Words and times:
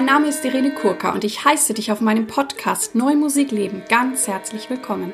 Mein 0.00 0.06
Name 0.06 0.28
ist 0.28 0.42
Irene 0.46 0.72
Kurka 0.72 1.12
und 1.12 1.24
ich 1.24 1.44
heiße 1.44 1.74
dich 1.74 1.92
auf 1.92 2.00
meinem 2.00 2.26
Podcast 2.26 2.94
Neu 2.94 3.16
Musik 3.16 3.50
leben 3.50 3.82
ganz 3.90 4.28
herzlich 4.28 4.70
willkommen. 4.70 5.12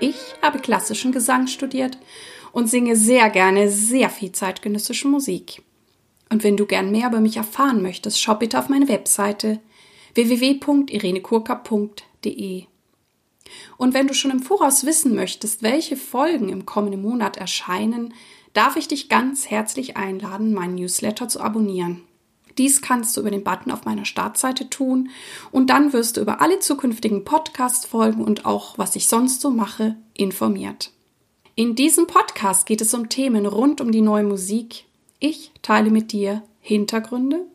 Ich 0.00 0.16
habe 0.42 0.58
klassischen 0.58 1.12
Gesang 1.12 1.46
studiert 1.46 1.98
und 2.50 2.68
singe 2.68 2.96
sehr 2.96 3.30
gerne 3.30 3.70
sehr 3.70 4.10
viel 4.10 4.32
zeitgenössische 4.32 5.06
Musik. 5.06 5.62
Und 6.30 6.42
wenn 6.42 6.56
du 6.56 6.66
gern 6.66 6.90
mehr 6.90 7.10
über 7.10 7.20
mich 7.20 7.36
erfahren 7.36 7.80
möchtest, 7.80 8.20
schau 8.20 8.34
bitte 8.34 8.58
auf 8.58 8.68
meine 8.68 8.88
Webseite 8.88 9.60
www.irenekurka.de. 10.14 12.64
Und 13.76 13.94
wenn 13.94 14.08
du 14.08 14.14
schon 14.14 14.32
im 14.32 14.42
Voraus 14.42 14.84
wissen 14.84 15.14
möchtest, 15.14 15.62
welche 15.62 15.96
Folgen 15.96 16.48
im 16.48 16.66
kommenden 16.66 17.02
Monat 17.02 17.36
erscheinen, 17.36 18.14
darf 18.52 18.74
ich 18.74 18.88
dich 18.88 19.08
ganz 19.08 19.48
herzlich 19.48 19.96
einladen, 19.96 20.52
meinen 20.52 20.74
Newsletter 20.74 21.28
zu 21.28 21.40
abonnieren. 21.40 22.02
Dies 22.58 22.82
kannst 22.82 23.16
du 23.16 23.20
über 23.20 23.30
den 23.30 23.44
Button 23.44 23.70
auf 23.70 23.84
meiner 23.84 24.04
Startseite 24.04 24.70
tun 24.70 25.10
und 25.50 25.70
dann 25.70 25.92
wirst 25.92 26.16
du 26.16 26.20
über 26.20 26.40
alle 26.40 26.60
zukünftigen 26.60 27.24
Podcast-Folgen 27.24 28.22
und 28.22 28.46
auch 28.46 28.78
was 28.78 28.96
ich 28.96 29.08
sonst 29.08 29.40
so 29.40 29.50
mache 29.50 29.96
informiert. 30.14 30.92
In 31.56 31.74
diesem 31.74 32.06
Podcast 32.06 32.66
geht 32.66 32.80
es 32.80 32.94
um 32.94 33.08
Themen 33.08 33.46
rund 33.46 33.80
um 33.80 33.92
die 33.92 34.00
neue 34.00 34.24
Musik. 34.24 34.84
Ich 35.20 35.52
teile 35.62 35.90
mit 35.90 36.12
dir 36.12 36.42
Hintergründe, 36.60 37.46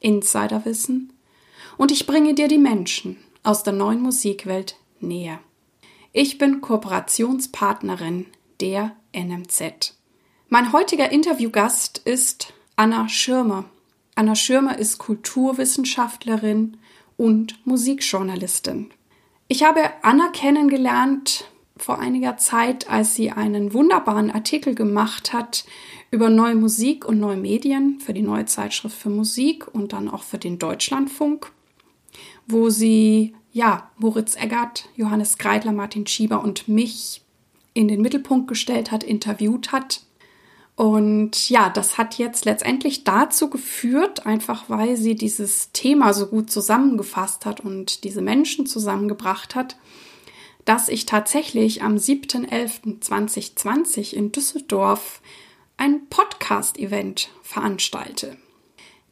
Insiderwissen 0.00 1.12
und 1.76 1.90
ich 1.90 2.06
bringe 2.06 2.34
dir 2.34 2.48
die 2.48 2.58
Menschen 2.58 3.16
aus 3.42 3.62
der 3.62 3.72
neuen 3.72 4.02
Musikwelt 4.02 4.76
näher. 5.00 5.40
Ich 6.12 6.38
bin 6.38 6.60
Kooperationspartnerin 6.60 8.26
der 8.60 8.96
NMZ. 9.14 9.94
Mein 10.48 10.72
heutiger 10.72 11.12
Interviewgast 11.12 11.98
ist 11.98 12.52
Anna 12.76 13.08
Schirmer. 13.08 13.64
Anna 14.20 14.34
Schirmer 14.34 14.78
ist 14.78 14.98
Kulturwissenschaftlerin 14.98 16.76
und 17.16 17.66
Musikjournalistin. 17.66 18.90
Ich 19.48 19.62
habe 19.62 19.80
Anna 20.02 20.28
kennengelernt 20.28 21.50
vor 21.78 22.00
einiger 22.00 22.36
Zeit, 22.36 22.90
als 22.90 23.14
sie 23.14 23.30
einen 23.30 23.72
wunderbaren 23.72 24.30
Artikel 24.30 24.74
gemacht 24.74 25.32
hat 25.32 25.64
über 26.10 26.28
neue 26.28 26.54
Musik 26.54 27.06
und 27.06 27.18
neue 27.18 27.38
Medien 27.38 27.98
für 27.98 28.12
die 28.12 28.20
neue 28.20 28.44
Zeitschrift 28.44 28.94
für 28.94 29.08
Musik 29.08 29.66
und 29.74 29.94
dann 29.94 30.10
auch 30.10 30.22
für 30.22 30.36
den 30.36 30.58
Deutschlandfunk, 30.58 31.50
wo 32.46 32.68
sie 32.68 33.34
ja 33.52 33.90
Moritz 33.96 34.36
Eggert, 34.36 34.90
Johannes 34.96 35.38
Kreidler, 35.38 35.72
Martin 35.72 36.06
Schieber 36.06 36.44
und 36.44 36.68
mich 36.68 37.22
in 37.72 37.88
den 37.88 38.02
Mittelpunkt 38.02 38.48
gestellt 38.48 38.90
hat, 38.92 39.02
interviewt 39.02 39.72
hat 39.72 40.02
und 40.80 41.50
ja, 41.50 41.68
das 41.68 41.98
hat 41.98 42.16
jetzt 42.16 42.46
letztendlich 42.46 43.04
dazu 43.04 43.50
geführt, 43.50 44.24
einfach 44.24 44.70
weil 44.70 44.96
sie 44.96 45.14
dieses 45.14 45.72
Thema 45.72 46.14
so 46.14 46.26
gut 46.26 46.50
zusammengefasst 46.50 47.44
hat 47.44 47.60
und 47.60 48.02
diese 48.02 48.22
Menschen 48.22 48.64
zusammengebracht 48.64 49.54
hat, 49.54 49.76
dass 50.64 50.88
ich 50.88 51.04
tatsächlich 51.04 51.82
am 51.82 51.96
7.11.2020 51.96 54.14
in 54.14 54.32
Düsseldorf 54.32 55.20
ein 55.76 56.06
Podcast-Event 56.08 57.28
veranstalte. 57.42 58.38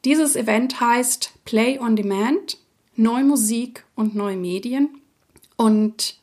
Dieses 0.07 0.37
Event 0.37 0.81
heißt 0.81 1.35
Play 1.45 1.79
on 1.79 1.97
Demand, 1.97 2.57
Neue 2.97 3.25
Musik 3.25 3.85
und 3.95 4.15
neue 4.15 4.39
Medien. 4.39 5.03
Und 5.57 6.19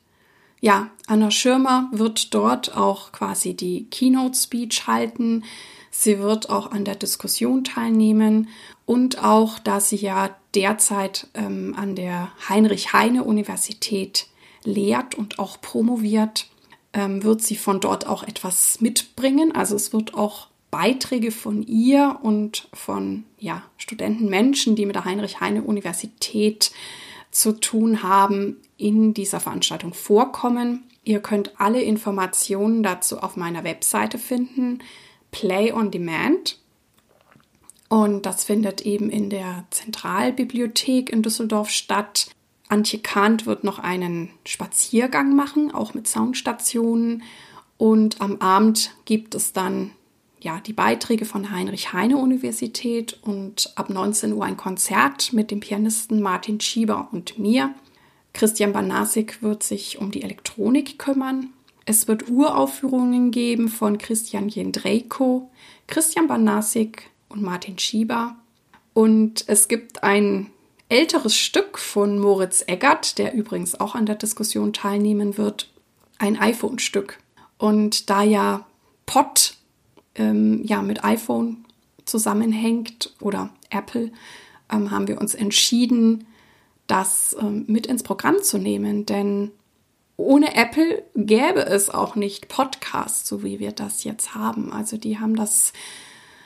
ja, 0.66 0.90
Anna 1.06 1.30
Schirmer 1.30 1.90
wird 1.92 2.34
dort 2.34 2.76
auch 2.76 3.12
quasi 3.12 3.54
die 3.54 3.86
Keynote 3.92 4.36
Speech 4.36 4.88
halten. 4.88 5.44
Sie 5.92 6.18
wird 6.18 6.50
auch 6.50 6.72
an 6.72 6.86
der 6.86 6.96
Diskussion 6.96 7.64
teilnehmen 7.64 8.50
und 8.88 9.24
auch, 9.24 9.60
da 9.60 9.80
sie 9.80 9.98
ja 9.98 10.36
derzeit 10.56 11.28
ähm, 11.36 11.76
an 11.78 11.94
der 11.94 12.32
Heinrich-Heine-Universität 12.50 14.26
lehrt 14.64 15.14
und 15.14 15.38
auch 15.38 15.62
promoviert, 15.62 16.48
ähm, 16.94 17.22
wird 17.22 17.44
sie 17.44 17.58
von 17.58 17.80
dort 17.80 18.08
auch 18.08 18.24
etwas 18.24 18.82
mitbringen. 18.82 19.52
Also 19.54 19.76
es 19.76 19.94
wird 19.94 20.16
auch 20.16 20.48
Beiträge 20.72 21.30
von 21.30 21.62
ihr 21.62 22.18
und 22.24 22.70
von 22.74 23.24
ja, 23.38 23.62
Studenten, 23.78 24.32
Menschen, 24.32 24.76
die 24.76 24.88
mit 24.88 24.96
der 24.96 25.06
Heinrich-Heine-Universität 25.06 26.72
zu 27.36 27.52
tun 27.52 28.02
haben, 28.02 28.62
in 28.78 29.14
dieser 29.14 29.42
Veranstaltung 29.42 29.94
vorkommen. 29.94 30.86
Ihr 31.04 31.20
könnt 31.20 31.60
alle 31.60 31.82
Informationen 31.82 32.82
dazu 32.82 33.20
auf 33.20 33.36
meiner 33.36 33.66
Webseite 33.66 34.18
finden, 34.18 34.80
Play 35.32 35.74
on 35.74 35.92
Demand. 35.92 36.60
Und 37.90 38.26
das 38.26 38.46
findet 38.46 38.82
eben 38.82 39.10
in 39.10 39.30
der 39.30 39.66
Zentralbibliothek 39.70 41.10
in 41.12 41.24
Düsseldorf 41.24 41.70
statt. 41.70 42.30
Antje 42.70 43.00
Kant 43.00 43.46
wird 43.46 43.66
noch 43.66 43.80
einen 43.80 44.30
Spaziergang 44.46 45.36
machen, 45.36 45.74
auch 45.74 45.94
mit 45.94 46.08
Soundstationen. 46.08 47.24
Und 47.78 48.22
am 48.22 48.40
Abend 48.40 48.96
gibt 49.04 49.36
es 49.36 49.52
dann 49.52 49.92
ja, 50.46 50.60
die 50.60 50.74
Beiträge 50.74 51.26
von 51.26 51.50
Heinrich 51.50 51.92
Heine 51.92 52.18
Universität 52.18 53.18
und 53.24 53.74
ab 53.74 53.90
19 53.90 54.32
Uhr 54.32 54.46
ein 54.46 54.58
Konzert 54.58 55.34
mit 55.34 55.50
dem 55.50 55.60
Pianisten 55.60 56.22
Martin 56.22 56.62
Schieber 56.62 57.10
und 57.12 57.40
mir. 57.40 57.74
Christian 58.32 58.72
Banasik 58.72 59.42
wird 59.42 59.64
sich 59.64 59.98
um 59.98 60.12
die 60.12 60.22
Elektronik 60.22 61.00
kümmern. 61.00 61.50
Es 61.86 62.08
wird 62.08 62.30
Uraufführungen 62.30 63.32
geben 63.32 63.70
von 63.70 63.98
Christian 63.98 64.48
Jendrejko, 64.48 65.50
Christian 65.88 66.28
Banasik 66.28 67.10
und 67.28 67.42
Martin 67.42 67.80
Schieber. 67.80 68.36
Und 68.94 69.46
es 69.48 69.68
gibt 69.68 70.04
ein 70.04 70.52
älteres 70.90 71.36
Stück 71.36 71.80
von 71.80 72.20
Moritz 72.20 72.64
Eggert, 72.68 73.18
der 73.18 73.34
übrigens 73.34 73.80
auch 73.80 73.96
an 73.96 74.06
der 74.06 74.14
Diskussion 74.14 74.74
teilnehmen 74.74 75.40
wird, 75.40 75.72
ein 76.20 76.38
iPhone-Stück. 76.38 77.18
Und 77.58 78.12
da 78.12 78.22
ja 78.22 78.68
Pott 79.08 79.55
ähm, 80.16 80.62
ja 80.64 80.82
mit 80.82 81.04
iPhone 81.04 81.66
zusammenhängt 82.06 83.14
oder 83.20 83.50
Apple, 83.70 84.12
ähm, 84.72 84.92
haben 84.92 85.08
wir 85.08 85.20
uns 85.20 85.36
entschieden, 85.36 86.26
das 86.88 87.36
ähm, 87.40 87.66
mit 87.68 87.88
ins 87.88 88.04
Programm 88.04 88.42
zu 88.42 88.58
nehmen, 88.58 89.06
denn 89.06 89.52
ohne 90.18 90.56
Apple 90.56 91.04
gäbe 91.16 91.66
es 91.66 91.90
auch 91.90 92.16
nicht 92.16 92.48
Podcasts, 92.48 93.28
so 93.28 93.44
wie 93.44 93.60
wir 93.60 93.72
das 93.72 94.04
jetzt 94.04 94.34
haben. 94.34 94.72
Also 94.72 94.98
die 94.98 95.20
haben 95.20 95.36
das 95.36 95.74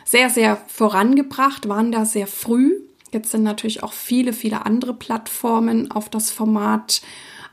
sehr, 0.06 0.29
sehr 0.31 0.58
vorangebracht, 0.68 1.69
waren 1.69 1.91
da 1.91 2.06
sehr 2.06 2.25
früh. 2.25 2.79
Jetzt 3.12 3.31
sind 3.31 3.44
natürlich 3.44 3.84
auch 3.84 3.94
viele, 3.94 4.34
viele 4.34 4.66
andere 4.66 4.96
Plattformen 4.96 5.91
auf 5.91 6.09
das 6.09 6.31
Format 6.31 7.02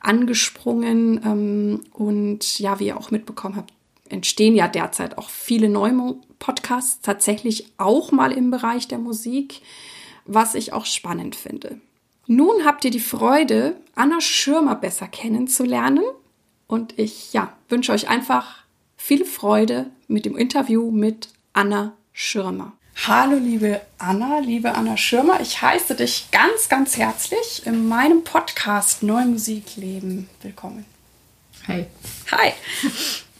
angesprungen. 0.00 1.20
Ähm, 1.22 1.80
und 1.92 2.58
ja, 2.58 2.78
wie 2.80 2.86
ihr 2.86 2.96
auch 2.96 3.10
mitbekommen 3.10 3.56
habt, 3.56 3.74
entstehen 4.10 4.54
ja 4.54 4.68
derzeit 4.68 5.18
auch 5.18 5.30
viele 5.30 5.68
neue 5.68 6.16
Podcasts, 6.38 7.00
tatsächlich 7.00 7.72
auch 7.78 8.12
mal 8.12 8.32
im 8.32 8.50
Bereich 8.50 8.88
der 8.88 8.98
Musik, 8.98 9.62
was 10.24 10.54
ich 10.54 10.72
auch 10.72 10.86
spannend 10.86 11.36
finde. 11.36 11.80
Nun 12.26 12.64
habt 12.64 12.84
ihr 12.84 12.90
die 12.90 13.00
Freude, 13.00 13.76
Anna 13.94 14.20
Schirmer 14.20 14.74
besser 14.74 15.06
kennenzulernen. 15.06 16.04
Und 16.66 16.98
ich 16.98 17.32
ja, 17.32 17.52
wünsche 17.68 17.92
euch 17.92 18.08
einfach 18.08 18.64
viel 18.96 19.24
Freude 19.24 19.90
mit 20.08 20.24
dem 20.24 20.36
Interview 20.36 20.90
mit 20.90 21.28
Anna 21.52 21.92
Schirmer. 22.12 22.72
Hallo 23.04 23.36
liebe 23.36 23.82
Anna, 23.98 24.40
liebe 24.40 24.74
Anna 24.74 24.96
Schirmer, 24.96 25.40
ich 25.40 25.62
heiße 25.62 25.94
dich 25.94 26.28
ganz, 26.32 26.68
ganz 26.68 26.96
herzlich 26.96 27.64
in 27.66 27.86
meinem 27.86 28.24
Podcast 28.24 29.02
Neue 29.02 29.26
Musik 29.26 29.76
leben 29.76 30.28
willkommen. 30.42 30.86
Hi. 31.68 31.86
Hi. 32.32 32.52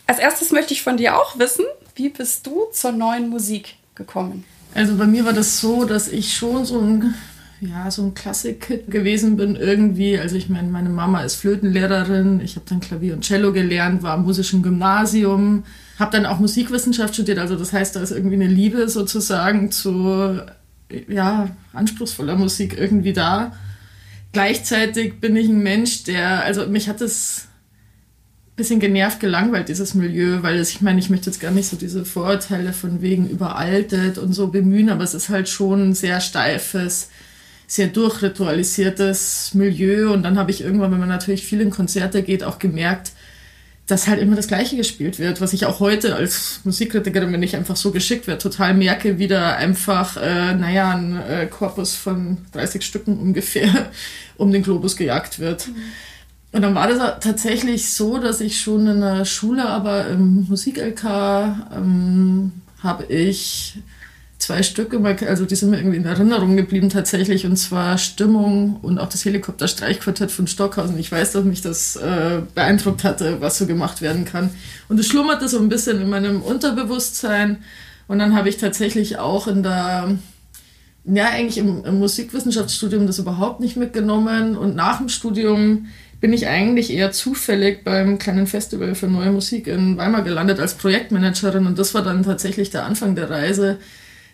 Als 0.06 0.18
erstes 0.18 0.52
möchte 0.52 0.72
ich 0.72 0.82
von 0.82 0.96
dir 0.96 1.16
auch 1.16 1.38
wissen, 1.38 1.64
wie 1.94 2.10
bist 2.10 2.46
du 2.46 2.66
zur 2.72 2.92
neuen 2.92 3.28
Musik 3.28 3.76
gekommen? 3.94 4.44
Also 4.74 4.96
bei 4.96 5.06
mir 5.06 5.24
war 5.24 5.32
das 5.32 5.60
so, 5.60 5.84
dass 5.84 6.08
ich 6.08 6.34
schon 6.34 6.64
so 6.64 6.80
ein 6.80 7.14
ja, 7.60 7.90
so 7.90 8.02
ein 8.02 8.14
Klassik 8.14 8.86
gewesen 8.90 9.36
bin 9.36 9.56
irgendwie. 9.56 10.18
Also 10.18 10.36
ich 10.36 10.48
meine, 10.48 10.68
meine 10.68 10.90
Mama 10.90 11.22
ist 11.22 11.36
Flötenlehrerin, 11.36 12.40
ich 12.40 12.56
habe 12.56 12.66
dann 12.68 12.80
Klavier 12.80 13.14
und 13.14 13.24
Cello 13.24 13.52
gelernt, 13.52 14.02
war 14.02 14.12
am 14.12 14.24
musischen 14.24 14.62
Gymnasium, 14.62 15.64
habe 15.98 16.12
dann 16.12 16.26
auch 16.26 16.38
Musikwissenschaft 16.38 17.14
studiert. 17.14 17.38
Also 17.38 17.56
das 17.56 17.72
heißt, 17.72 17.96
da 17.96 18.00
ist 18.00 18.10
irgendwie 18.10 18.34
eine 18.34 18.46
Liebe 18.46 18.88
sozusagen 18.88 19.70
zu 19.70 20.38
ja, 21.08 21.48
anspruchsvoller 21.72 22.36
Musik 22.36 22.76
irgendwie 22.78 23.14
da. 23.14 23.52
Gleichzeitig 24.32 25.20
bin 25.20 25.34
ich 25.34 25.48
ein 25.48 25.62
Mensch, 25.62 26.04
der, 26.04 26.44
also 26.44 26.66
mich 26.66 26.90
hat 26.90 27.00
es 27.00 27.48
bisschen 28.56 28.80
genervt, 28.80 29.20
gelangweilt, 29.20 29.68
dieses 29.68 29.94
Milieu, 29.94 30.42
weil 30.42 30.56
es, 30.56 30.70
ich 30.70 30.80
meine, 30.80 30.98
ich 30.98 31.10
möchte 31.10 31.28
jetzt 31.28 31.40
gar 31.40 31.50
nicht 31.50 31.68
so 31.68 31.76
diese 31.76 32.06
Vorurteile 32.06 32.72
von 32.72 33.02
wegen 33.02 33.28
überaltet 33.28 34.16
und 34.16 34.32
so 34.32 34.48
bemühen, 34.48 34.88
aber 34.88 35.04
es 35.04 35.12
ist 35.12 35.28
halt 35.28 35.48
schon 35.48 35.90
ein 35.90 35.94
sehr 35.94 36.22
steifes, 36.22 37.10
sehr 37.66 37.88
durchritualisiertes 37.88 39.52
Milieu. 39.52 40.10
Und 40.10 40.22
dann 40.22 40.38
habe 40.38 40.50
ich 40.50 40.62
irgendwann, 40.62 40.90
wenn 40.90 41.00
man 41.00 41.08
natürlich 41.08 41.44
viel 41.44 41.60
in 41.60 41.68
Konzerte 41.70 42.22
geht, 42.22 42.44
auch 42.44 42.58
gemerkt, 42.58 43.12
dass 43.86 44.08
halt 44.08 44.20
immer 44.20 44.34
das 44.34 44.48
Gleiche 44.48 44.76
gespielt 44.76 45.18
wird, 45.18 45.40
was 45.40 45.52
ich 45.52 45.66
auch 45.66 45.78
heute 45.78 46.16
als 46.16 46.60
Musikkritikerin, 46.64 47.32
wenn 47.32 47.42
ich 47.42 47.54
einfach 47.54 47.76
so 47.76 47.92
geschickt 47.92 48.26
werde, 48.26 48.42
total 48.42 48.74
merke, 48.74 49.18
wie 49.18 49.28
da 49.28 49.54
einfach, 49.54 50.16
äh, 50.16 50.54
naja, 50.54 50.92
ein 50.92 51.20
äh, 51.28 51.46
Korpus 51.46 51.94
von 51.94 52.38
30 52.52 52.82
Stücken 52.82 53.18
ungefähr 53.18 53.90
um 54.38 54.50
den 54.50 54.62
Globus 54.62 54.96
gejagt 54.96 55.38
wird. 55.38 55.68
Mhm. 55.68 55.74
Und 56.56 56.62
dann 56.62 56.74
war 56.74 56.88
das 56.88 57.20
tatsächlich 57.20 57.92
so, 57.92 58.16
dass 58.16 58.40
ich 58.40 58.58
schon 58.58 58.86
in 58.86 59.02
der 59.02 59.26
Schule, 59.26 59.68
aber 59.68 60.06
im 60.06 60.46
Musik-LK 60.48 61.04
ähm, 61.04 62.50
habe 62.82 63.04
ich 63.12 63.74
zwei 64.38 64.62
Stücke, 64.62 64.98
also 65.28 65.44
die 65.44 65.54
sind 65.54 65.68
mir 65.68 65.76
irgendwie 65.76 65.98
in 65.98 66.06
Erinnerung 66.06 66.56
geblieben 66.56 66.88
tatsächlich, 66.88 67.44
und 67.44 67.58
zwar 67.58 67.98
Stimmung 67.98 68.76
und 68.80 68.98
auch 68.98 69.10
das 69.10 69.26
Helikopter-Streichquartett 69.26 70.30
von 70.30 70.46
Stockhausen. 70.46 70.98
Ich 70.98 71.12
weiß, 71.12 71.32
dass 71.32 71.44
mich 71.44 71.60
das 71.60 71.96
äh, 71.96 72.40
beeindruckt 72.54 73.04
hatte, 73.04 73.42
was 73.42 73.58
so 73.58 73.66
gemacht 73.66 74.00
werden 74.00 74.24
kann. 74.24 74.48
Und 74.88 74.98
es 74.98 75.08
schlummerte 75.08 75.48
so 75.48 75.58
ein 75.58 75.68
bisschen 75.68 76.00
in 76.00 76.08
meinem 76.08 76.40
Unterbewusstsein. 76.40 77.58
Und 78.08 78.18
dann 78.18 78.34
habe 78.34 78.48
ich 78.48 78.56
tatsächlich 78.56 79.18
auch 79.18 79.46
in 79.46 79.62
der, 79.62 80.16
ja, 81.04 81.26
eigentlich 81.26 81.58
im, 81.58 81.84
im 81.84 81.98
Musikwissenschaftsstudium 81.98 83.06
das 83.06 83.18
überhaupt 83.18 83.60
nicht 83.60 83.76
mitgenommen. 83.76 84.56
Und 84.56 84.74
nach 84.74 84.96
dem 84.96 85.10
Studium 85.10 85.88
bin 86.20 86.32
ich 86.32 86.46
eigentlich 86.46 86.92
eher 86.92 87.12
zufällig 87.12 87.84
beim 87.84 88.18
kleinen 88.18 88.46
Festival 88.46 88.94
für 88.94 89.06
neue 89.06 89.30
Musik 89.30 89.66
in 89.66 89.96
Weimar 89.96 90.22
gelandet 90.22 90.60
als 90.60 90.74
Projektmanagerin. 90.74 91.66
Und 91.66 91.78
das 91.78 91.94
war 91.94 92.02
dann 92.02 92.22
tatsächlich 92.22 92.70
der 92.70 92.84
Anfang 92.84 93.14
der 93.14 93.30
Reise 93.30 93.78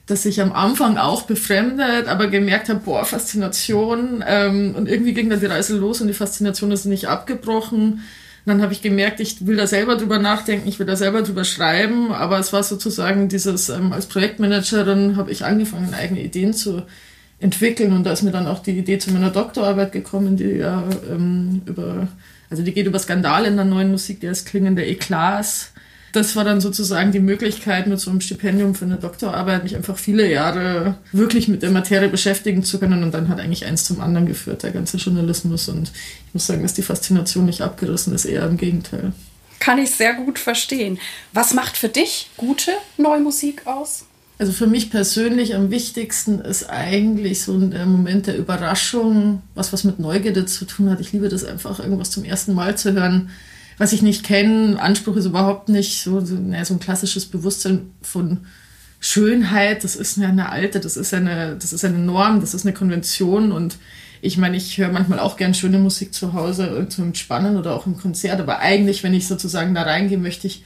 dass 0.06 0.25
ich 0.25 0.40
am 0.40 0.52
Anfang 0.52 0.99
auch 0.99 1.23
befremdet, 1.23 2.08
aber 2.08 2.26
gemerkt 2.26 2.69
habe, 2.69 2.81
boah, 2.81 3.05
Faszination. 3.05 4.25
Ähm, 4.26 4.75
und 4.76 4.88
irgendwie 4.88 5.14
ging 5.14 5.31
dann 5.31 5.40
die 5.40 5.46
Reise 5.46 5.76
los 5.76 6.00
und 6.00 6.08
die 6.08 6.14
Faszination 6.14 6.73
ist 6.73 6.87
nicht 6.87 7.08
abgebrochen. 7.08 7.93
Und 7.93 8.00
dann 8.44 8.62
habe 8.62 8.73
ich 8.73 8.82
gemerkt, 8.82 9.20
ich 9.20 9.46
will 9.46 9.56
da 9.56 9.69
selber 9.69 9.96
drüber 9.96 10.19
nachdenken, 10.19 10.69
ich 10.69 10.81
will 10.81 10.87
da 10.87 10.96
selber 10.96 11.23
drüber 11.23 11.44
schreiben, 11.44 12.11
aber 12.11 12.40
es 12.40 12.52
war 12.52 12.64
sozusagen 12.64 13.29
dieses, 13.29 13.69
ähm, 13.69 13.93
als 13.93 14.06
Projektmanagerin 14.06 15.17
habe 15.17 15.31
ich 15.31 15.44
angefangen, 15.44 15.94
eigene 15.94 16.20
Ideen 16.20 16.52
zu 16.52 16.82
entwickeln 17.43 17.93
und 17.93 18.05
da 18.05 18.12
ist 18.12 18.23
mir 18.23 18.31
dann 18.31 18.47
auch 18.47 18.61
die 18.61 18.79
Idee 18.79 18.99
zu 18.99 19.12
meiner 19.12 19.31
Doktorarbeit 19.31 19.93
gekommen, 19.93 20.37
die 20.37 20.44
ja 20.44 20.85
ähm, 21.11 21.62
über, 21.67 22.09
also 22.49 22.62
die 22.62 22.73
geht 22.73 22.87
über 22.87 22.99
Skandale 22.99 23.49
in 23.49 23.56
der 23.56 23.65
neuen 23.65 23.91
Musik, 23.91 24.21
die 24.21 24.29
heißt 24.29 24.47
Klingende 24.47 24.85
Eklas 24.85 25.73
das 26.12 26.37
war 26.37 26.44
dann 26.44 26.61
sozusagen 26.61 27.11
die 27.11 27.21
Möglichkeit, 27.21 27.87
mit 27.87 27.99
so 27.99 28.11
einem 28.11 28.21
Stipendium 28.21 28.75
für 28.75 28.85
eine 28.85 28.97
Doktorarbeit 28.97 29.65
mich 29.65 29.75
einfach 29.75 29.97
viele 29.97 30.31
Jahre 30.31 30.97
wirklich 31.11 31.49
mit 31.49 31.62
der 31.62 31.71
Materie 31.71 32.09
beschäftigen 32.09 32.62
zu 32.62 32.79
können. 32.79 33.03
Und 33.03 33.12
dann 33.12 33.29
hat 33.29 33.41
eigentlich 33.41 33.65
eins 33.65 33.85
zum 33.85 34.00
anderen 34.00 34.27
geführt, 34.27 34.62
der 34.62 34.73
ganze 34.73 34.99
Journalismus. 34.99 35.69
Und 35.69 35.91
ich 36.27 36.35
muss 36.35 36.47
sagen, 36.47 36.62
dass 36.62 36.75
die 36.75 36.83
Faszination 36.83 37.47
nicht 37.47 37.62
abgerissen 37.62 38.15
ist, 38.15 38.27
eher 38.27 38.47
im 38.47 38.59
Gegenteil. 38.59 39.12
Kann 39.59 39.79
ich 39.79 39.91
sehr 39.91 40.15
gut 40.15 40.39
verstehen. 40.39 40.99
Was 41.33 41.55
macht 41.55 41.77
für 41.79 41.89
dich 41.89 42.31
gute 42.37 42.73
neue 42.99 43.21
Musik 43.21 43.67
aus? 43.67 44.05
Also 44.43 44.50
für 44.50 44.67
mich 44.67 44.91
persönlich 44.91 45.55
am 45.55 45.71
wichtigsten 45.71 46.41
ist 46.41 46.69
eigentlich 46.69 47.44
so 47.44 47.56
der 47.61 47.87
Moment 47.87 48.27
der 48.27 48.37
Überraschung, 48.37 49.41
was 49.55 49.73
was 49.73 49.85
mit 49.85 50.00
Neugierde 50.00 50.47
zu 50.47 50.65
tun 50.65 50.91
hat. 50.91 50.99
Ich 50.99 51.12
liebe 51.12 51.29
das 51.29 51.44
einfach, 51.44 51.79
irgendwas 51.79 52.11
zum 52.11 52.25
ersten 52.25 52.53
Mal 52.53 52.77
zu 52.77 52.93
hören 52.93 53.31
was 53.79 53.93
ich 53.93 54.03
nicht 54.03 54.25
kenne. 54.25 54.83
Anspruch 54.83 55.15
ist 55.15 55.27
überhaupt 55.27 55.69
nicht 55.69 56.03
so, 56.03 56.21
so, 56.25 56.37
na, 56.37 56.65
so 56.65 56.75
ein 56.75 56.81
klassisches 56.81 57.27
Bewusstsein 57.27 57.93
von 58.03 58.39
Schönheit. 58.99 59.85
Das 59.85 59.94
ist 59.94 60.19
eine 60.19 60.49
alte, 60.49 60.81
das 60.81 60.97
ist 60.97 61.15
eine, 61.15 61.55
das 61.55 61.73
ist 61.73 61.85
eine 61.85 61.99
Norm, 61.99 62.41
das 62.41 62.53
ist 62.53 62.67
eine 62.67 62.75
Konvention 62.75 63.53
und 63.53 63.77
ich 64.23 64.39
meine, 64.39 64.56
ich 64.56 64.77
höre 64.77 64.91
manchmal 64.91 65.21
auch 65.21 65.37
gern 65.37 65.55
schöne 65.55 65.79
Musik 65.79 66.15
zu 66.15 66.33
Hause 66.33 66.85
zum 66.89 67.05
Entspannen 67.05 67.56
oder 67.56 67.77
auch 67.77 67.87
im 67.87 67.97
Konzert, 67.97 68.41
aber 68.41 68.59
eigentlich, 68.59 69.05
wenn 69.05 69.15
ich 69.15 69.29
sozusagen 69.29 69.73
da 69.73 69.83
reingehe, 69.83 70.19
möchte 70.19 70.49
ich 70.49 70.65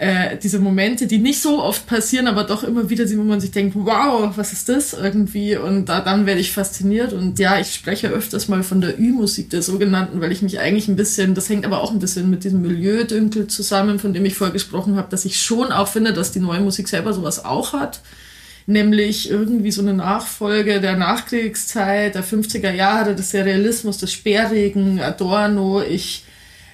äh, 0.00 0.38
diese 0.42 0.60
Momente, 0.60 1.06
die 1.06 1.18
nicht 1.18 1.42
so 1.42 1.62
oft 1.62 1.86
passieren, 1.86 2.26
aber 2.26 2.44
doch 2.44 2.64
immer 2.64 2.88
wieder 2.88 3.04
wo 3.10 3.22
man 3.22 3.38
sich 3.38 3.50
denkt, 3.50 3.76
wow, 3.76 4.32
was 4.34 4.54
ist 4.54 4.70
das 4.70 4.94
irgendwie? 4.94 5.58
Und 5.58 5.90
da, 5.90 6.00
dann 6.00 6.24
werde 6.24 6.40
ich 6.40 6.52
fasziniert. 6.52 7.12
Und 7.12 7.38
ja, 7.38 7.60
ich 7.60 7.74
spreche 7.74 8.08
öfters 8.08 8.48
mal 8.48 8.62
von 8.62 8.80
der 8.80 8.98
Ü-Musik, 8.98 9.50
der 9.50 9.60
sogenannten, 9.60 10.22
weil 10.22 10.32
ich 10.32 10.40
mich 10.40 10.58
eigentlich 10.58 10.88
ein 10.88 10.96
bisschen, 10.96 11.34
das 11.34 11.50
hängt 11.50 11.66
aber 11.66 11.82
auch 11.82 11.90
ein 11.92 11.98
bisschen 11.98 12.30
mit 12.30 12.44
diesem 12.44 12.62
Milieudünkel 12.62 13.48
zusammen, 13.48 13.98
von 13.98 14.14
dem 14.14 14.24
ich 14.24 14.36
vorher 14.36 14.54
gesprochen 14.54 14.96
habe, 14.96 15.10
dass 15.10 15.26
ich 15.26 15.38
schon 15.38 15.70
auch 15.70 15.88
finde, 15.88 16.14
dass 16.14 16.32
die 16.32 16.40
neue 16.40 16.60
Musik 16.60 16.88
selber 16.88 17.12
sowas 17.12 17.44
auch 17.44 17.74
hat 17.74 18.00
nämlich 18.66 19.28
irgendwie 19.28 19.72
so 19.72 19.82
eine 19.82 19.94
Nachfolge 19.94 20.80
der 20.80 20.96
Nachkriegszeit, 20.96 22.14
der 22.14 22.22
50er 22.22 22.72
Jahre, 22.72 23.16
des 23.16 23.30
Serialismus, 23.30 23.98
des 23.98 24.12
Sperrigen, 24.12 25.00
Adorno. 25.00 25.82
Ich 25.82 26.24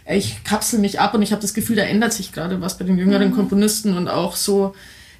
ich 0.08 0.44
kapsel 0.44 0.78
mich 0.78 1.00
ab 1.00 1.14
und 1.14 1.22
ich 1.22 1.32
habe 1.32 1.42
das 1.42 1.54
Gefühl, 1.54 1.76
da 1.76 1.82
ändert 1.82 2.12
sich 2.12 2.32
gerade 2.32 2.60
was 2.60 2.78
bei 2.78 2.84
den 2.84 2.98
jüngeren 2.98 3.30
mhm. 3.30 3.34
Komponisten 3.34 3.96
und 3.96 4.08
auch 4.08 4.36
so, 4.36 4.74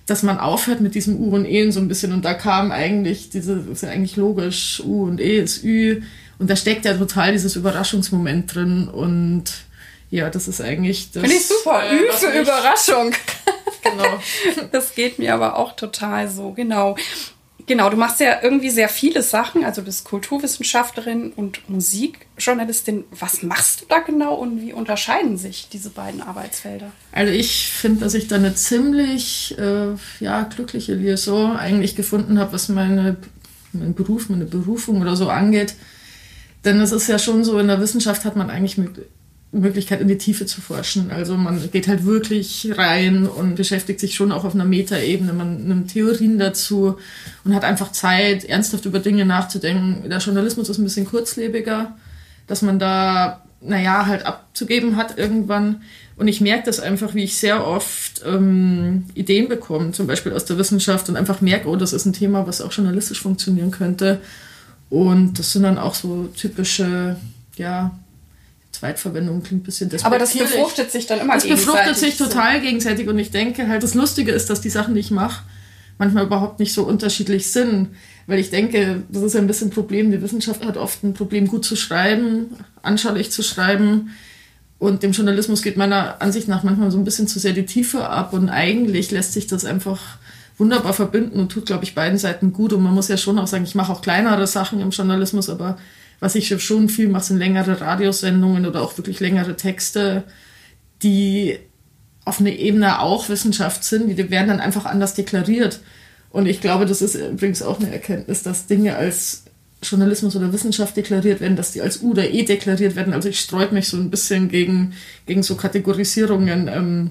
dass 0.07 0.23
man 0.23 0.39
aufhört 0.39 0.81
mit 0.81 0.95
diesem 0.95 1.19
U 1.19 1.35
und 1.35 1.45
E 1.45 1.71
so 1.71 1.81
ein 1.81 1.89
bisschen 1.89 2.13
und 2.13 2.25
da 2.25 2.35
kam 2.35 2.71
eigentlich 2.71 3.31
diese, 3.31 3.65
ist 3.73 3.83
ja 3.83 3.89
eigentlich 3.89 4.17
logisch, 4.17 4.81
U 4.85 5.05
und 5.05 5.21
E 5.21 5.39
ist 5.39 5.65
Ü 5.65 6.03
und 6.39 6.49
da 6.49 6.57
steckt 6.57 6.85
ja 6.85 6.95
total 6.95 7.33
dieses 7.33 7.57
Überraschungsmoment 7.57 8.55
drin 8.55 8.89
und 8.89 9.45
ja, 10.09 10.31
das 10.31 10.47
ist 10.47 10.61
eigentlich 10.61 11.11
das. 11.11 11.23
Finde 11.23 11.37
ich 11.37 11.47
super, 11.47 11.83
äh, 11.85 11.97
Ü 11.97 12.13
für 12.13 12.41
Überraschung. 12.41 13.13
Genau. 13.83 14.21
das 14.73 14.97
geht 14.97 15.21
mir 15.21 15.33
aber 15.33 15.57
auch 15.57 15.77
total 15.77 16.29
so, 16.29 16.51
genau. 16.51 16.97
Genau, 17.67 17.91
du 17.91 17.97
machst 17.97 18.21
ja 18.21 18.43
irgendwie 18.43 18.71
sehr 18.71 18.89
viele 18.89 19.23
Sachen, 19.23 19.65
also 19.65 19.81
du 19.81 19.87
bist 19.87 20.05
Kulturwissenschaftlerin 20.05 21.33
und 21.33 21.69
Musikjournalistin. 21.69 23.05
Was 23.11 23.43
machst 23.43 23.81
du 23.81 23.87
da 23.89 23.99
genau 23.99 24.35
und 24.35 24.61
wie 24.61 24.73
unterscheiden 24.73 25.37
sich 25.37 25.69
diese 25.69 25.91
beiden 25.91 26.23
Arbeitsfelder? 26.23 26.93
Also 27.11 27.33
ich 27.33 27.73
finde, 27.73 28.01
dass 28.01 28.15
ich 28.15 28.29
da 28.29 28.37
eine 28.37 28.55
ziemlich 28.55 29.59
äh, 29.59 29.95
ja, 30.21 30.43
glückliche 30.45 30.95
Liaison 30.95 31.57
eigentlich 31.57 31.97
gefunden 31.97 32.39
habe, 32.39 32.53
was 32.53 32.69
meine, 32.69 33.17
mein 33.73 33.95
Beruf, 33.95 34.29
meine 34.29 34.45
Berufung 34.45 35.01
oder 35.01 35.17
so 35.17 35.29
angeht. 35.29 35.75
Denn 36.65 36.81
es 36.81 36.93
ist 36.93 37.09
ja 37.09 37.19
schon 37.19 37.43
so, 37.43 37.59
in 37.59 37.67
der 37.67 37.81
Wissenschaft 37.81 38.25
hat 38.25 38.37
man 38.37 38.49
eigentlich 38.49 38.79
mit 38.79 38.91
Möglichkeit, 39.61 40.01
in 40.01 40.09
die 40.09 40.19
Tiefe 40.19 40.47
zu 40.47 40.61
forschen. 40.61 41.11
Also 41.11 41.37
man 41.37 41.71
geht 41.71 41.89
halt 41.89 42.05
wirklich 42.05 42.73
rein 42.77 43.27
und 43.27 43.57
beschäftigt 43.57 44.01
sich 44.01 44.15
schon 44.15 44.33
auch 44.33 44.45
auf 44.45 44.55
einer 44.55 44.65
Metaebene. 44.65 45.33
Man 45.33 45.67
nimmt 45.69 45.93
Theorien 45.93 46.39
dazu 46.39 46.97
und 47.45 47.55
hat 47.55 47.65
einfach 47.65 47.93
Zeit, 47.93 48.45
ernsthaft 48.45 48.85
über 48.85 48.99
Dinge 48.99 49.25
nachzudenken. 49.25 50.09
Der 50.09 50.19
Journalismus 50.19 50.69
ist 50.69 50.79
ein 50.79 50.85
bisschen 50.85 51.07
kurzlebiger, 51.07 51.97
dass 52.47 52.63
man 52.63 52.79
da, 52.79 53.43
naja, 53.61 54.07
halt 54.07 54.25
abzugeben 54.27 54.97
hat 54.97 55.19
irgendwann. 55.19 55.83
Und 56.17 56.29
ich 56.29 56.41
merke 56.41 56.65
das 56.65 56.81
einfach, 56.81 57.15
wie 57.15 57.25
ich 57.25 57.37
sehr 57.37 57.67
oft 57.67 58.23
ähm, 58.25 59.05
Ideen 59.15 59.49
bekomme, 59.49 59.93
zum 59.93 60.07
Beispiel 60.07 60.33
aus 60.33 60.47
der 60.47 60.57
Wissenschaft 60.59 61.09
und 61.09 61.17
einfach 61.17 61.41
merke, 61.41 61.69
oh, 61.69 61.77
das 61.77 61.93
ist 61.93 62.07
ein 62.07 62.15
Thema, 62.15 62.47
was 62.47 62.63
auch 62.63 62.73
journalistisch 62.73 63.21
funktionieren 63.21 63.71
könnte. 63.71 64.21
Und 64.89 65.39
das 65.39 65.53
sind 65.53 65.65
dann 65.65 65.79
auch 65.79 65.95
so 65.95 66.29
typische, 66.29 67.17
ja, 67.57 67.99
Zweitverwendung 68.79 69.43
klingt 69.43 69.63
ein 69.63 69.65
bisschen 69.65 69.91
Aber 70.05 70.19
das 70.19 70.37
befruchtet 70.37 70.91
sich 70.91 71.07
dann 71.07 71.21
immer 71.21 71.35
das 71.35 71.45
gegenseitig. 71.45 71.67
Das 71.67 71.75
befruchtet 71.75 71.97
sich 71.97 72.17
total 72.19 72.57
so. 72.57 72.63
gegenseitig 72.63 73.09
und 73.09 73.19
ich 73.19 73.31
denke 73.31 73.69
halt, 73.69 73.83
das 73.83 73.95
Lustige 73.95 74.33
ist, 74.33 74.51
dass 74.51 74.61
die 74.61 74.71
Sachen, 74.71 74.95
die 74.95 75.01
ich 75.01 75.11
mache, 75.11 75.45
manchmal 75.99 76.25
überhaupt 76.25 76.59
nicht 76.59 76.73
so 76.73 76.85
unterschiedlich 76.85 77.51
sind. 77.51 77.89
Weil 78.27 78.39
ich 78.41 78.51
denke, 78.51 79.03
das 79.09 79.23
ist 79.23 79.37
ein 79.37 79.47
bisschen 79.47 79.69
ein 79.69 79.73
Problem. 79.73 80.11
Die 80.11 80.21
Wissenschaft 80.21 80.65
hat 80.65 80.77
oft 80.77 81.05
ein 81.05 81.15
Problem, 81.15 81.47
gut 81.47 81.65
zu 81.65 81.77
schreiben, 81.77 82.57
anschaulich 82.83 83.31
zu 83.31 83.43
schreiben. 83.43 84.11
Und 84.79 85.03
dem 85.03 85.13
Journalismus 85.13 85.63
geht 85.63 85.77
meiner 85.77 86.21
Ansicht 86.21 86.49
nach 86.49 86.63
manchmal 86.63 86.91
so 86.91 86.99
ein 86.99 87.05
bisschen 87.05 87.29
zu 87.29 87.39
sehr 87.39 87.53
die 87.53 87.67
Tiefe 87.67 88.09
ab. 88.09 88.33
Und 88.33 88.49
eigentlich 88.49 89.11
lässt 89.11 89.33
sich 89.33 89.47
das 89.47 89.65
einfach 89.65 90.01
wunderbar 90.59 90.93
verbinden 90.93 91.39
und 91.39 91.53
tut, 91.53 91.67
glaube 91.67 91.85
ich, 91.85 91.95
beiden 91.95 92.19
Seiten 92.19 92.53
gut. 92.53 92.73
Und 92.73 92.83
man 92.83 92.95
muss 92.95 93.09
ja 93.09 93.17
schon 93.17 93.39
auch 93.39 93.47
sagen, 93.47 93.65
ich 93.65 93.75
mache 93.75 93.93
auch 93.93 94.03
kleinere 94.03 94.47
Sachen 94.47 94.81
im 94.81 94.91
Journalismus, 94.91 95.49
aber 95.49 95.79
was 96.21 96.35
ich 96.35 96.49
schon 96.49 96.89
viel 96.89 97.09
mache, 97.09 97.25
sind 97.25 97.39
längere 97.39 97.81
Radiosendungen 97.81 98.67
oder 98.67 98.83
auch 98.83 98.97
wirklich 98.97 99.21
längere 99.21 99.57
Texte, 99.57 100.25
die 101.03 101.59
auf 102.25 102.41
einer 102.41 102.51
Ebene 102.51 103.01
auch 103.01 103.29
Wissenschaft 103.29 103.85
sind, 103.85 104.09
die 104.09 104.31
werden 104.31 104.49
dann 104.49 104.61
einfach 104.61 104.85
anders 104.85 105.15
deklariert. 105.15 105.81
Und 106.31 106.47
ich 106.47 106.61
glaube, 106.61 106.87
das 106.87 107.03
ist 107.03 107.15
übrigens 107.15 107.63
auch 107.63 107.81
eine 107.81 107.93
Erkenntnis, 107.93 108.43
dass 108.43 108.67
Dinge 108.67 108.97
als 108.97 109.45
Journalismus 109.83 110.35
oder 110.35 110.53
Wissenschaft 110.53 110.97
deklariert 110.97 111.41
werden, 111.41 111.57
dass 111.57 111.73
die 111.73 111.83
als 111.83 112.03
U 112.03 112.11
oder 112.11 112.29
E 112.29 112.43
deklariert 112.43 112.97
werden. 112.97 113.13
Also 113.13 113.29
ich 113.29 113.39
streue 113.39 113.71
mich 113.73 113.89
so 113.89 113.97
ein 113.97 114.11
bisschen 114.11 114.49
gegen, 114.49 114.95
gegen 115.27 115.43
so 115.43 115.55
Kategorisierungen 115.55 116.69
ähm, 116.69 117.11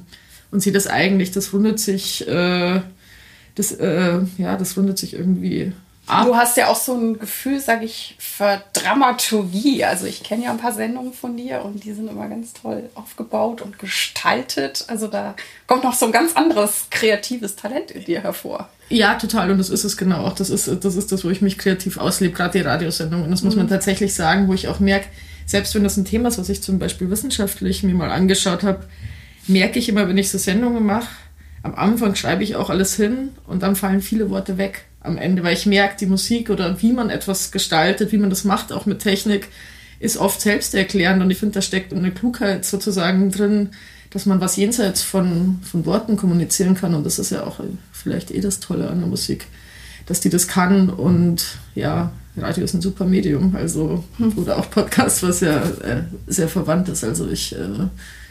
und 0.51 0.61
sehe 0.61 0.73
das 0.73 0.87
eigentlich, 0.87 1.31
das 1.31 1.53
rundet 1.53 1.79
sich, 1.79 2.27
äh, 2.27 2.81
das, 3.55 3.71
äh, 3.71 4.19
ja, 4.37 4.57
das 4.57 4.75
rundet 4.77 4.97
sich 4.97 5.13
irgendwie 5.13 5.71
ab. 6.07 6.25
Du 6.25 6.35
hast 6.35 6.57
ja 6.57 6.67
auch 6.67 6.75
so 6.75 6.93
ein 6.93 7.19
Gefühl, 7.19 7.59
sag 7.59 7.83
ich, 7.83 8.15
für 8.19 8.61
Dramaturgie. 8.73 9.83
Also 9.83 10.05
ich 10.05 10.23
kenne 10.23 10.45
ja 10.45 10.51
ein 10.51 10.57
paar 10.57 10.73
Sendungen 10.73 11.13
von 11.13 11.37
dir 11.37 11.63
und 11.63 11.83
die 11.83 11.93
sind 11.93 12.09
immer 12.09 12.27
ganz 12.27 12.53
toll 12.53 12.89
aufgebaut 12.95 13.61
und 13.61 13.79
gestaltet. 13.79 14.85
Also 14.87 15.07
da 15.07 15.35
kommt 15.67 15.83
noch 15.83 15.93
so 15.93 16.05
ein 16.05 16.11
ganz 16.11 16.35
anderes 16.35 16.87
kreatives 16.91 17.55
Talent 17.55 17.91
in 17.91 18.05
dir 18.05 18.21
hervor. 18.21 18.69
Ja, 18.89 19.15
total. 19.15 19.51
Und 19.51 19.57
das 19.57 19.69
ist 19.69 19.83
es 19.83 19.97
genau 19.97 20.25
auch. 20.25 20.33
Das 20.33 20.49
ist 20.49 20.67
das, 20.67 20.95
ist 20.95 21.11
das 21.11 21.23
wo 21.25 21.29
ich 21.29 21.41
mich 21.41 21.57
kreativ 21.57 21.97
auslebe, 21.97 22.33
gerade 22.33 22.59
die 22.59 22.65
Radiosendungen. 22.65 23.25
Und 23.25 23.31
das 23.31 23.43
muss 23.43 23.55
man 23.55 23.65
mhm. 23.65 23.69
tatsächlich 23.69 24.13
sagen, 24.13 24.47
wo 24.47 24.53
ich 24.53 24.67
auch 24.67 24.79
merke, 24.79 25.07
selbst 25.45 25.75
wenn 25.75 25.83
das 25.83 25.97
ein 25.97 26.05
Thema 26.05 26.29
ist, 26.29 26.37
was 26.37 26.49
ich 26.49 26.61
zum 26.61 26.79
Beispiel 26.79 27.09
wissenschaftlich 27.09 27.83
mir 27.83 27.93
mal 27.93 28.11
angeschaut 28.11 28.63
habe, 28.63 28.85
merke 29.47 29.79
ich 29.79 29.89
immer, 29.89 30.07
wenn 30.07 30.17
ich 30.17 30.31
so 30.31 30.37
Sendungen 30.37 30.85
mache, 30.85 31.09
am 31.63 31.75
Anfang 31.75 32.15
schreibe 32.15 32.43
ich 32.43 32.55
auch 32.55 32.69
alles 32.69 32.95
hin 32.95 33.29
und 33.47 33.63
dann 33.63 33.75
fallen 33.75 34.01
viele 34.01 34.29
Worte 34.29 34.57
weg 34.57 34.85
am 35.05 35.17
Ende, 35.17 35.43
weil 35.43 35.53
ich 35.53 35.65
merke, 35.65 35.95
die 35.99 36.05
Musik 36.05 36.49
oder 36.49 36.81
wie 36.81 36.93
man 36.93 37.09
etwas 37.09 37.51
gestaltet, 37.51 38.11
wie 38.11 38.17
man 38.17 38.29
das 38.29 38.43
macht, 38.43 38.73
auch 38.73 38.85
mit 38.85 38.99
Technik, 38.99 39.49
ist 39.99 40.17
oft 40.17 40.41
selbsterklärend 40.41 41.21
und 41.21 41.31
ich 41.31 41.37
finde, 41.37 41.53
da 41.53 41.61
steckt 41.61 41.93
eine 41.93 42.11
Klugheit 42.11 42.65
sozusagen 42.65 43.31
drin, 43.31 43.69
dass 44.09 44.25
man 44.25 44.41
was 44.41 44.55
jenseits 44.55 45.01
von, 45.01 45.59
von 45.63 45.85
Worten 45.85 46.17
kommunizieren 46.17 46.75
kann 46.75 46.93
und 46.93 47.05
das 47.05 47.19
ist 47.19 47.31
ja 47.31 47.43
auch 47.43 47.59
vielleicht 47.91 48.31
eh 48.31 48.41
das 48.41 48.59
Tolle 48.59 48.89
an 48.89 48.99
der 48.99 49.07
Musik, 49.07 49.47
dass 50.05 50.19
die 50.19 50.29
das 50.29 50.47
kann 50.47 50.89
und 50.89 51.45
ja, 51.75 52.11
Radio 52.37 52.65
ist 52.65 52.73
ein 52.73 52.81
super 52.81 53.05
Medium, 53.05 53.55
also 53.55 54.03
hm. 54.17 54.37
oder 54.37 54.57
auch 54.57 54.69
Podcast, 54.69 55.23
was 55.23 55.39
ja 55.39 55.57
äh, 55.57 56.03
sehr 56.27 56.49
verwandt 56.49 56.89
ist, 56.89 57.03
also 57.03 57.29
ich, 57.29 57.55
äh, 57.55 57.87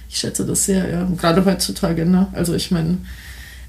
ich 0.08 0.18
schätze 0.18 0.44
das 0.44 0.66
sehr, 0.66 0.88
ja, 0.90 1.08
gerade 1.16 1.44
heutzutage, 1.44 2.04
ne? 2.04 2.28
also 2.32 2.54
ich 2.54 2.70
meine, 2.70 2.98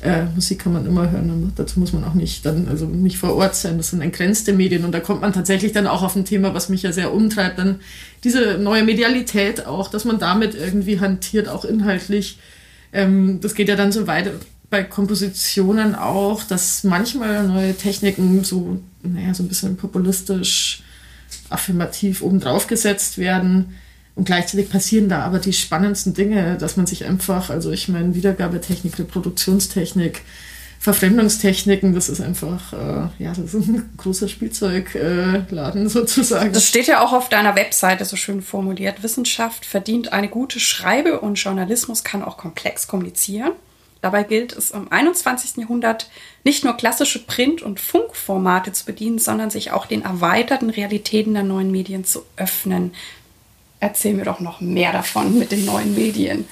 äh, 0.01 0.25
Musik 0.35 0.59
kann 0.59 0.73
man 0.73 0.85
immer 0.85 1.09
hören. 1.11 1.51
Dazu 1.55 1.79
muss 1.79 1.93
man 1.93 2.03
auch 2.03 2.13
nicht 2.13 2.45
dann, 2.45 2.67
also 2.67 2.85
nicht 2.85 3.17
vor 3.17 3.35
Ort 3.35 3.55
sein. 3.55 3.77
Das 3.77 3.89
sind 3.89 4.01
entgrenzte 4.01 4.53
Medien 4.53 4.85
und 4.85 4.91
da 4.91 4.99
kommt 4.99 5.21
man 5.21 5.33
tatsächlich 5.33 5.71
dann 5.71 5.87
auch 5.87 6.03
auf 6.03 6.15
ein 6.15 6.25
Thema, 6.25 6.53
was 6.53 6.69
mich 6.69 6.83
ja 6.83 6.91
sehr 6.91 7.13
umtreibt, 7.13 7.57
dann 7.59 7.79
diese 8.23 8.57
neue 8.57 8.83
Medialität 8.83 9.65
auch, 9.65 9.89
dass 9.89 10.05
man 10.05 10.19
damit 10.19 10.55
irgendwie 10.55 10.99
hantiert, 10.99 11.47
auch 11.47 11.65
inhaltlich. 11.65 12.39
Ähm, 12.93 13.39
das 13.41 13.55
geht 13.55 13.69
ja 13.69 13.75
dann 13.75 13.91
so 13.91 14.07
weit 14.07 14.31
bei 14.69 14.83
Kompositionen 14.83 15.95
auch, 15.95 16.43
dass 16.43 16.83
manchmal 16.83 17.47
neue 17.47 17.75
Techniken 17.75 18.43
so, 18.43 18.79
naja, 19.03 19.33
so 19.33 19.43
ein 19.43 19.47
bisschen 19.47 19.77
populistisch, 19.77 20.83
affirmativ 21.49 22.21
obendrauf 22.21 22.67
gesetzt 22.67 23.17
werden 23.17 23.75
und 24.15 24.25
gleichzeitig 24.25 24.69
passieren 24.69 25.09
da 25.09 25.21
aber 25.21 25.39
die 25.39 25.53
spannendsten 25.53 26.13
Dinge, 26.13 26.57
dass 26.57 26.77
man 26.77 26.85
sich 26.85 27.05
einfach, 27.05 27.49
also 27.49 27.71
ich 27.71 27.89
meine, 27.89 28.15
Wiedergabetechnik, 28.15 28.97
Reproduktionstechnik, 28.97 30.21
Verfremdungstechniken, 30.79 31.93
das 31.93 32.09
ist 32.09 32.21
einfach, 32.21 32.71
äh, 32.71 33.23
ja, 33.23 33.33
das 33.35 33.53
ist 33.53 33.67
ein 33.67 33.89
großer 33.97 34.29
Spielzeugladen 34.29 35.85
äh, 35.85 35.89
sozusagen. 35.89 36.53
Das 36.53 36.67
steht 36.67 36.87
ja 36.87 37.03
auch 37.03 37.11
auf 37.11 37.27
deiner 37.27 37.55
Webseite 37.55 38.05
so 38.05 38.15
schön 38.15 38.41
formuliert. 38.41 39.03
Wissenschaft 39.03 39.65
verdient 39.65 40.13
eine 40.13 40.29
gute 40.29 40.59
Schreibe 40.59 41.19
und 41.19 41.35
Journalismus 41.35 42.03
kann 42.03 42.23
auch 42.23 42.37
komplex 42.37 42.87
kommunizieren. 42.87 43.51
Dabei 44.01 44.23
gilt 44.23 44.53
es 44.53 44.71
im 44.71 44.91
21. 44.91 45.57
Jahrhundert 45.57 46.09
nicht 46.43 46.63
nur 46.63 46.77
klassische 46.77 47.25
Print- 47.25 47.63
und 47.63 47.79
Funkformate 47.79 48.71
zu 48.71 48.85
bedienen, 48.85 49.17
sondern 49.17 49.49
sich 49.49 49.71
auch 49.71 49.87
den 49.87 50.03
erweiterten 50.03 50.69
Realitäten 50.69 51.33
der 51.33 51.43
neuen 51.43 51.71
Medien 51.71 52.05
zu 52.05 52.21
öffnen 52.37 52.93
erzähl 53.85 54.15
mir 54.15 54.25
doch 54.25 54.39
noch 54.39 54.61
mehr 54.61 54.91
davon 54.91 55.37
mit 55.37 55.51
den 55.51 55.65
neuen 55.65 55.93
Medien. 55.93 56.45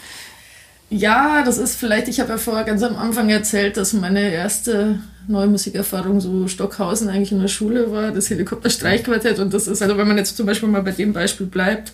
Ja, 0.89 1.43
das 1.43 1.57
ist 1.57 1.75
vielleicht, 1.75 2.07
ich 2.07 2.19
habe 2.19 2.29
ja 2.29 2.37
vorher 2.37 2.63
ganz 2.63 2.83
am 2.83 2.95
Anfang 2.95 3.29
erzählt, 3.29 3.77
dass 3.77 3.93
meine 3.93 4.31
erste 4.31 4.99
neue 5.27 5.47
Musikerfahrung 5.47 6.21
so 6.21 6.47
Stockhausen 6.47 7.09
eigentlich 7.09 7.31
in 7.31 7.41
der 7.41 7.47
Schule 7.47 7.91
war, 7.91 8.11
das 8.11 8.29
Helikopterstreichquartett. 8.29 9.39
Und 9.39 9.53
das 9.53 9.67
ist, 9.67 9.81
also 9.81 9.97
wenn 9.97 10.07
man 10.07 10.17
jetzt 10.17 10.37
zum 10.37 10.45
Beispiel 10.45 10.69
mal 10.69 10.83
bei 10.83 10.91
dem 10.91 11.13
Beispiel 11.13 11.47
bleibt, 11.47 11.93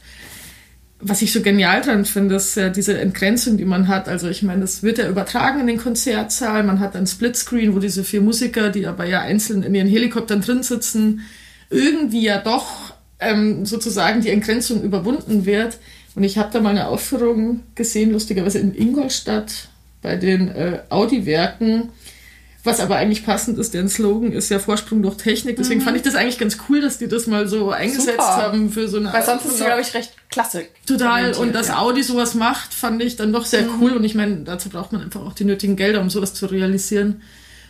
was 1.00 1.22
ich 1.22 1.31
so 1.31 1.41
genial 1.41 1.79
dran 1.79 2.03
finde, 2.03 2.36
ist 2.36 2.55
ja 2.55 2.67
diese 2.67 3.00
Entgrenzung, 3.00 3.55
die 3.55 3.63
man 3.63 3.88
hat. 3.88 4.10
Also 4.10 4.27
ich 4.27 4.43
meine, 4.43 4.62
das 4.62 4.84
wird 4.84 4.98
ja 4.98 5.08
übertragen 5.08 5.62
in 5.62 5.67
den 5.67 5.77
Konzertsaal. 5.77 6.63
Man 6.63 6.81
hat 6.81 6.98
ein 6.98 7.08
Splitscreen, 7.08 7.74
wo 7.74 7.79
diese 7.79 8.03
vier 8.03 8.19
Musiker, 8.19 8.69
die 8.69 8.86
aber 8.86 9.05
ja 9.05 9.22
einzeln 9.22 9.63
in 9.63 9.74
ihren 9.74 9.88
Helikoptern 9.88 10.41
drin 10.41 10.62
sitzen, 10.62 11.22
irgendwie 11.69 12.24
ja 12.24 12.39
doch 12.39 12.99
ähm, 13.19 13.65
sozusagen 13.65 14.21
die 14.21 14.29
Entgrenzung 14.29 14.81
überwunden 14.81 15.45
wird. 15.45 15.77
Und 16.15 16.23
ich 16.23 16.38
habe 16.38 16.49
da 16.51 16.59
mal 16.59 16.71
eine 16.71 16.88
Aufführung 16.88 17.61
gesehen, 17.75 18.11
lustigerweise 18.11 18.59
in 18.59 18.73
Ingolstadt 18.73 19.69
bei 20.01 20.15
den 20.15 20.49
äh, 20.49 20.79
Audi-Werken. 20.89 21.89
Was 22.63 22.81
aber 22.81 22.97
eigentlich 22.97 23.25
passend 23.25 23.57
ist, 23.57 23.73
deren 23.73 23.88
Slogan 23.88 24.33
ist 24.33 24.49
ja 24.49 24.59
Vorsprung 24.59 25.01
durch 25.01 25.15
Technik. 25.15 25.55
Deswegen 25.55 25.79
mhm. 25.79 25.85
fand 25.85 25.97
ich 25.97 26.03
das 26.03 26.15
eigentlich 26.15 26.38
ganz 26.38 26.57
cool, 26.67 26.81
dass 26.81 26.97
die 26.97 27.07
das 27.07 27.25
mal 27.25 27.47
so 27.47 27.71
eingesetzt 27.71 28.17
Super. 28.17 28.35
haben 28.35 28.69
für 28.69 28.89
so 28.89 28.97
eine. 28.97 29.13
Weil 29.13 29.23
sonst 29.23 29.45
ist 29.45 29.53
es, 29.53 29.65
glaube 29.65 29.81
ich, 29.81 29.93
recht 29.93 30.11
klasse. 30.29 30.65
Total. 30.85 31.33
Und 31.35 31.55
dass 31.55 31.69
ja. 31.69 31.79
Audi 31.79 32.03
sowas 32.03 32.33
macht, 32.33 32.73
fand 32.73 33.01
ich 33.01 33.15
dann 33.15 33.31
doch 33.31 33.45
sehr 33.45 33.63
mhm. 33.63 33.81
cool. 33.81 33.91
Und 33.93 34.03
ich 34.03 34.13
meine, 34.13 34.38
dazu 34.43 34.67
braucht 34.67 34.91
man 34.91 35.01
einfach 35.01 35.21
auch 35.21 35.33
die 35.33 35.45
nötigen 35.45 35.77
Gelder, 35.77 36.01
um 36.01 36.09
sowas 36.09 36.33
zu 36.33 36.47
realisieren. 36.47 37.21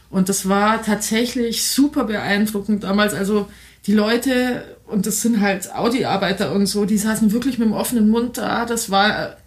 Und 0.10 0.28
das 0.28 0.50
war 0.50 0.82
tatsächlich 0.82 1.68
super 1.70 2.06
beeindruckend 2.06 2.84
damals. 2.84 3.14
Also 3.14 3.48
die 3.90 3.96
Leute, 3.96 4.78
und 4.86 5.08
das 5.08 5.24
sind 5.24 5.42
halt 5.42 5.74
Audi-Arbeiter 5.74 6.52
und 6.52 6.68
so, 6.68 6.86
die 6.86 7.00
saßen 7.00 7.32
wirklich 7.32 7.58
mit 7.58 7.70
dem 7.70 7.74
offenen 7.74 8.08
Mund 8.12 8.38
da. 8.38 8.68
Das 8.68 8.92
war 8.92 9.38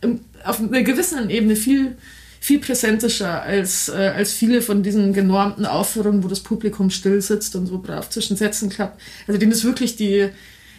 auf 0.43 0.59
einer 0.59 0.83
gewissen 0.83 1.31
Ebene 1.31 1.55
viel, 1.55 1.97
viel 2.41 2.59
präsentischer 2.59 3.41
als, 3.41 3.89
äh, 3.89 4.13
als 4.17 4.33
viele 4.33 4.61
von 4.61 4.83
diesen 4.83 5.13
genormten 5.13 5.65
Aufführungen, 5.65 6.25
wo 6.25 6.29
das 6.29 6.41
Publikum 6.41 6.91
still 6.91 7.23
sitzt 7.23 7.55
und 7.55 7.67
so 7.67 7.79
brav 7.79 8.11
zwischen 8.11 8.37
Sätzen 8.37 8.69
klappt. 8.69 9.01
Also 9.29 9.39
denen 9.39 9.53
ist 9.53 9.63
wirklich 9.63 9.95
die, 9.95 10.31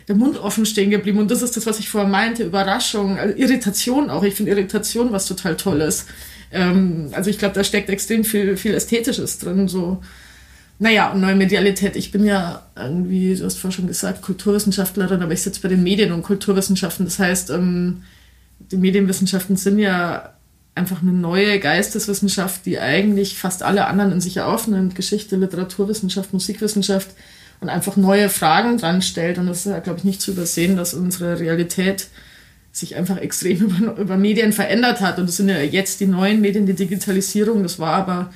der 0.09 0.15
Mund 0.15 0.37
offen 0.39 0.65
stehen 0.65 0.89
geblieben. 0.89 1.19
Und 1.19 1.31
das 1.31 1.41
ist 1.41 1.55
das, 1.55 1.65
was 1.65 1.79
ich 1.79 1.87
vorher 1.87 2.09
meinte, 2.09 2.43
Überraschung, 2.43 3.17
also 3.17 3.33
Irritation 3.33 4.09
auch. 4.09 4.23
Ich 4.23 4.35
finde 4.35 4.51
Irritation 4.51 5.13
was 5.13 5.25
total 5.25 5.55
Tolles. 5.55 6.07
Ähm, 6.51 7.11
also 7.13 7.29
ich 7.29 7.39
glaube, 7.39 7.55
da 7.55 7.63
steckt 7.63 7.89
extrem 7.89 8.25
viel, 8.25 8.57
viel 8.57 8.73
Ästhetisches 8.73 9.39
drin, 9.39 9.69
so 9.69 10.01
naja, 10.83 11.13
und 11.13 11.21
neue 11.21 11.35
Medialität. 11.35 11.95
Ich 11.95 12.11
bin 12.11 12.25
ja 12.25 12.61
irgendwie, 12.75 13.33
du 13.33 13.45
hast 13.45 13.57
vorhin 13.57 13.71
schon 13.71 13.87
gesagt, 13.87 14.21
Kulturwissenschaftlerin, 14.21 15.21
aber 15.21 15.31
ich 15.31 15.41
sitze 15.41 15.61
bei 15.61 15.69
den 15.69 15.81
Medien 15.81 16.11
und 16.11 16.23
Kulturwissenschaften. 16.23 17.05
Das 17.05 17.19
heißt, 17.19 17.51
ähm, 17.51 18.03
die 18.59 18.75
Medienwissenschaften 18.75 19.55
sind 19.55 19.79
ja 19.79 20.33
einfach 20.75 21.01
eine 21.01 21.13
neue 21.13 21.61
Geisteswissenschaft, 21.61 22.65
die 22.65 22.79
eigentlich 22.79 23.37
fast 23.37 23.63
alle 23.63 23.87
anderen 23.87 24.11
in 24.11 24.19
sich 24.19 24.41
aufnimmt. 24.41 24.93
Geschichte, 24.93 25.37
Literaturwissenschaft, 25.37 26.33
Musikwissenschaft 26.33 27.11
und 27.61 27.69
einfach 27.69 27.95
neue 27.95 28.27
Fragen 28.27 28.77
dran 28.77 29.01
stellt. 29.01 29.37
Und 29.37 29.47
das 29.47 29.59
ist 29.59 29.71
ja, 29.71 29.79
glaube 29.79 29.99
ich, 29.99 30.03
nicht 30.03 30.21
zu 30.21 30.31
übersehen, 30.31 30.75
dass 30.75 30.93
unsere 30.93 31.39
Realität 31.39 32.09
sich 32.73 32.97
einfach 32.97 33.19
extrem 33.19 33.57
über, 33.61 33.95
über 34.01 34.17
Medien 34.17 34.51
verändert 34.51 34.99
hat. 34.99 35.17
Und 35.17 35.29
das 35.29 35.37
sind 35.37 35.47
ja 35.47 35.59
jetzt 35.59 36.01
die 36.01 36.07
neuen 36.07 36.41
Medien, 36.41 36.65
die 36.65 36.73
Digitalisierung. 36.73 37.63
Das 37.63 37.79
war 37.79 37.93
aber 37.93 38.33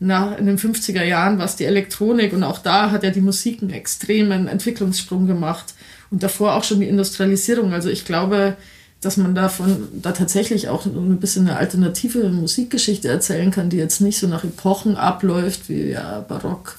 nach, 0.00 0.38
in 0.38 0.46
den 0.46 0.58
50er 0.58 1.04
Jahren 1.04 1.38
war 1.38 1.44
es 1.44 1.56
die 1.56 1.66
Elektronik 1.66 2.32
und 2.32 2.42
auch 2.42 2.58
da 2.58 2.90
hat 2.90 3.04
ja 3.04 3.10
die 3.10 3.20
Musik 3.20 3.60
einen 3.60 3.70
extremen 3.70 4.48
Entwicklungssprung 4.48 5.26
gemacht 5.26 5.74
und 6.10 6.22
davor 6.22 6.54
auch 6.54 6.64
schon 6.64 6.80
die 6.80 6.88
Industrialisierung. 6.88 7.74
Also 7.74 7.90
ich 7.90 8.06
glaube, 8.06 8.56
dass 9.02 9.18
man 9.18 9.34
davon 9.34 9.88
da 9.92 10.12
tatsächlich 10.12 10.68
auch 10.68 10.86
ein 10.86 11.20
bisschen 11.20 11.48
eine 11.48 11.58
alternative 11.58 12.28
Musikgeschichte 12.30 13.08
erzählen 13.08 13.50
kann, 13.50 13.68
die 13.68 13.76
jetzt 13.76 14.00
nicht 14.00 14.18
so 14.18 14.26
nach 14.26 14.42
Epochen 14.42 14.96
abläuft 14.96 15.68
wie 15.68 15.90
ja, 15.90 16.24
Barock, 16.26 16.76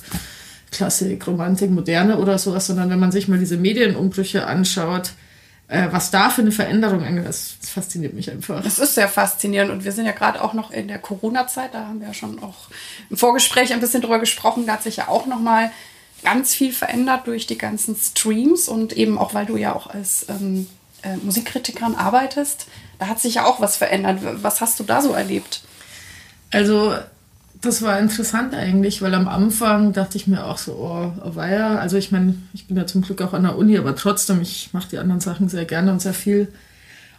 Klassik, 0.72 1.26
Romantik, 1.28 1.70
Moderne 1.70 2.18
oder 2.18 2.40
sowas, 2.40 2.66
sondern 2.68 2.90
wenn 2.90 3.00
man 3.00 3.12
sich 3.12 3.28
mal 3.28 3.40
diese 3.40 3.58
Medienumbrüche 3.58 4.48
anschaut, 4.48 5.12
äh, 5.72 5.88
was 5.92 6.12
da 6.12 6.30
für 6.30 6.42
eine 6.42 6.52
Veränderung 6.52 7.02
angeht, 7.04 7.26
das, 7.26 7.56
das 7.62 7.70
fasziniert 7.70 8.14
mich 8.14 8.30
einfach. 8.30 8.62
Das 8.62 8.78
ist 8.78 8.96
sehr 8.96 9.08
faszinierend 9.08 9.72
und 9.72 9.86
wir 9.86 9.94
sind 9.94 10.06
ja 10.06 10.12
gerade 10.12 10.44
auch 10.44 10.54
noch 10.54 10.70
in 10.70 10.90
der 10.90 11.00
Corona-Zeit, 11.00 11.74
da 11.74 11.88
haben 11.88 12.02
wir 12.02 12.08
ja 12.08 12.14
schon 12.14 12.44
auch 12.44 12.68
im 13.10 13.16
Vorgespräch 13.16 13.72
ein 13.72 13.80
bisschen 13.80 14.02
drüber 14.02 14.20
gesprochen, 14.20 14.66
da 14.66 14.74
hat 14.74 14.84
sich 14.84 14.98
ja 14.98 15.08
auch 15.08 15.28
noch 15.28 15.40
mal 15.40 15.72
ganz 16.24 16.54
viel 16.54 16.74
verändert 16.74 17.26
durch 17.26 17.48
die 17.48 17.58
ganzen 17.58 17.96
Streams 17.96 18.68
und 18.68 18.92
eben 18.92 19.18
auch, 19.18 19.34
weil 19.34 19.46
du 19.46 19.56
ja 19.56 19.74
auch 19.74 19.88
als 19.88 20.26
ähm, 20.28 20.68
äh, 21.04 21.16
Musikkritikerin 21.16 21.96
arbeitest, 21.96 22.68
da 23.00 23.08
hat 23.08 23.22
sich 23.22 23.36
ja 23.36 23.46
auch 23.46 23.62
was 23.62 23.78
verändert. 23.78 24.20
Was 24.44 24.60
hast 24.60 24.78
du 24.80 24.84
da 24.84 25.02
so 25.02 25.14
erlebt? 25.14 25.62
Also 26.52 26.96
das 27.62 27.84
war 27.84 28.00
interessant 28.00 28.56
eigentlich, 28.56 29.02
weil 29.02 29.14
am 29.14 29.28
Anfang 29.28 29.94
dachte 29.94 30.18
ich 30.18 30.26
mir 30.26 30.46
auch 30.46 30.58
so, 30.58 30.74
oh, 30.74 31.14
oh 31.24 31.36
weia. 31.36 31.78
Also 31.78 31.96
ich 31.96 32.12
meine, 32.12 32.36
ich 32.54 32.68
bin 32.68 32.76
ja 32.76 32.88
zum 32.88 33.04
Glück 33.04 33.22
auch 33.22 33.34
an 33.34 33.44
der 33.44 33.56
Uni, 33.56 33.78
aber 33.78 33.96
trotzdem, 33.96 34.42
ich 34.42 34.70
mache 34.74 34.90
die 34.90 34.98
anderen 34.98 35.22
Sachen 35.22 35.48
sehr 35.48 35.66
gerne 35.66 35.92
und 35.92 36.02
sehr 36.02 36.16
viel. 36.16 36.48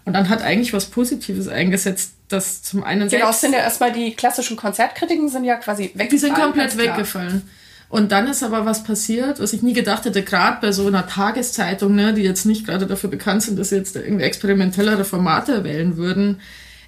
Und 0.05 0.15
dann 0.15 0.29
hat 0.29 0.43
eigentlich 0.43 0.73
was 0.73 0.87
Positives 0.87 1.47
eingesetzt, 1.47 2.15
dass 2.29 2.63
zum 2.63 2.83
einen 2.83 3.09
Genau, 3.09 3.31
es 3.31 3.41
sind 3.41 3.53
ja 3.53 3.61
erstmal 3.61 3.93
die 3.93 4.15
klassischen 4.15 4.57
Konzertkritiken 4.57 5.29
sind 5.29 5.45
ja 5.45 5.57
quasi 5.57 5.85
weggefallen. 5.95 6.11
Die 6.11 6.19
sind 6.19 6.35
komplett 6.35 6.77
weggefallen. 6.77 7.43
Und 7.89 8.11
dann 8.11 8.27
ist 8.27 8.43
aber 8.43 8.65
was 8.65 8.85
passiert, 8.85 9.39
was 9.39 9.53
ich 9.53 9.63
nie 9.63 9.75
gedacht 9.75 10.07
hätte, 10.07 10.23
gerade 10.23 10.59
bei 10.61 10.73
so 10.73 10.87
einer 10.87 11.07
Tageszeitung, 11.07 11.95
ne, 11.95 12.15
die 12.15 12.23
jetzt 12.23 12.47
nicht 12.47 12.67
gerade 12.67 12.87
dafür 12.87 13.11
bekannt 13.11 13.43
sind, 13.43 13.59
dass 13.59 13.69
sie 13.69 13.77
jetzt 13.77 13.95
irgendwie 13.95 14.25
experimentellere 14.25 15.05
Formate 15.05 15.63
wählen 15.63 15.97
würden, 15.99 16.41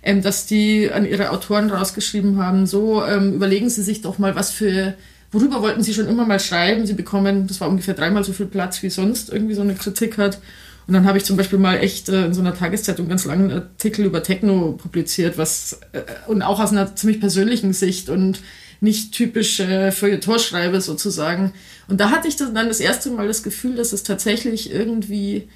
ähm, 0.05 0.23
dass 0.23 0.47
die 0.47 0.91
an 0.93 1.07
ihre 1.07 1.31
Autoren 1.31 1.71
rausgeschrieben 1.71 2.39
haben, 2.39 2.67
so 2.67 3.05
ähm, 3.05 3.35
überlegen 3.35 3.71
Sie 3.71 3.83
sich 3.83 4.03
doch 4.03 4.19
mal, 4.19 4.37
was 4.37 4.51
für, 4.51 4.95
worüber 5.33 5.63
wollten 5.63 5.83
Sie 5.83 5.95
schon 5.95 6.09
immer 6.09 6.27
mal 6.27 6.39
schreiben? 6.39 6.87
Sie 6.87 6.93
bekommen, 6.93 7.47
das 7.47 7.61
war 7.61 7.69
ungefähr 7.69 7.95
dreimal 7.95 8.23
so 8.23 8.33
viel 8.33 8.47
Platz 8.47 8.83
wie 8.83 8.91
sonst 8.91 9.31
irgendwie 9.33 9.55
so 9.55 9.63
eine 9.63 9.75
Kritik 9.75 10.19
hat. 10.19 10.41
Und 10.87 10.93
dann 10.93 11.07
habe 11.07 11.17
ich 11.17 11.25
zum 11.25 11.39
Beispiel 11.39 11.59
mal 11.59 11.79
echt 11.79 12.11
äh, 12.11 12.27
in 12.27 12.35
so 12.35 12.43
einer 12.43 12.55
Tageszeitung 12.55 13.09
ganz 13.09 13.25
langen 13.25 13.51
Artikel 13.51 14.05
über 14.05 14.23
Techno 14.23 14.73
publiziert, 14.73 15.39
was 15.39 15.81
äh, 15.93 16.03
und 16.27 16.43
auch 16.43 16.61
aus 16.61 16.73
einer 16.73 16.95
ziemlich 16.95 17.21
persönlichen 17.21 17.73
Sicht 17.73 18.11
und 18.11 18.41
nicht 18.81 19.13
typisch 19.13 19.61
äh, 19.61 19.91
Feuilleton 19.91 20.39
schreibe 20.39 20.83
sozusagen. 20.83 21.55
Und 21.89 22.01
da 22.01 22.11
hatte 22.11 22.29
ich 22.29 22.37
dann 22.37 22.55
das 22.55 22.81
erste 22.81 23.11
Mal 23.11 23.27
das 23.27 23.43
Gefühl, 23.43 23.77
dass 23.77 23.95
es 23.95 24.03
tatsächlich 24.03 24.71
irgendwie 24.71 25.49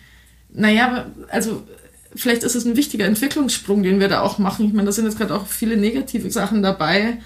Naja, 0.50 1.10
also 1.28 1.62
vielleicht 2.14 2.42
ist 2.42 2.54
es 2.54 2.64
ein 2.64 2.76
wichtiger 2.76 3.06
Entwicklungssprung, 3.06 3.82
den 3.82 4.00
wir 4.00 4.08
da 4.08 4.20
auch 4.20 4.38
machen. 4.38 4.66
Ich 4.66 4.72
meine, 4.72 4.86
da 4.86 4.92
sind 4.92 5.04
jetzt 5.04 5.18
gerade 5.18 5.34
auch 5.34 5.46
viele 5.46 5.76
negative 5.76 6.30
Sachen 6.30 6.62
dabei. 6.62 7.18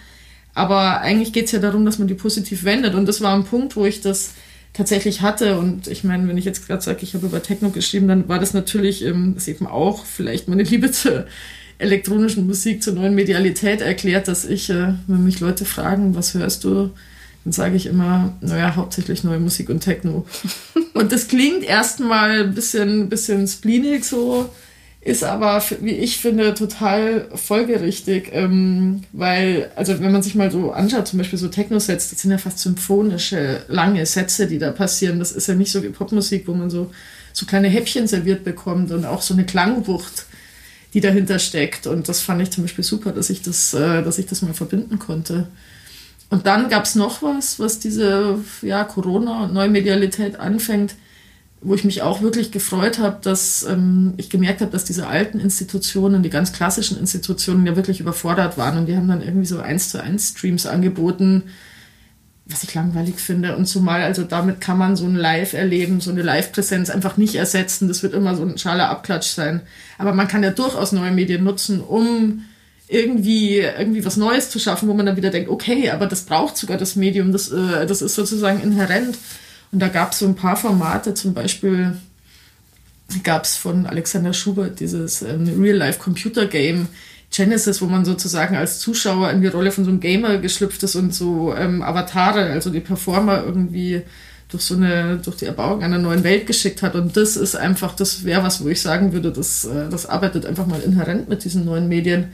Aber 0.54 1.00
eigentlich 1.00 1.32
geht 1.32 1.46
es 1.46 1.52
ja 1.52 1.58
darum, 1.58 1.84
dass 1.84 1.98
man 1.98 2.08
die 2.08 2.14
positiv 2.14 2.64
wendet. 2.64 2.94
Und 2.94 3.06
das 3.06 3.20
war 3.20 3.34
ein 3.34 3.44
Punkt, 3.44 3.76
wo 3.76 3.86
ich 3.86 4.00
das 4.00 4.32
tatsächlich 4.72 5.22
hatte. 5.22 5.58
Und 5.58 5.88
ich 5.88 6.04
meine, 6.04 6.28
wenn 6.28 6.38
ich 6.38 6.44
jetzt 6.44 6.66
gerade 6.66 6.82
sage, 6.82 7.00
ich 7.02 7.14
habe 7.14 7.26
über 7.26 7.42
Techno 7.42 7.70
geschrieben, 7.70 8.08
dann 8.08 8.28
war 8.28 8.38
das 8.38 8.54
natürlich 8.54 9.04
ähm, 9.04 9.34
das 9.34 9.48
eben 9.48 9.66
auch 9.66 10.04
vielleicht 10.04 10.48
meine 10.48 10.62
Liebe 10.62 10.90
zur 10.90 11.26
elektronischen 11.78 12.46
Musik, 12.46 12.82
zur 12.82 12.94
neuen 12.94 13.14
Medialität 13.14 13.80
erklärt, 13.80 14.28
dass 14.28 14.44
ich, 14.44 14.70
äh, 14.70 14.94
wenn 15.06 15.24
mich 15.24 15.40
Leute 15.40 15.64
fragen, 15.64 16.14
was 16.14 16.34
hörst 16.34 16.64
du, 16.64 16.90
dann 17.44 17.52
sage 17.52 17.74
ich 17.76 17.86
immer, 17.86 18.36
naja, 18.40 18.76
hauptsächlich 18.76 19.24
neue 19.24 19.40
Musik 19.40 19.68
und 19.68 19.80
Techno. 19.80 20.26
und 20.94 21.12
das 21.12 21.28
klingt 21.28 21.64
erstmal 21.64 22.44
ein 22.44 22.54
bisschen, 22.54 23.08
bisschen 23.08 23.48
spleenig 23.48 24.04
so, 24.04 24.48
ist 25.04 25.25
aber, 25.25 25.61
wie 25.80 25.90
ich 25.90 26.18
finde, 26.18 26.54
total 26.54 27.26
folgerichtig, 27.35 28.30
ähm, 28.32 29.02
weil, 29.12 29.71
also 29.75 29.99
wenn 29.99 30.12
man 30.12 30.23
sich 30.23 30.37
mal 30.37 30.52
so 30.52 30.71
anschaut, 30.71 31.09
zum 31.09 31.18
Beispiel 31.18 31.40
so 31.40 31.49
Techno-Sets, 31.49 32.11
das 32.11 32.21
sind 32.21 32.30
ja 32.30 32.38
fast 32.38 32.61
symphonische, 32.61 33.62
lange 33.66 34.06
Sätze, 34.06 34.47
die 34.47 34.59
da 34.59 34.71
passieren. 34.71 35.18
Das 35.18 35.32
ist 35.32 35.49
ja 35.49 35.54
nicht 35.54 35.73
so 35.73 35.82
wie 35.82 35.88
Popmusik, 35.88 36.47
wo 36.47 36.54
man 36.54 36.71
so, 36.71 36.92
so 37.32 37.47
kleine 37.47 37.68
Häppchen 37.68 38.06
serviert 38.06 38.44
bekommt 38.44 38.92
und 38.92 39.04
auch 39.04 39.23
so 39.23 39.35
eine 39.35 39.44
Klangwucht, 39.44 40.26
die 40.94 41.00
dahinter 41.00 41.40
steckt. 41.40 41.88
Und 41.88 42.09
das 42.09 42.21
fand 42.21 42.40
ich 42.40 42.52
zum 42.52 42.62
Beispiel 42.62 42.85
super, 42.85 43.11
dass 43.11 43.28
ich 43.28 43.42
das, 43.42 43.75
äh, 43.75 44.04
dass 44.04 44.18
ich 44.18 44.26
das 44.26 44.42
mal 44.42 44.54
verbinden 44.54 45.00
konnte. 45.00 45.49
Und 46.30 46.47
dann 46.47 46.68
gab 46.68 46.85
es 46.85 46.94
noch 46.94 47.23
was, 47.23 47.59
was 47.59 47.80
diese 47.80 48.38
ja, 48.62 48.85
Corona- 48.85 49.44
und 49.44 49.52
Neumedialität 49.52 50.38
anfängt 50.38 50.94
wo 51.62 51.75
ich 51.75 51.85
mich 51.85 52.02
auch 52.02 52.23
wirklich 52.23 52.50
gefreut 52.50 52.99
habe, 52.99 53.19
dass 53.23 53.62
ähm, 53.62 54.14
ich 54.16 54.31
gemerkt 54.31 54.61
habe, 54.61 54.73
dass 54.73 54.85
diese 54.85 55.07
alten 55.07 55.38
Institutionen, 55.38 56.23
die 56.23 56.31
ganz 56.31 56.52
klassischen 56.52 56.99
Institutionen 56.99 57.64
ja 57.66 57.76
wirklich 57.76 58.00
überfordert 58.00 58.59
waren 58.59 58.78
und 58.78 58.87
die 58.87 58.97
haben 58.97 59.09
dann 59.09 59.23
irgendwie 59.23 59.47
so 59.47 59.61
eins 59.61 59.88
zu 59.88 60.02
eins 60.02 60.31
Streams 60.31 60.66
angeboten, 60.66 61.45
was 62.47 62.64
ich 62.64 62.75
langweilig 62.75 63.21
finde. 63.21 63.57
Und 63.57 63.66
zumal, 63.66 64.02
also 64.02 64.25
damit 64.25 64.61
kann 64.61 64.76
man 64.76 64.97
so 64.97 65.07
ein 65.07 65.14
Live-Erleben, 65.14 66.00
so 66.00 66.11
eine 66.11 66.23
Live-Präsenz 66.23 66.90
einfach 66.90 67.16
nicht 67.16 67.37
ersetzen. 67.37 67.87
Das 67.87 68.02
wird 68.02 68.14
immer 68.14 68.35
so 68.35 68.42
ein 68.42 68.59
schaler 68.59 68.90
Abklatsch 68.90 69.28
sein. 69.28 69.61
Aber 69.99 70.12
man 70.12 70.26
kann 70.26 70.42
ja 70.42 70.50
durchaus 70.50 70.90
neue 70.90 71.12
Medien 71.12 71.45
nutzen, 71.45 71.81
um 71.81 72.45
irgendwie, 72.88 73.59
irgendwie 73.59 74.04
was 74.04 74.16
Neues 74.16 74.50
zu 74.50 74.59
schaffen, 74.59 74.88
wo 74.88 74.95
man 74.95 75.07
dann 75.07 75.16
wieder 75.16 75.31
denkt, 75.31 75.49
okay, 75.49 75.90
aber 75.90 76.07
das 76.07 76.23
braucht 76.23 76.57
sogar 76.57 76.76
das 76.76 76.97
Medium, 76.97 77.33
das, 77.33 77.50
äh, 77.50 77.87
das 77.87 78.02
ist 78.02 78.16
sozusagen 78.16 78.61
inhärent. 78.61 79.16
Und 79.72 79.80
da 79.80 79.88
gab 79.88 80.12
es 80.12 80.18
so 80.18 80.26
ein 80.26 80.36
paar 80.36 80.56
Formate, 80.56 81.14
zum 81.14 81.34
Beispiel 81.34 81.96
gab 83.24 83.44
es 83.44 83.56
von 83.56 83.86
Alexander 83.86 84.32
Schubert 84.32 84.80
dieses 84.80 85.22
ähm, 85.22 85.60
Real-Life-Computer-Game 85.60 86.88
Genesis, 87.30 87.80
wo 87.80 87.86
man 87.86 88.04
sozusagen 88.04 88.56
als 88.56 88.78
Zuschauer 88.78 89.30
in 89.30 89.40
die 89.40 89.46
Rolle 89.48 89.72
von 89.72 89.84
so 89.84 89.90
einem 89.90 90.00
Gamer 90.00 90.38
geschlüpft 90.38 90.82
ist 90.82 90.96
und 90.96 91.14
so 91.14 91.54
ähm, 91.54 91.82
Avatare, 91.82 92.50
also 92.50 92.70
die 92.70 92.80
Performer 92.80 93.42
irgendwie 93.44 94.02
durch 94.50 94.62
so 94.64 94.74
eine, 94.74 95.16
durch 95.16 95.38
die 95.38 95.46
Erbauung 95.46 95.82
einer 95.82 95.98
neuen 95.98 96.24
Welt 96.24 96.46
geschickt 96.46 96.82
hat. 96.82 96.94
Und 96.94 97.16
das 97.16 97.36
ist 97.36 97.56
einfach, 97.56 97.96
das 97.96 98.24
wäre 98.24 98.42
was, 98.42 98.62
wo 98.62 98.68
ich 98.68 98.82
sagen 98.82 99.14
würde, 99.14 99.32
das, 99.32 99.64
äh, 99.64 99.88
das 99.88 100.04
arbeitet 100.04 100.44
einfach 100.44 100.66
mal 100.66 100.80
inhärent 100.80 101.30
mit 101.30 101.44
diesen 101.44 101.64
neuen 101.64 101.88
Medien. 101.88 102.32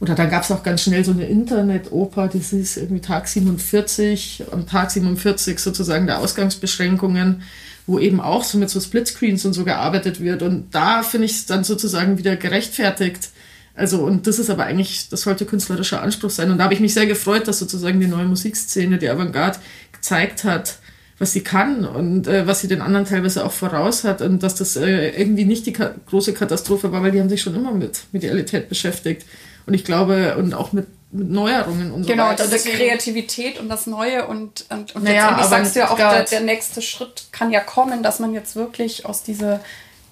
Oder 0.00 0.14
dann 0.14 0.30
gab 0.30 0.42
es 0.42 0.50
auch 0.50 0.62
ganz 0.62 0.82
schnell 0.82 1.04
so 1.04 1.12
eine 1.12 1.26
Internetoper, 1.26 2.28
das 2.28 2.54
ist 2.54 2.78
irgendwie 2.78 3.02
Tag 3.02 3.28
47, 3.28 4.44
am 4.50 4.66
Tag 4.66 4.90
47 4.90 5.58
sozusagen 5.58 6.06
der 6.06 6.20
Ausgangsbeschränkungen, 6.20 7.42
wo 7.86 7.98
eben 7.98 8.18
auch 8.18 8.42
so 8.42 8.56
mit 8.56 8.70
so 8.70 8.80
Splitscreens 8.80 9.44
und 9.44 9.52
so 9.52 9.64
gearbeitet 9.64 10.20
wird. 10.20 10.42
Und 10.42 10.74
da 10.74 11.02
finde 11.02 11.26
ich 11.26 11.32
es 11.32 11.46
dann 11.46 11.64
sozusagen 11.64 12.16
wieder 12.16 12.36
gerechtfertigt. 12.36 13.28
Also, 13.74 13.98
und 13.98 14.26
das 14.26 14.38
ist 14.38 14.48
aber 14.48 14.64
eigentlich, 14.64 15.10
das 15.10 15.22
sollte 15.22 15.44
künstlerischer 15.44 16.02
Anspruch 16.02 16.30
sein. 16.30 16.50
Und 16.50 16.58
da 16.58 16.64
habe 16.64 16.74
ich 16.74 16.80
mich 16.80 16.94
sehr 16.94 17.06
gefreut, 17.06 17.46
dass 17.46 17.58
sozusagen 17.58 18.00
die 18.00 18.06
neue 18.06 18.26
Musikszene, 18.26 18.96
die 18.96 19.08
Avantgarde, 19.08 19.58
gezeigt 19.92 20.44
hat, 20.44 20.78
was 21.18 21.32
sie 21.32 21.42
kann 21.42 21.84
und 21.84 22.26
äh, 22.26 22.46
was 22.46 22.60
sie 22.60 22.68
den 22.68 22.80
anderen 22.80 23.04
teilweise 23.04 23.44
auch 23.44 23.52
voraus 23.52 24.04
hat 24.04 24.22
und 24.22 24.42
dass 24.42 24.54
das 24.54 24.76
äh, 24.76 25.10
irgendwie 25.10 25.44
nicht 25.44 25.66
die 25.66 25.74
ka 25.74 25.94
große 26.06 26.32
Katastrophe 26.32 26.90
war, 26.90 27.02
weil 27.02 27.10
die 27.10 27.20
haben 27.20 27.28
sich 27.28 27.42
schon 27.42 27.54
immer 27.54 27.72
mit 27.72 28.04
Medialität 28.12 28.70
beschäftigt. 28.70 29.26
Und 29.66 29.74
ich 29.74 29.84
glaube, 29.84 30.36
und 30.36 30.54
auch 30.54 30.72
mit, 30.72 30.86
mit 31.12 31.30
Neuerungen 31.30 31.92
und 31.92 32.04
so 32.04 32.10
genau, 32.10 32.28
weiter. 32.28 32.44
Genau, 32.44 32.56
diese 32.56 32.70
Kreativität 32.70 33.58
und 33.58 33.68
das 33.68 33.86
Neue 33.86 34.26
und, 34.26 34.66
und, 34.70 34.94
und 34.94 35.04
naja, 35.04 35.30
letztendlich 35.30 35.48
sagst 35.48 35.76
du 35.76 35.80
ja 35.80 35.90
auch, 35.90 35.96
der, 35.96 36.24
der 36.24 36.40
nächste 36.40 36.82
Schritt 36.82 37.28
kann 37.32 37.50
ja 37.50 37.60
kommen, 37.60 38.02
dass 38.02 38.18
man 38.20 38.32
jetzt 38.32 38.56
wirklich 38.56 39.06
aus 39.06 39.22
dieser 39.22 39.60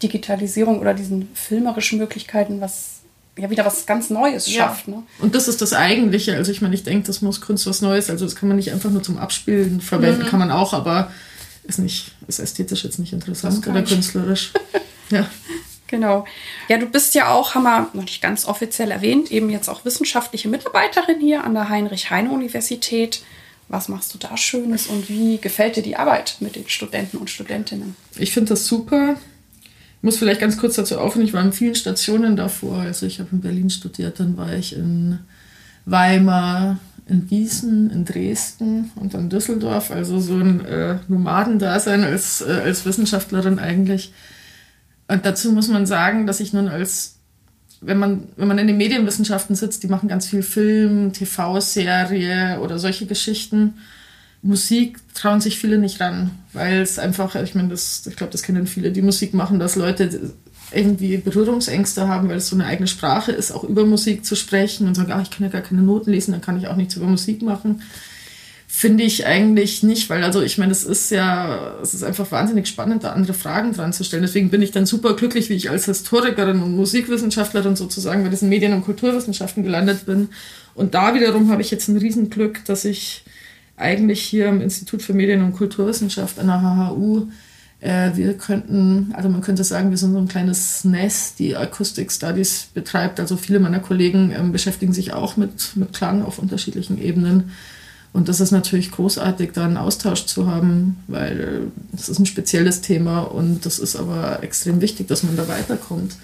Digitalisierung 0.03 0.81
oder 0.81 0.95
diesen 0.95 1.29
filmerischen 1.35 1.99
Möglichkeiten 1.99 2.61
was 2.61 2.99
ja 3.39 3.51
wieder 3.51 3.65
was 3.65 3.87
ganz 3.87 4.11
Neues 4.11 4.51
schafft. 4.51 4.89
Ja. 4.89 4.97
Ne? 4.97 5.03
Und 5.21 5.35
das 5.35 5.49
ist 5.49 5.63
das 5.63 5.73
Eigentliche. 5.73 6.35
Also 6.35 6.51
ich 6.51 6.61
meine, 6.61 6.75
ich 6.75 6.83
denke, 6.83 7.07
das 7.07 7.23
muss 7.23 7.41
Kunst 7.41 7.67
was 7.67 7.81
Neues. 7.81 8.11
Also 8.11 8.25
das 8.25 8.35
kann 8.35 8.49
man 8.49 8.57
nicht 8.57 8.73
einfach 8.73 8.91
nur 8.91 9.03
zum 9.03 9.17
Abspielen 9.17 9.81
verwenden, 9.81 10.23
mhm. 10.23 10.27
kann 10.27 10.41
man 10.41 10.51
auch, 10.51 10.73
aber 10.73 11.13
ist 11.65 11.79
nicht, 11.79 12.13
ist 12.27 12.41
ästhetisch 12.41 12.85
jetzt 12.85 12.99
nicht 12.99 13.13
interessant 13.13 13.67
oder 13.67 13.83
künstlerisch. 13.83 14.53
ja. 15.11 15.29
Genau. 15.89 16.27
Ja, 16.69 16.79
du 16.79 16.87
bist 16.87 17.15
ja 17.15 17.31
auch, 17.33 17.55
haben 17.55 17.65
wir 17.65 17.89
noch 17.95 18.05
nicht 18.05 18.23
ganz 18.23 18.47
offiziell 18.47 18.91
erwähnt, 18.91 19.33
eben 19.33 19.51
jetzt 19.51 19.69
auch 19.69 19.85
wissenschaftliche 19.85 20.49
Mitarbeiterin 20.49 21.19
hier 21.19 21.45
an 21.45 21.55
der 21.55 21.69
Heinrich-Heine-Universität. 21.69 23.23
Was 23.69 23.89
machst 23.89 24.15
du 24.15 24.19
da 24.19 24.37
Schönes 24.37 24.87
und 24.87 25.09
wie 25.09 25.39
gefällt 25.39 25.77
dir 25.77 25.83
die 25.83 25.97
Arbeit 25.97 26.37
mit 26.41 26.57
den 26.57 26.69
Studenten 26.69 27.19
und 27.19 27.29
Studentinnen? 27.29 27.97
Ich 28.17 28.33
finde 28.33 28.51
das 28.51 28.67
super. 28.67 29.17
Ich 29.99 30.03
muss 30.03 30.17
vielleicht 30.17 30.41
ganz 30.41 30.59
kurz 30.59 30.77
dazu 30.77 30.99
aufhören, 30.99 31.27
ich 31.27 31.33
war 31.33 31.43
in 31.43 31.53
vielen 31.53 31.75
Stationen 31.75 32.37
davor. 32.37 32.79
Also 32.79 33.05
ich 33.05 33.19
habe 33.19 33.31
in 33.33 33.41
Berlin 33.41 33.69
studiert, 33.69 34.21
dann 34.21 34.37
war 34.37 34.53
ich 34.55 34.77
in 34.77 35.19
Weimar, 35.87 36.79
in 37.09 37.27
Gießen, 37.27 37.91
in 37.91 38.05
Dresden 38.05 38.91
und 38.95 39.15
dann 39.15 39.29
Düsseldorf. 39.29 39.91
Also 39.91 40.21
so 40.21 40.35
ein 40.35 40.65
äh, 40.65 40.99
Nomadendasein 41.09 42.05
als, 42.05 42.43
äh, 42.43 42.61
als 42.65 42.85
Wissenschaftlerin 42.85 43.59
eigentlich. 43.59 44.13
Und 45.09 45.25
dazu 45.25 45.53
muss 45.53 45.69
man 45.69 45.87
sagen, 45.87 46.27
dass 46.27 46.41
ich 46.41 46.53
nun 46.53 46.69
als, 46.69 47.17
wenn 47.81 47.99
man, 47.99 48.29
wenn 48.37 48.49
man 48.49 48.59
in 48.59 48.67
den 48.67 48.77
Medienwissenschaften 48.77 49.57
sitzt, 49.57 49.83
die 49.83 49.89
machen 49.89 50.09
ganz 50.09 50.27
viel 50.27 50.43
Film, 50.43 51.13
TV-Serie 51.13 52.61
oder 52.61 52.79
solche 52.79 53.07
Geschichten. 53.07 53.75
Musik 54.43 54.99
trauen 55.15 55.41
sich 55.41 55.59
viele 55.59 55.79
nicht 55.79 56.01
ran, 56.01 56.31
weil 56.53 56.81
es 56.81 56.99
einfach, 56.99 57.35
ich 57.37 57.55
meine, 57.55 57.69
das, 57.69 58.07
ich 58.07 58.17
glaube, 58.17 58.31
das 58.31 58.43
kennen 58.43 58.67
viele, 58.67 58.93
die 58.93 59.03
Musik 59.03 59.35
machen, 59.35 59.59
dass 59.59 59.75
Leute 59.75 60.33
irgendwie 60.71 61.17
Berührungsängste 61.17 62.07
haben, 62.07 62.29
weil 62.29 62.37
es 62.37 62.49
so 62.49 62.57
eine 62.57 62.67
eigene 62.67 62.87
Sprache 62.87 63.33
ist, 63.33 63.51
auch 63.51 63.65
über 63.65 63.87
Musik 63.87 64.25
zu 64.25 64.37
sprechen 64.37 64.87
und 64.87 64.95
sagen, 64.95 65.13
ah, 65.13 65.23
ich 65.23 65.31
kann 65.31 65.45
ja 65.45 65.51
gar 65.51 65.63
keine 65.63 65.83
Noten 65.83 66.11
lesen, 66.11 66.33
dann 66.33 66.41
kann 66.43 66.59
ich 66.59 66.69
auch 66.69 66.77
nichts 66.77 66.97
über 66.97 67.07
Musik 67.07 67.43
machen. 67.43 67.83
Finde 68.79 69.03
ich 69.03 69.27
eigentlich 69.27 69.83
nicht, 69.83 70.09
weil 70.09 70.23
also 70.23 70.41
ich 70.41 70.57
meine, 70.57 70.71
es 70.71 70.85
ist 70.85 71.11
ja, 71.11 71.75
es 71.83 71.95
ist 71.95 72.05
einfach 72.05 72.31
wahnsinnig 72.31 72.69
spannend, 72.69 73.03
da 73.03 73.11
andere 73.11 73.35
Fragen 73.35 73.73
dran 73.73 73.93
zu 73.93 74.05
stellen. 74.05 74.23
Deswegen 74.23 74.51
bin 74.51 74.63
ich 74.63 74.71
dann 74.71 74.87
super 74.87 75.17
glücklich, 75.17 75.49
wie 75.49 75.55
ich 75.55 75.69
als 75.69 75.87
Historikerin 75.87 76.63
und 76.63 76.77
Musikwissenschaftlerin 76.77 77.75
sozusagen 77.75 78.23
bei 78.23 78.29
diesen 78.29 78.49
Medien- 78.49 78.75
und 78.75 78.85
Kulturwissenschaften 78.85 79.65
gelandet 79.65 80.07
bin. 80.07 80.29
Und 80.77 80.95
da 80.95 81.13
wiederum 81.13 81.51
habe 81.51 81.61
ich 81.61 81.73
jetzt 81.73 81.89
ein 81.89 81.97
Riesenglück, 81.97 82.65
dass 82.67 82.85
ich 82.85 83.25
eigentlich 83.77 84.23
hier 84.23 84.47
im 84.47 84.61
Institut 84.61 85.03
für 85.03 85.13
Medien- 85.13 85.43
und 85.43 85.55
Kulturwissenschaft 85.55 86.39
an 86.39 86.47
der 86.47 86.63
HHU 86.63 87.27
äh, 87.81 88.13
wir 88.15 88.35
könnten, 88.35 89.13
also 89.17 89.29
man 89.29 89.41
könnte 89.41 89.65
sagen, 89.65 89.91
wir 89.91 89.99
sind 89.99 90.13
so 90.13 90.19
ein 90.19 90.29
kleines 90.29 90.85
Nest, 90.85 91.41
die 91.41 91.57
Acoustic 91.57 92.13
Studies 92.13 92.69
betreibt. 92.75 93.19
Also 93.19 93.37
viele 93.37 93.59
meiner 93.59 93.81
Kollegen 93.81 94.33
ähm, 94.37 94.53
beschäftigen 94.53 94.93
sich 94.93 95.15
auch 95.15 95.37
mit, 95.37 95.77
mit 95.77 95.93
Klang 95.93 96.23
auf 96.23 96.39
unterschiedlichen 96.39 97.03
Ebenen. 97.03 97.51
Und 98.13 98.29
das 98.29 98.41
ist 98.41 98.51
natürlich 98.51 98.91
großartig, 98.91 99.53
da 99.53 99.65
einen 99.65 99.77
Austausch 99.77 100.27
zu 100.27 100.51
haben, 100.51 101.03
weil 101.07 101.71
das 101.93 102.09
ist 102.09 102.19
ein 102.19 102.27
spezielles 102.27 102.81
Thema 102.81 103.21
und 103.21 103.67
das 103.67 103.79
ist 103.79 103.97
aber 103.97 104.43
extrem 104.43 104.81
wichtig, 104.81 105.09
dass 105.09 105.23
man 105.23 105.37
da 105.37 105.47
weiterkommt. 105.47 106.17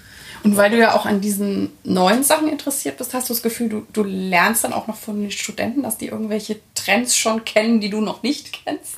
Und 0.43 0.57
weil 0.57 0.69
du 0.69 0.77
ja 0.77 0.93
auch 0.93 1.05
an 1.07 1.21
diesen 1.21 1.69
neuen 1.83 2.23
Sachen 2.23 2.47
interessiert 2.47 2.97
bist, 2.97 3.13
hast 3.15 3.29
du 3.29 3.33
das 3.33 3.41
Gefühl, 3.41 3.69
du, 3.69 3.85
du 3.93 4.03
lernst 4.03 4.63
dann 4.63 4.73
auch 4.73 4.87
noch 4.87 4.95
von 4.95 5.19
den 5.19 5.31
Studenten, 5.31 5.81
dass 5.83 5.97
die 5.97 6.07
irgendwelche 6.07 6.57
Trends 6.75 7.17
schon 7.17 7.45
kennen, 7.45 7.81
die 7.81 7.89
du 7.89 7.99
noch 7.99 8.21
nicht 8.21 8.51
kennst? 8.53 8.95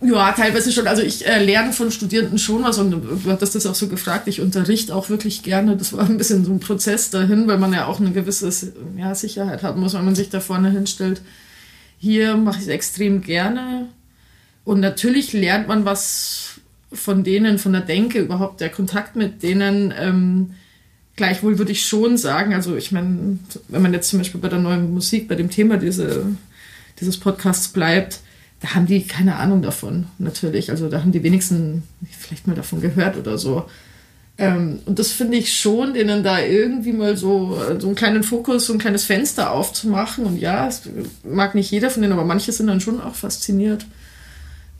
Ja, 0.00 0.32
teilweise 0.32 0.72
schon. 0.72 0.88
Also 0.88 1.02
ich 1.02 1.26
äh, 1.26 1.44
lerne 1.44 1.72
von 1.72 1.90
Studierenden 1.90 2.38
schon 2.38 2.64
was 2.64 2.78
und 2.78 2.90
du 2.90 3.30
hattest 3.30 3.54
das 3.54 3.66
auch 3.66 3.74
so 3.74 3.86
gefragt. 3.86 4.28
Ich 4.28 4.40
unterrichte 4.40 4.94
auch 4.94 5.10
wirklich 5.10 5.42
gerne. 5.42 5.76
Das 5.76 5.92
war 5.92 6.04
ein 6.04 6.16
bisschen 6.16 6.44
so 6.44 6.52
ein 6.52 6.60
Prozess 6.60 7.10
dahin, 7.10 7.46
weil 7.46 7.58
man 7.58 7.72
ja 7.72 7.86
auch 7.86 8.00
eine 8.00 8.10
gewisse 8.10 8.50
ja, 8.96 9.14
Sicherheit 9.14 9.62
haben 9.62 9.80
muss, 9.80 9.94
wenn 9.94 10.04
man 10.04 10.14
sich 10.14 10.30
da 10.30 10.40
vorne 10.40 10.70
hinstellt. 10.70 11.20
Hier 12.00 12.36
mache 12.38 12.56
ich 12.56 12.62
es 12.62 12.68
extrem 12.68 13.20
gerne. 13.20 13.88
Und 14.64 14.80
natürlich 14.80 15.34
lernt 15.34 15.68
man 15.68 15.84
was 15.84 16.60
von 16.92 17.22
denen, 17.24 17.58
von 17.58 17.72
der 17.72 17.82
Denke, 17.82 18.20
überhaupt 18.20 18.60
der 18.62 18.70
Kontakt 18.70 19.16
mit 19.16 19.42
denen. 19.42 19.92
Ähm, 19.96 20.54
gleichwohl 21.14 21.58
würde 21.58 21.72
ich 21.72 21.86
schon 21.86 22.16
sagen, 22.16 22.54
also 22.54 22.74
ich 22.74 22.90
meine, 22.90 23.38
wenn 23.68 23.82
man 23.82 23.92
jetzt 23.92 24.08
zum 24.08 24.18
Beispiel 24.18 24.40
bei 24.40 24.48
der 24.48 24.58
neuen 24.58 24.92
Musik, 24.94 25.28
bei 25.28 25.34
dem 25.34 25.50
Thema 25.50 25.76
diese, 25.76 26.26
dieses 26.98 27.18
Podcasts 27.20 27.68
bleibt, 27.68 28.20
da 28.60 28.74
haben 28.74 28.86
die 28.86 29.06
keine 29.06 29.36
Ahnung 29.36 29.60
davon, 29.60 30.06
natürlich. 30.18 30.70
Also 30.70 30.88
da 30.88 31.00
haben 31.00 31.12
die 31.12 31.22
wenigsten 31.22 31.82
vielleicht 32.18 32.46
mal 32.46 32.56
davon 32.56 32.80
gehört 32.80 33.18
oder 33.18 33.36
so. 33.36 33.66
Ähm, 34.40 34.80
und 34.86 34.98
das 34.98 35.12
finde 35.12 35.36
ich 35.36 35.54
schon, 35.54 35.92
denen 35.92 36.22
da 36.22 36.40
irgendwie 36.40 36.92
mal 36.92 37.14
so, 37.14 37.60
so 37.78 37.86
einen 37.86 37.94
kleinen 37.94 38.22
Fokus, 38.22 38.66
so 38.66 38.72
ein 38.72 38.78
kleines 38.78 39.04
Fenster 39.04 39.52
aufzumachen. 39.52 40.24
Und 40.24 40.40
ja, 40.40 40.66
es 40.66 40.82
mag 41.22 41.54
nicht 41.54 41.70
jeder 41.70 41.90
von 41.90 42.00
denen, 42.00 42.14
aber 42.14 42.24
manche 42.24 42.50
sind 42.50 42.66
dann 42.66 42.80
schon 42.80 43.02
auch 43.02 43.14
fasziniert. 43.14 43.84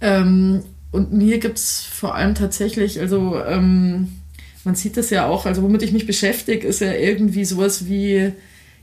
Ähm, 0.00 0.62
und 0.92 1.12
mir 1.12 1.38
gibt 1.38 1.58
es 1.58 1.82
vor 1.82 2.14
allem 2.14 2.34
tatsächlich, 2.34 3.00
also 3.00 3.38
ähm, 3.44 4.08
man 4.64 4.74
sieht 4.74 4.96
das 4.96 5.10
ja 5.10 5.26
auch, 5.26 5.44
also 5.44 5.62
womit 5.62 5.82
ich 5.82 5.92
mich 5.92 6.06
beschäftige, 6.06 6.66
ist 6.66 6.80
ja 6.80 6.92
irgendwie 6.94 7.44
sowas 7.44 7.86
wie 7.86 8.32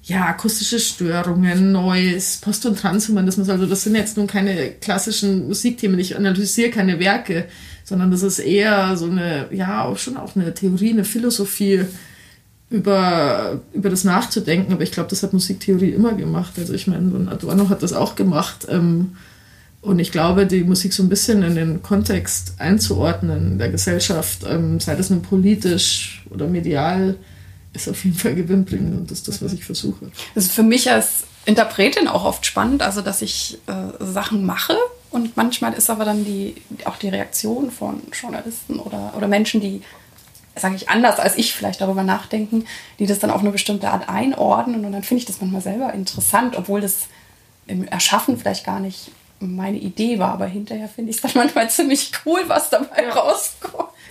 ja, 0.04 0.26
akustische 0.28 0.80
Störungen, 0.80 1.72
Noise, 1.72 2.40
Post- 2.42 2.66
und 2.66 2.80
Transhumanismus. 2.80 3.50
Also 3.50 3.66
das 3.66 3.84
sind 3.84 3.96
jetzt 3.96 4.18
nun 4.18 4.28
keine 4.28 4.72
klassischen 4.72 5.48
Musikthemen. 5.48 6.00
Ich 6.00 6.16
analysiere 6.16 6.70
keine 6.70 7.00
Werke, 7.00 7.46
sondern 7.84 8.12
das 8.12 8.24
ist 8.24 8.40
eher 8.40 8.96
so 8.96 9.10
eine, 9.10 9.48
ja, 9.52 9.84
auch 9.84 9.98
schon 9.98 10.18
auch 10.18 10.36
eine 10.36 10.54
Theorie, 10.54 10.92
eine 10.92 11.04
Philosophie 11.04 11.86
über, 12.70 13.62
über 13.74 13.90
das 13.90 14.04
Nachzudenken. 14.04 14.74
Aber 14.74 14.84
ich 14.84 14.92
glaube, 14.92 15.10
das 15.10 15.24
hat 15.24 15.34
Musiktheorie 15.34 15.92
immer 15.92 16.14
gemacht. 16.14 16.54
Also 16.58 16.74
ich 16.74 16.88
meine, 16.88 17.30
Adorno 17.30 17.70
hat 17.70 17.84
das 17.84 17.94
auch 17.94 18.16
gemacht. 18.16 18.66
Ähm, 18.70 19.18
und 19.82 20.00
ich 20.00 20.12
glaube, 20.12 20.46
die 20.46 20.64
Musik 20.64 20.94
so 20.94 21.04
ein 21.04 21.10
bisschen 21.10 21.44
in 21.44 21.56
den 21.56 21.82
Kontext 21.82 22.56
einzuordnen 22.58 23.58
der 23.58 23.70
Gesellschaft, 23.70 24.46
ähm, 24.50 24.80
sei 24.80 24.96
das 24.96 25.10
nun 25.10 25.22
politisch 25.22 26.26
oder 26.30 26.48
medial, 26.48 27.16
ist 27.82 27.90
auf 27.90 28.04
jeden 28.04 28.18
Fall 28.18 28.36
gewinnbringend 28.36 28.98
und 28.98 29.12
das 29.12 29.20
ist 29.20 29.28
das, 29.28 29.42
was 29.42 29.54
ich 29.54 29.66
versuche. 29.66 30.12
Das 30.36 30.46
ist 30.46 30.54
für 30.54 30.64
mich 30.64 30.92
als 30.92 31.24
Interpretin 31.46 32.08
auch 32.08 32.26
oft 32.26 32.46
spannend, 32.46 32.82
also 32.82 33.02
dass 33.02 33.22
ich 33.22 33.58
äh, 33.68 34.04
Sachen 34.04 34.46
mache 34.46 34.78
und 35.10 35.38
manchmal 35.38 35.74
ist 35.74 35.90
aber 35.90 36.06
dann 36.06 36.26
die, 36.26 36.56
auch 36.86 36.98
die 36.98 37.10
Reaktion 37.10 37.72
von 37.72 38.02
Journalisten 38.12 38.80
oder, 38.80 39.14
oder 39.16 39.28
Menschen, 39.28 39.62
die, 39.62 39.82
sage 40.56 40.76
ich 40.76 40.90
anders 40.90 41.20
als 41.20 41.38
ich 41.38 41.54
vielleicht 41.54 41.80
darüber 41.82 42.04
nachdenken, 42.04 42.66
die 43.00 43.06
das 43.06 43.20
dann 43.20 43.32
auf 43.32 43.42
eine 43.42 43.52
bestimmte 43.52 43.90
Art 43.90 44.10
einordnen 44.10 44.86
und 44.86 44.92
dann 44.92 45.04
finde 45.04 45.20
ich 45.20 45.26
das 45.26 45.40
manchmal 45.40 45.62
selber 45.62 45.94
interessant, 45.94 46.56
obwohl 46.58 46.82
das 46.82 47.08
im 47.68 47.88
Erschaffen 47.88 48.38
vielleicht 48.38 48.66
gar 48.66 48.80
nicht 48.80 49.12
meine 49.40 49.78
Idee 49.78 50.20
war, 50.20 50.34
aber 50.34 50.48
hinterher 50.48 50.90
finde 50.90 51.12
ich 51.12 51.18
es 51.18 51.22
dann 51.22 51.32
manchmal 51.36 51.70
ziemlich 51.70 52.12
cool, 52.26 52.42
was 52.48 52.70
dabei 52.70 53.10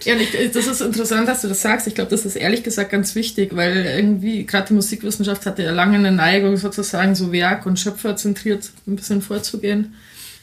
ja. 0.05 0.13
Ehrlich, 0.13 0.53
das 0.53 0.67
ist 0.67 0.81
interessant, 0.81 1.29
dass 1.29 1.43
du 1.43 1.49
das 1.49 1.63
sagst. 1.63 1.87
Ich 1.87 1.95
glaube, 1.95 2.11
das 2.11 2.25
ist 2.25 2.37
ehrlich 2.37 2.63
gesagt 2.63 2.91
ganz 2.91 3.15
wichtig, 3.15 3.55
weil 3.57 3.85
irgendwie 3.85 4.45
gerade 4.45 4.69
die 4.69 4.75
Musikwissenschaft 4.75 5.47
hatte 5.47 5.63
ja 5.63 5.73
lange 5.73 5.97
eine 5.97 6.13
Neigung, 6.13 6.57
sozusagen 6.57 7.15
so 7.15 7.33
werk- 7.33 7.67
und 7.67 7.79
schöpferzentriert 7.79 8.71
ein 8.87 8.97
bisschen 8.97 9.23
vorzugehen. 9.23 9.95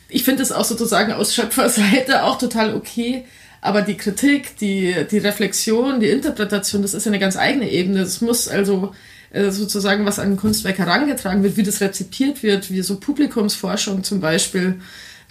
Ich 0.10 0.24
finde 0.24 0.44
es 0.44 0.52
auch 0.52 0.66
sozusagen 0.66 1.14
aus 1.14 1.34
Schöpferseite 1.34 2.24
auch 2.24 2.38
total 2.38 2.76
okay. 2.76 3.26
Aber 3.62 3.82
die 3.82 3.96
Kritik, 3.96 4.58
die, 4.58 4.94
die 5.10 5.18
Reflexion, 5.20 6.02
die 6.02 6.10
Interpretation, 6.10 6.82
das 6.82 6.94
ist 6.94 7.08
eine 7.08 7.18
ganz 7.18 7.38
eigene 7.38 7.70
Ebene. 7.72 8.02
Es 8.02 8.20
muss 8.20 8.50
also 8.50 8.94
äh, 9.32 9.52
sozusagen, 9.52 10.06
was 10.06 10.20
an 10.20 10.36
Kunstwerk 10.36 10.78
herangetragen 10.78 11.44
wird, 11.44 11.56
wie 11.58 11.64
das 11.64 11.80
rezipiert 11.80 12.44
wird, 12.44 12.70
wie 12.72 12.82
so 12.82 13.00
Publikumsforschung 13.00 14.04
zum 14.04 14.20
Beispiel 14.20 14.82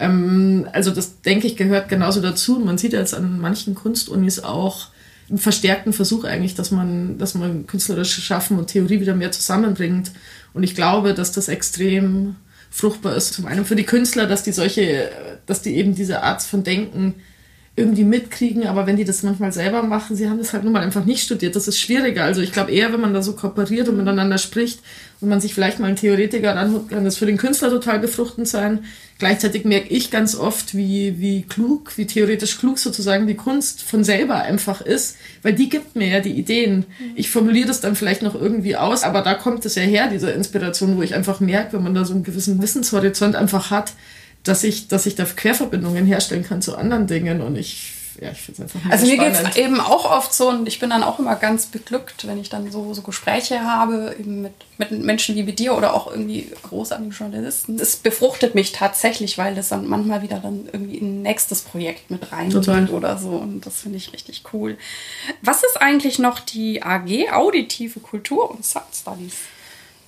ähm, 0.02 0.68
also 0.72 0.90
das, 0.90 1.22
denke 1.22 1.46
ich, 1.46 1.56
gehört 1.56 1.88
genauso 1.88 2.20
dazu. 2.20 2.58
Man 2.58 2.76
sieht 2.76 2.92
jetzt 2.92 3.14
an 3.14 3.38
manchen 3.40 3.74
Kunstunis 3.74 4.40
auch 4.40 4.88
einen 5.28 5.38
verstärkten 5.38 5.92
Versuch 5.92 6.24
eigentlich, 6.24 6.54
dass 6.54 6.72
man, 6.72 7.18
dass 7.18 7.34
man 7.34 7.66
künstlerische 7.66 8.20
Schaffen 8.20 8.58
und 8.58 8.66
Theorie 8.66 9.00
wieder 9.00 9.14
mehr 9.14 9.30
zusammenbringt. 9.30 10.10
Und 10.52 10.64
ich 10.64 10.74
glaube, 10.74 11.14
dass 11.14 11.32
das 11.32 11.48
extrem 11.48 12.36
fruchtbar 12.70 13.14
ist. 13.14 13.32
Zum 13.32 13.46
einen 13.46 13.64
für 13.64 13.76
die 13.76 13.84
Künstler, 13.84 14.26
dass 14.26 14.42
die 14.42 14.52
solche, 14.52 15.10
dass 15.46 15.62
die 15.62 15.76
eben 15.76 15.94
diese 15.94 16.22
Art 16.22 16.42
von 16.42 16.64
Denken 16.64 17.14
irgendwie 17.74 18.04
mitkriegen, 18.04 18.66
aber 18.66 18.86
wenn 18.86 18.96
die 18.96 19.04
das 19.04 19.22
manchmal 19.22 19.50
selber 19.50 19.82
machen, 19.82 20.14
sie 20.14 20.28
haben 20.28 20.36
das 20.36 20.52
halt 20.52 20.62
nun 20.62 20.74
mal 20.74 20.82
einfach 20.82 21.06
nicht 21.06 21.22
studiert. 21.22 21.56
Das 21.56 21.68
ist 21.68 21.80
schwieriger. 21.80 22.24
Also 22.24 22.42
ich 22.42 22.52
glaube 22.52 22.70
eher, 22.70 22.92
wenn 22.92 23.00
man 23.00 23.14
da 23.14 23.22
so 23.22 23.32
kooperiert 23.32 23.88
und 23.88 23.96
miteinander 23.96 24.36
spricht 24.36 24.80
und 25.22 25.30
man 25.30 25.40
sich 25.40 25.54
vielleicht 25.54 25.78
mal 25.78 25.86
einen 25.86 25.96
Theoretiker 25.96 26.54
anhört, 26.54 26.90
kann 26.90 27.04
das 27.04 27.16
für 27.16 27.24
den 27.24 27.38
Künstler 27.38 27.70
total 27.70 27.98
befruchtend 27.98 28.46
sein. 28.46 28.84
Gleichzeitig 29.18 29.64
merke 29.64 29.88
ich 29.88 30.10
ganz 30.10 30.34
oft, 30.34 30.76
wie, 30.76 31.18
wie 31.18 31.42
klug, 31.44 31.96
wie 31.96 32.06
theoretisch 32.06 32.58
klug 32.58 32.78
sozusagen 32.78 33.26
die 33.26 33.36
Kunst 33.36 33.82
von 33.82 34.04
selber 34.04 34.42
einfach 34.42 34.82
ist, 34.82 35.16
weil 35.40 35.54
die 35.54 35.70
gibt 35.70 35.96
mir 35.96 36.08
ja 36.08 36.20
die 36.20 36.32
Ideen. 36.32 36.84
Ich 37.14 37.30
formuliere 37.30 37.68
das 37.68 37.80
dann 37.80 37.96
vielleicht 37.96 38.20
noch 38.20 38.34
irgendwie 38.34 38.76
aus, 38.76 39.02
aber 39.02 39.22
da 39.22 39.32
kommt 39.32 39.64
es 39.64 39.76
ja 39.76 39.82
her, 39.82 40.08
diese 40.12 40.30
Inspiration, 40.30 40.98
wo 40.98 41.02
ich 41.02 41.14
einfach 41.14 41.40
merke, 41.40 41.72
wenn 41.72 41.84
man 41.84 41.94
da 41.94 42.04
so 42.04 42.12
einen 42.12 42.24
gewissen 42.24 42.60
Wissenshorizont 42.60 43.34
einfach 43.34 43.70
hat, 43.70 43.94
dass 44.44 44.64
ich, 44.64 44.88
dass 44.88 45.06
ich 45.06 45.14
da 45.14 45.24
Querverbindungen 45.24 46.06
herstellen 46.06 46.44
kann 46.44 46.62
zu 46.62 46.76
anderen 46.76 47.06
Dingen 47.06 47.40
und 47.42 47.56
ich 47.56 47.92
ja, 48.20 48.30
ich 48.30 48.42
finde 48.42 48.64
es 48.64 48.74
einfach 48.74 48.90
Also 48.90 49.06
mir 49.06 49.16
geht 49.16 49.32
es 49.32 49.56
eben 49.56 49.80
auch 49.80 50.04
oft 50.04 50.34
so 50.34 50.48
und 50.48 50.68
ich 50.68 50.78
bin 50.78 50.90
dann 50.90 51.02
auch 51.02 51.18
immer 51.18 51.36
ganz 51.36 51.66
beglückt, 51.66 52.26
wenn 52.26 52.38
ich 52.38 52.50
dann 52.50 52.70
so, 52.70 52.92
so 52.94 53.02
Gespräche 53.02 53.64
habe, 53.64 54.14
eben 54.18 54.42
mit, 54.42 54.52
mit 54.76 54.90
Menschen 54.90 55.34
wie 55.34 55.42
mit 55.42 55.58
dir 55.58 55.76
oder 55.76 55.94
auch 55.94 56.10
irgendwie 56.10 56.50
großartigen 56.62 57.12
Journalisten. 57.12 57.78
Es 57.78 57.96
befruchtet 57.96 58.54
mich 58.54 58.72
tatsächlich, 58.72 59.38
weil 59.38 59.54
das 59.54 59.70
dann 59.70 59.86
manchmal 59.86 60.22
wieder 60.22 60.40
dann 60.40 60.68
irgendwie 60.72 60.98
in 60.98 61.20
ein 61.20 61.22
nächstes 61.22 61.62
Projekt 61.62 62.10
mit 62.10 62.32
reingeht 62.32 62.90
oder 62.90 63.18
so 63.18 63.30
und 63.30 63.64
das 63.64 63.80
finde 63.80 63.96
ich 63.96 64.12
richtig 64.12 64.42
cool. 64.52 64.76
Was 65.40 65.62
ist 65.62 65.80
eigentlich 65.80 66.18
noch 66.18 66.40
die 66.40 66.82
AG 66.82 67.32
Auditive 67.32 68.00
Kultur 68.00 68.50
und 68.50 68.64
Sound 68.64 68.94
Studies? 68.94 69.34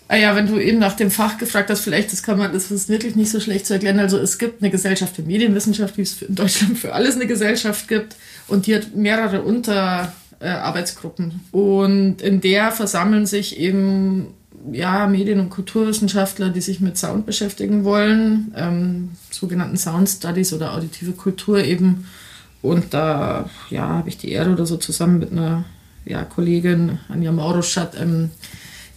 Ah 0.07 0.17
ja, 0.17 0.37
wenn 0.37 0.47
du 0.47 0.59
eben 0.59 0.79
nach 0.79 0.95
dem 0.95 1.11
Fach 1.11 1.39
gefragt 1.39 1.71
hast, 1.71 1.81
vielleicht 1.81 2.13
das 2.13 2.23
kann 2.23 2.39
man, 2.39 2.53
das 2.53 2.71
ist 2.71 2.91
wirklich 2.91 3.17
nicht 3.17 3.31
so 3.31 3.41
schlecht 3.41 3.67
zu 3.67 3.73
erklären. 3.73 3.99
Also 3.99 4.19
es 4.19 4.39
gibt 4.39 4.63
eine 4.63 4.71
Gesellschaft 4.71 5.17
für 5.17 5.23
Medienwissenschaft, 5.23 5.97
wie 5.97 6.03
es 6.03 6.21
in 6.21 6.35
Deutschland 6.35 6.79
für 6.79 6.93
alles 6.93 7.15
eine 7.15 7.27
Gesellschaft 7.27 7.89
gibt, 7.89 8.15
und 8.47 8.67
die 8.67 8.75
hat 8.75 8.95
mehrere 8.95 9.43
Unterarbeitsgruppen. 9.43 11.41
Äh, 11.53 11.57
und 11.57 12.21
in 12.21 12.43
der 12.43 12.71
versammeln 12.71 13.25
sich 13.25 13.59
eben 13.59 14.35
ja 14.73 15.07
Medien- 15.07 15.41
und 15.41 15.51
Kulturwissenschaftler, 15.51 16.51
die 16.51 16.61
sich 16.61 16.81
mit 16.81 16.99
Sound 16.99 17.25
beschäftigen 17.25 17.85
wollen, 17.85 18.53
ähm, 18.57 19.11
sogenannten 19.31 19.79
Sound 19.79 20.09
Studies 20.09 20.53
oder 20.53 20.75
auditive 20.75 21.13
Kultur 21.13 21.65
eben. 21.65 22.07
Und 22.61 22.93
da 22.93 23.49
ja 23.71 23.89
habe 23.89 24.09
ich 24.09 24.19
die 24.19 24.33
Ehre 24.33 24.53
oder 24.53 24.67
so 24.67 24.77
zusammen 24.77 25.19
mit 25.19 25.33
einer 25.33 25.65
ja, 26.05 26.25
Kollegin 26.25 26.99
Anja 27.09 27.33
Mauruschat 27.33 27.99
ähm, 28.01 28.31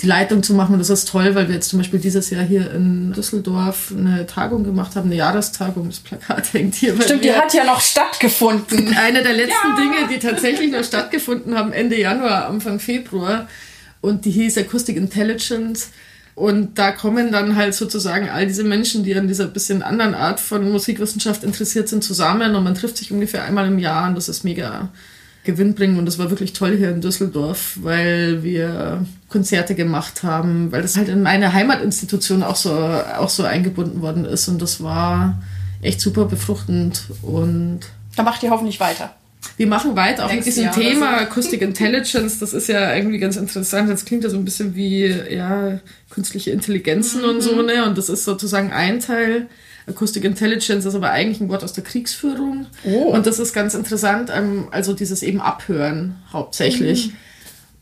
die 0.01 0.05
Leitung 0.05 0.43
zu 0.43 0.53
machen. 0.53 0.73
Und 0.73 0.79
das 0.79 0.89
ist 0.89 1.07
toll, 1.07 1.33
weil 1.33 1.47
wir 1.47 1.55
jetzt 1.55 1.69
zum 1.69 1.79
Beispiel 1.79 1.99
dieses 1.99 2.29
Jahr 2.29 2.43
hier 2.43 2.71
in 2.71 3.13
Düsseldorf 3.13 3.91
eine 3.97 4.27
Tagung 4.27 4.63
gemacht 4.63 4.95
haben, 4.95 5.07
eine 5.07 5.15
Jahrestagung. 5.15 5.87
Das 5.87 5.99
Plakat 5.99 6.53
hängt 6.53 6.75
hier. 6.75 6.99
Stimmt, 7.01 7.23
die 7.23 7.33
hat 7.33 7.53
ja 7.53 7.63
noch 7.63 7.81
stattgefunden. 7.81 8.95
Eine 8.97 9.23
der 9.23 9.33
letzten 9.33 9.69
ja. 9.69 9.75
Dinge, 9.75 10.07
die 10.09 10.19
tatsächlich 10.19 10.71
noch 10.71 10.83
stattgefunden 10.83 11.55
haben, 11.55 11.73
Ende 11.73 11.99
Januar, 11.99 12.47
Anfang 12.47 12.79
Februar. 12.79 13.47
Und 14.01 14.25
die 14.25 14.31
hieß 14.31 14.57
Acoustic 14.59 14.97
Intelligence. 14.97 15.89
Und 16.35 16.77
da 16.77 16.91
kommen 16.91 17.31
dann 17.31 17.55
halt 17.55 17.73
sozusagen 17.73 18.29
all 18.29 18.45
diese 18.45 18.63
Menschen, 18.63 19.03
die 19.03 19.15
an 19.15 19.27
dieser 19.27 19.47
bisschen 19.47 19.81
anderen 19.81 20.13
Art 20.13 20.39
von 20.39 20.69
Musikwissenschaft 20.71 21.43
interessiert 21.43 21.89
sind, 21.89 22.03
zusammen. 22.03 22.55
Und 22.55 22.63
man 22.63 22.75
trifft 22.75 22.97
sich 22.97 23.11
ungefähr 23.11 23.43
einmal 23.43 23.65
im 23.65 23.79
Jahr. 23.79 24.07
Und 24.07 24.13
das 24.13 24.29
ist 24.29 24.43
mega 24.43 24.89
Gewinn 25.47 25.73
bringen. 25.73 25.97
Und 25.97 26.05
das 26.05 26.19
war 26.19 26.29
wirklich 26.29 26.53
toll 26.53 26.77
hier 26.77 26.91
in 26.91 27.01
Düsseldorf, 27.01 27.79
weil 27.81 28.43
wir 28.43 29.03
Konzerte 29.29 29.73
gemacht 29.73 30.21
haben, 30.21 30.71
weil 30.71 30.83
das 30.83 30.95
halt 30.95 31.09
in 31.09 31.23
meine 31.23 31.53
Heimatinstitution 31.53 32.43
auch 32.43 32.55
so, 32.55 32.71
auch 32.71 33.29
so 33.29 33.43
eingebunden 33.43 34.01
worden 34.01 34.25
ist. 34.25 34.47
Und 34.47 34.61
das 34.61 34.83
war 34.83 35.41
echt 35.81 36.01
super 36.01 36.25
befruchtend. 36.25 37.03
Und 37.23 37.79
da 38.15 38.23
macht 38.23 38.43
ihr 38.43 38.51
hoffentlich 38.51 38.79
weiter. 38.79 39.15
Wir 39.55 39.67
machen 39.67 39.95
weiter 39.95 40.25
auch 40.25 40.33
mit 40.33 40.45
diesem 40.45 40.65
Jahr 40.65 40.75
Thema 40.75 41.17
Acoustic 41.21 41.61
Intelligence. 41.61 42.39
Das 42.39 42.53
ist 42.53 42.67
ja 42.67 42.93
irgendwie 42.93 43.17
ganz 43.17 43.37
interessant. 43.37 43.89
Das 43.89 44.05
klingt 44.05 44.23
ja 44.23 44.29
so 44.29 44.37
ein 44.37 44.45
bisschen 44.45 44.75
wie 44.75 45.05
ja, 45.07 45.79
künstliche 46.09 46.51
Intelligenzen 46.51 47.21
mhm. 47.21 47.29
und 47.29 47.41
so, 47.41 47.61
ne? 47.61 47.85
Und 47.85 47.97
das 47.97 48.09
ist 48.09 48.25
sozusagen 48.25 48.71
ein 48.71 48.99
Teil 48.99 49.47
Acoustic 49.87 50.23
Intelligence 50.25 50.85
ist 50.85 50.95
aber 50.95 51.11
eigentlich 51.11 51.39
ein 51.39 51.49
Wort 51.49 51.63
aus 51.63 51.73
der 51.73 51.83
Kriegsführung. 51.83 52.67
Oh. 52.83 53.13
Und 53.13 53.25
das 53.25 53.39
ist 53.39 53.53
ganz 53.53 53.73
interessant, 53.73 54.29
ähm, 54.35 54.67
also 54.71 54.93
dieses 54.93 55.23
eben 55.23 55.41
Abhören 55.41 56.15
hauptsächlich. 56.31 57.07
Mhm. 57.07 57.13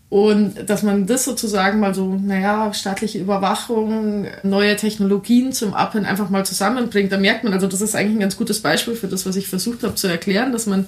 Und 0.10 0.70
dass 0.70 0.84
man 0.84 1.08
das 1.08 1.26
sozusagen 1.26 1.80
mal 1.80 1.96
so, 1.96 2.14
naja, 2.14 2.74
staatliche 2.74 3.18
Überwachung, 3.18 4.28
neue 4.44 4.76
Technologien 4.76 5.52
zum 5.52 5.74
Abhören 5.74 6.06
einfach 6.06 6.30
mal 6.30 6.46
zusammenbringt, 6.46 7.12
da 7.12 7.18
merkt 7.18 7.44
man, 7.44 7.54
also 7.54 7.68
das 7.68 7.82
ist 7.82 7.96
eigentlich 7.96 8.18
ein 8.18 8.22
ganz 8.22 8.38
gutes 8.38 8.62
Beispiel 8.62 8.96
für 8.96 9.08
das, 9.08 9.26
was 9.26 9.36
ich 9.36 9.48
versucht 9.48 9.84
habe 9.84 9.96
zu 9.96 10.08
erklären, 10.08 10.52
dass 10.52 10.68
man 10.68 10.88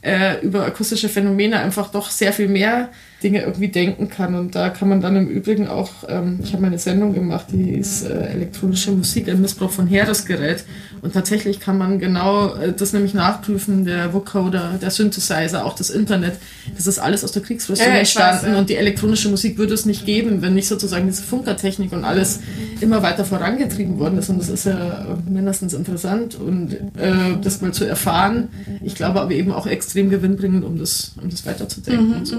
äh, 0.00 0.40
über 0.42 0.64
akustische 0.64 1.08
Phänomene 1.08 1.58
einfach 1.58 1.90
doch 1.90 2.10
sehr 2.10 2.32
viel 2.32 2.48
mehr 2.48 2.90
Dinge 3.22 3.42
irgendwie 3.42 3.68
denken 3.68 4.08
kann. 4.08 4.34
Und 4.34 4.54
da 4.54 4.70
kann 4.70 4.88
man 4.88 5.00
dann 5.00 5.16
im 5.16 5.28
Übrigen 5.28 5.68
auch, 5.68 5.90
ähm, 6.08 6.40
ich 6.42 6.52
habe 6.52 6.62
meine 6.62 6.78
Sendung 6.78 7.14
gemacht, 7.14 7.46
die 7.52 7.70
ist 7.70 8.02
äh, 8.02 8.26
elektronische 8.26 8.92
Musik, 8.92 9.28
ein 9.28 9.40
Missbrauch 9.40 9.70
von 9.70 9.86
Heeresgerät. 9.86 10.64
Und 11.02 11.14
tatsächlich 11.14 11.58
kann 11.58 11.78
man 11.78 11.98
genau 11.98 12.54
äh, 12.54 12.72
das 12.72 12.92
nämlich 12.92 13.14
nachprüfen, 13.14 13.84
der 13.84 14.12
Vocoder, 14.12 14.78
der 14.80 14.90
Synthesizer, 14.90 15.64
auch 15.64 15.74
das 15.74 15.90
Internet. 15.90 16.34
Das 16.76 16.86
ist 16.86 16.98
alles 16.98 17.24
aus 17.24 17.32
der 17.32 17.42
Kriegsrüstung 17.42 17.88
ja, 17.88 17.94
entstanden. 17.94 18.46
Weiß, 18.46 18.52
ja. 18.52 18.58
Und 18.58 18.70
die 18.70 18.76
elektronische 18.76 19.28
Musik 19.28 19.58
würde 19.58 19.74
es 19.74 19.84
nicht 19.84 20.06
geben, 20.06 20.42
wenn 20.42 20.54
nicht 20.54 20.68
sozusagen 20.68 21.06
diese 21.06 21.22
Funkertechnik 21.22 21.92
und 21.92 22.04
alles 22.04 22.40
immer 22.80 23.02
weiter 23.02 23.24
vorangetrieben 23.24 23.98
worden 23.98 24.18
ist. 24.18 24.28
Und 24.28 24.38
das 24.38 24.48
ist 24.48 24.66
ja 24.66 25.18
mindestens 25.28 25.74
interessant 25.74 26.36
und 26.36 26.72
äh, 26.72 27.36
das 27.42 27.60
mal 27.60 27.72
zu 27.72 27.84
erfahren. 27.84 28.48
Ich 28.82 28.94
glaube 28.94 29.20
aber 29.20 29.32
eben 29.32 29.52
auch 29.52 29.66
extrem 29.66 30.10
gewinnbringend, 30.10 30.64
um 30.64 30.78
das, 30.78 31.12
um 31.20 31.30
das 31.30 31.44
weiterzudenken. 31.46 32.20
Mhm, 32.20 32.24
so. 32.24 32.36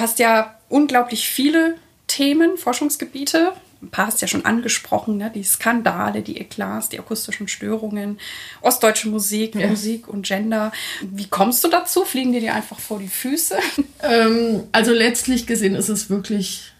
Du 0.00 0.04
hast 0.04 0.18
ja 0.18 0.54
unglaublich 0.70 1.28
viele 1.28 1.76
Themen, 2.06 2.56
Forschungsgebiete. 2.56 3.52
Ein 3.82 3.90
paar 3.90 4.06
hast 4.06 4.22
du 4.22 4.24
ja 4.24 4.28
schon 4.28 4.46
angesprochen, 4.46 5.18
ne? 5.18 5.30
die 5.34 5.42
Skandale, 5.42 6.22
die 6.22 6.38
Eklats, 6.38 6.88
die 6.88 6.98
akustischen 6.98 7.48
Störungen, 7.48 8.18
ostdeutsche 8.62 9.10
Musik, 9.10 9.54
ja. 9.56 9.66
Musik 9.66 10.08
und 10.08 10.24
Gender. 10.24 10.72
Wie 11.02 11.26
kommst 11.26 11.62
du 11.64 11.68
dazu? 11.68 12.06
Fliegen 12.06 12.32
dir 12.32 12.40
die 12.40 12.48
einfach 12.48 12.80
vor 12.80 12.98
die 12.98 13.08
Füße? 13.08 13.58
Ähm, 14.02 14.62
also 14.72 14.92
letztlich 14.92 15.46
gesehen 15.46 15.74
ist 15.74 15.90
es 15.90 16.08
wirklich 16.08 16.72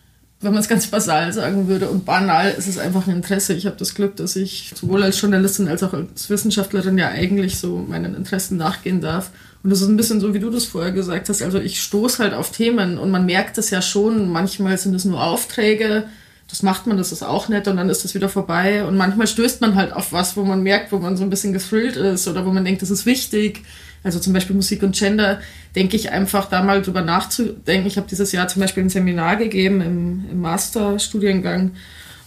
wenn 0.43 0.53
man 0.53 0.63
es 0.63 0.69
ganz 0.69 0.87
basal 0.87 1.31
sagen 1.35 1.69
würde. 1.69 1.91
Und 1.91 2.07
banal 2.07 2.51
ist 2.53 2.67
es 2.67 2.79
einfach 2.79 3.07
ein 3.07 3.17
Interesse. 3.17 3.53
Ich 3.53 3.67
habe 3.67 3.77
das 3.77 3.95
Glück, 3.95 4.17
dass 4.17 4.37
ich 4.37 4.73
sowohl 4.75 5.03
als 5.03 5.21
Journalistin 5.21 5.69
als 5.69 5.83
auch 5.83 5.93
als 5.93 6.31
Wissenschaftlerin 6.31 6.97
ja 6.97 7.09
eigentlich 7.09 7.59
so 7.59 7.77
meinen 7.77 8.15
Interessen 8.15 8.57
nachgehen 8.57 9.03
darf. 9.03 9.33
Und 9.63 9.71
das 9.71 9.83
ist 9.83 9.89
ein 9.89 9.97
bisschen 9.97 10.21
so, 10.21 10.33
wie 10.33 10.39
du 10.39 10.51
das 10.51 10.65
vorher 10.65 10.93
gesagt 10.93 11.29
hast. 11.29 11.43
Also 11.43 11.59
ich 11.59 11.83
stoße 11.83 12.23
halt 12.23 12.33
auf 12.33 12.51
Themen 12.51 12.99
und 12.99 13.11
man 13.11 13.27
merkt 13.27 13.59
das 13.59 13.71
ja 13.71 13.83
schon. 13.83 14.31
Manchmal 14.31 14.79
sind 14.79 14.95
es 14.95 15.05
nur 15.05 15.23
Aufträge. 15.23 16.05
Das 16.49 16.63
macht 16.63 16.87
man, 16.87 16.97
das 16.97 17.13
ist 17.13 17.23
auch 17.23 17.49
nett 17.49 17.69
und 17.69 17.77
dann 17.77 17.91
ist 17.91 18.03
das 18.03 18.15
wieder 18.15 18.29
vorbei. 18.29 18.85
Und 18.85 18.97
manchmal 18.97 19.27
stößt 19.27 19.61
man 19.61 19.75
halt 19.75 19.93
auf 19.93 20.13
was, 20.13 20.37
wo 20.37 20.45
man 20.45 20.63
merkt, 20.63 20.93
wo 20.93 20.99
man 20.99 21.17
so 21.17 21.23
ein 21.23 21.31
bisschen 21.31 21.53
gethrilled 21.53 21.97
ist 21.97 22.27
oder 22.27 22.47
wo 22.47 22.51
man 22.51 22.65
denkt, 22.65 22.83
das 22.83 22.91
ist 22.91 23.07
wichtig 23.07 23.63
also 24.03 24.19
zum 24.19 24.33
Beispiel 24.33 24.57
Musik 24.57 24.83
und 24.83 24.97
Gender, 24.97 25.41
denke 25.77 25.97
ich 25.97 26.11
einfach 26.11 26.49
da 26.49 26.63
mal 26.63 26.83
drüber 26.83 27.03
nachzudenken. 27.03 27.87
Ich 27.87 27.97
habe 27.97 28.09
dieses 28.09 28.33
Jahr 28.33 28.49
zum 28.49 28.61
Beispiel 28.61 28.83
ein 28.85 28.89
Seminar 28.89 29.37
gegeben 29.37 29.81
im, 29.81 30.25
im 30.31 30.41
Masterstudiengang 30.41 31.73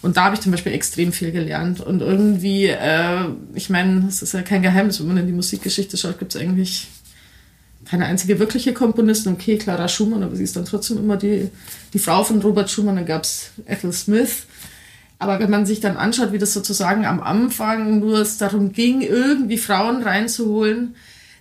und 0.01 0.17
da 0.17 0.25
habe 0.25 0.35
ich 0.35 0.41
zum 0.41 0.51
Beispiel 0.51 0.73
extrem 0.73 1.11
viel 1.11 1.31
gelernt. 1.31 1.79
Und 1.79 2.01
irgendwie, 2.01 2.67
äh, 2.67 3.25
ich 3.55 3.69
meine, 3.69 4.05
es 4.07 4.21
ist 4.21 4.33
ja 4.33 4.41
kein 4.41 4.61
Geheimnis, 4.61 4.99
wenn 4.99 5.07
man 5.07 5.17
in 5.17 5.27
die 5.27 5.33
Musikgeschichte 5.33 5.97
schaut, 5.97 6.19
gibt 6.19 6.35
es 6.35 6.41
eigentlich 6.41 6.89
keine 7.85 8.05
einzige 8.05 8.39
wirkliche 8.39 8.73
Komponistin. 8.73 9.33
Okay, 9.33 9.57
Clara 9.57 9.87
Schumann, 9.87 10.23
aber 10.23 10.35
sie 10.35 10.43
ist 10.43 10.55
dann 10.55 10.65
trotzdem 10.65 10.97
immer 10.97 11.17
die, 11.17 11.49
die 11.93 11.99
Frau 11.99 12.23
von 12.23 12.41
Robert 12.41 12.69
Schumann. 12.69 12.95
Dann 12.95 13.05
gab 13.05 13.23
es 13.23 13.51
Ethel 13.65 13.93
Smith. 13.93 14.47
Aber 15.19 15.39
wenn 15.39 15.49
man 15.49 15.65
sich 15.65 15.79
dann 15.79 15.95
anschaut, 15.95 16.33
wie 16.33 16.37
das 16.37 16.53
sozusagen 16.53 17.05
am 17.05 17.21
Anfang 17.21 17.99
nur 17.99 18.19
es 18.19 18.37
darum 18.37 18.73
ging, 18.73 19.01
irgendwie 19.01 19.57
Frauen 19.57 20.03
reinzuholen, 20.03 20.95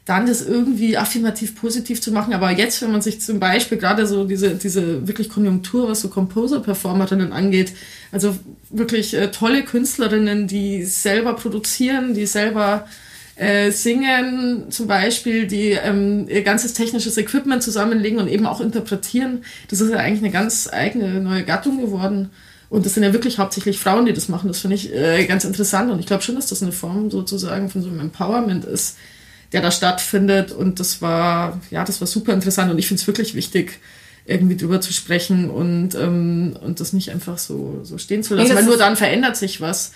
dann 0.04 0.26
das 0.26 0.42
irgendwie 0.42 0.96
affirmativ 0.96 1.54
positiv 1.54 2.00
zu 2.00 2.10
machen. 2.10 2.32
Aber 2.32 2.50
jetzt, 2.50 2.82
wenn 2.82 2.90
man 2.90 3.02
sich 3.02 3.20
zum 3.20 3.38
Beispiel 3.38 3.78
gerade 3.78 4.06
so 4.06 4.24
diese, 4.24 4.54
diese 4.54 5.06
wirklich 5.06 5.28
Konjunktur, 5.28 5.88
was 5.88 6.00
so 6.00 6.08
Composer-Performerinnen 6.08 7.32
angeht, 7.32 7.72
also 8.10 8.36
wirklich 8.70 9.14
äh, 9.14 9.30
tolle 9.30 9.64
Künstlerinnen, 9.64 10.48
die 10.48 10.84
selber 10.84 11.34
produzieren, 11.34 12.14
die 12.14 12.26
selber 12.26 12.86
äh, 13.36 13.70
singen 13.70 14.70
zum 14.70 14.86
Beispiel, 14.86 15.46
die 15.46 15.70
ähm, 15.70 16.26
ihr 16.28 16.42
ganzes 16.42 16.74
technisches 16.74 17.16
Equipment 17.16 17.62
zusammenlegen 17.62 18.18
und 18.18 18.28
eben 18.28 18.46
auch 18.46 18.60
interpretieren. 18.60 19.44
Das 19.68 19.80
ist 19.80 19.90
ja 19.90 19.98
eigentlich 19.98 20.22
eine 20.22 20.32
ganz 20.32 20.68
eigene 20.70 21.20
neue 21.20 21.44
Gattung 21.44 21.80
geworden. 21.80 22.30
Und 22.68 22.86
das 22.86 22.94
sind 22.94 23.02
ja 23.02 23.12
wirklich 23.12 23.38
hauptsächlich 23.38 23.78
Frauen, 23.78 24.06
die 24.06 24.12
das 24.12 24.28
machen. 24.28 24.48
Das 24.48 24.60
finde 24.60 24.76
ich 24.76 24.94
äh, 24.94 25.26
ganz 25.26 25.44
interessant. 25.44 25.90
Und 25.90 25.98
ich 25.98 26.06
glaube 26.06 26.22
schon, 26.22 26.36
dass 26.36 26.46
das 26.46 26.62
eine 26.62 26.72
Form 26.72 27.10
sozusagen 27.10 27.68
von 27.68 27.82
so 27.82 27.88
einem 27.88 28.00
Empowerment 28.00 28.64
ist, 28.64 28.96
der 29.52 29.60
da 29.60 29.70
stattfindet. 29.70 30.52
Und 30.52 30.80
das 30.80 31.02
war, 31.02 31.60
ja, 31.70 31.84
das 31.84 32.00
war 32.00 32.06
super 32.06 32.32
interessant 32.32 32.70
und 32.70 32.78
ich 32.78 32.88
finde 32.88 33.00
es 33.00 33.06
wirklich 33.06 33.34
wichtig, 33.34 33.78
irgendwie 34.24 34.56
drüber 34.56 34.80
zu 34.80 34.92
sprechen 34.92 35.50
und, 35.50 35.94
ähm, 35.96 36.56
und 36.60 36.80
das 36.80 36.92
nicht 36.92 37.10
einfach 37.10 37.38
so, 37.38 37.80
so 37.82 37.98
stehen 37.98 38.22
zu 38.22 38.34
lassen, 38.36 38.54
weil 38.54 38.64
nur 38.64 38.76
dann 38.76 38.96
verändert 38.96 39.36
sich 39.36 39.60
was. 39.60 39.92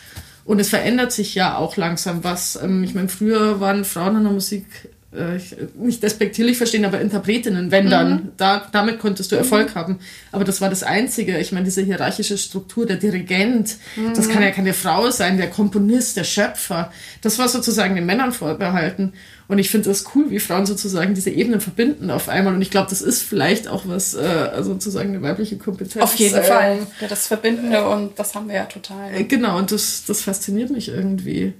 Und 0.47 0.61
es 0.61 0.69
verändert 0.71 1.11
sich 1.11 1.35
ja 1.35 1.57
auch 1.57 1.77
langsam 1.77 2.23
was. 2.23 2.57
Ähm, 2.63 2.85
ich 2.85 2.95
meine, 2.95 3.09
früher 3.09 3.61
waren 3.61 3.85
Frauen 3.85 4.17
in 4.17 4.23
der 4.23 4.33
Musik 4.33 4.67
äh, 5.13 5.39
nicht 5.77 6.03
despektierlich 6.03 6.59
verstehen, 6.59 6.85
aber 6.85 7.01
Interpretinnen, 7.01 7.71
wenn 7.71 7.89
dann, 7.89 8.11
mhm. 8.11 8.29
da, 8.37 8.67
damit 8.73 8.99
konntest 8.99 9.31
du 9.31 9.37
Erfolg 9.37 9.71
mhm. 9.71 9.79
haben. 9.79 9.99
Aber 10.33 10.45
das 10.45 10.61
war 10.61 10.69
das 10.69 10.83
Einzige. 10.83 11.39
Ich 11.39 11.53
meine, 11.53 11.65
diese 11.65 11.83
hierarchische 11.83 12.37
Struktur, 12.37 12.87
der 12.87 12.97
Dirigent, 12.97 13.77
mhm. 13.95 14.15
das 14.15 14.29
kann 14.29 14.43
ja 14.43 14.51
keine 14.51 14.75
Frau 14.75 15.11
sein, 15.11 15.37
der 15.39 15.49
Komponist, 15.49 16.17
der 16.17 16.25
Schöpfer. 16.25 16.93
Das 17.23 17.39
war 17.39 17.49
sozusagen 17.49 17.95
den 17.95 18.05
Männern 18.05 18.33
vorbehalten. 18.33 19.13
Und 19.49 19.59
ich 19.59 19.71
finde 19.71 19.91
es 19.91 20.07
cool, 20.15 20.31
wie 20.31 20.41
Frauen 20.41 20.67
sozusagen 20.67 21.15
diese 21.15 21.31
Ebenen 21.31 21.61
verbinden 21.61 22.11
auf 22.11 22.29
einmal. 22.29 22.55
Und 22.55 22.63
ich 22.63 22.71
glaube, 22.71 22.91
das 22.91 23.01
ist 23.01 23.23
vielleicht 23.23 23.69
auch 23.69 23.85
was, 23.87 24.15
äh, 24.15 24.51
sozusagen 24.61 25.11
eine 25.11 25.23
weibliche 25.23 25.57
Kompetenz. 25.57 26.03
Auf 26.03 26.17
jeden 26.17 26.35
äh, 26.35 26.43
Fall. 26.43 26.79
Ja, 27.01 27.07
das 27.07 27.29
Verbindende 27.29 27.89
und 27.89 28.19
das 28.19 28.35
haben 28.35 28.49
wir 28.49 28.57
ja 28.57 28.65
total. 28.65 29.25
Genau, 29.25 29.57
und 29.57 29.71
das, 29.71 30.05
das 30.05 30.23
fasziniert 30.23 30.71
mich 30.71 30.89
irgendwie. 30.89 31.55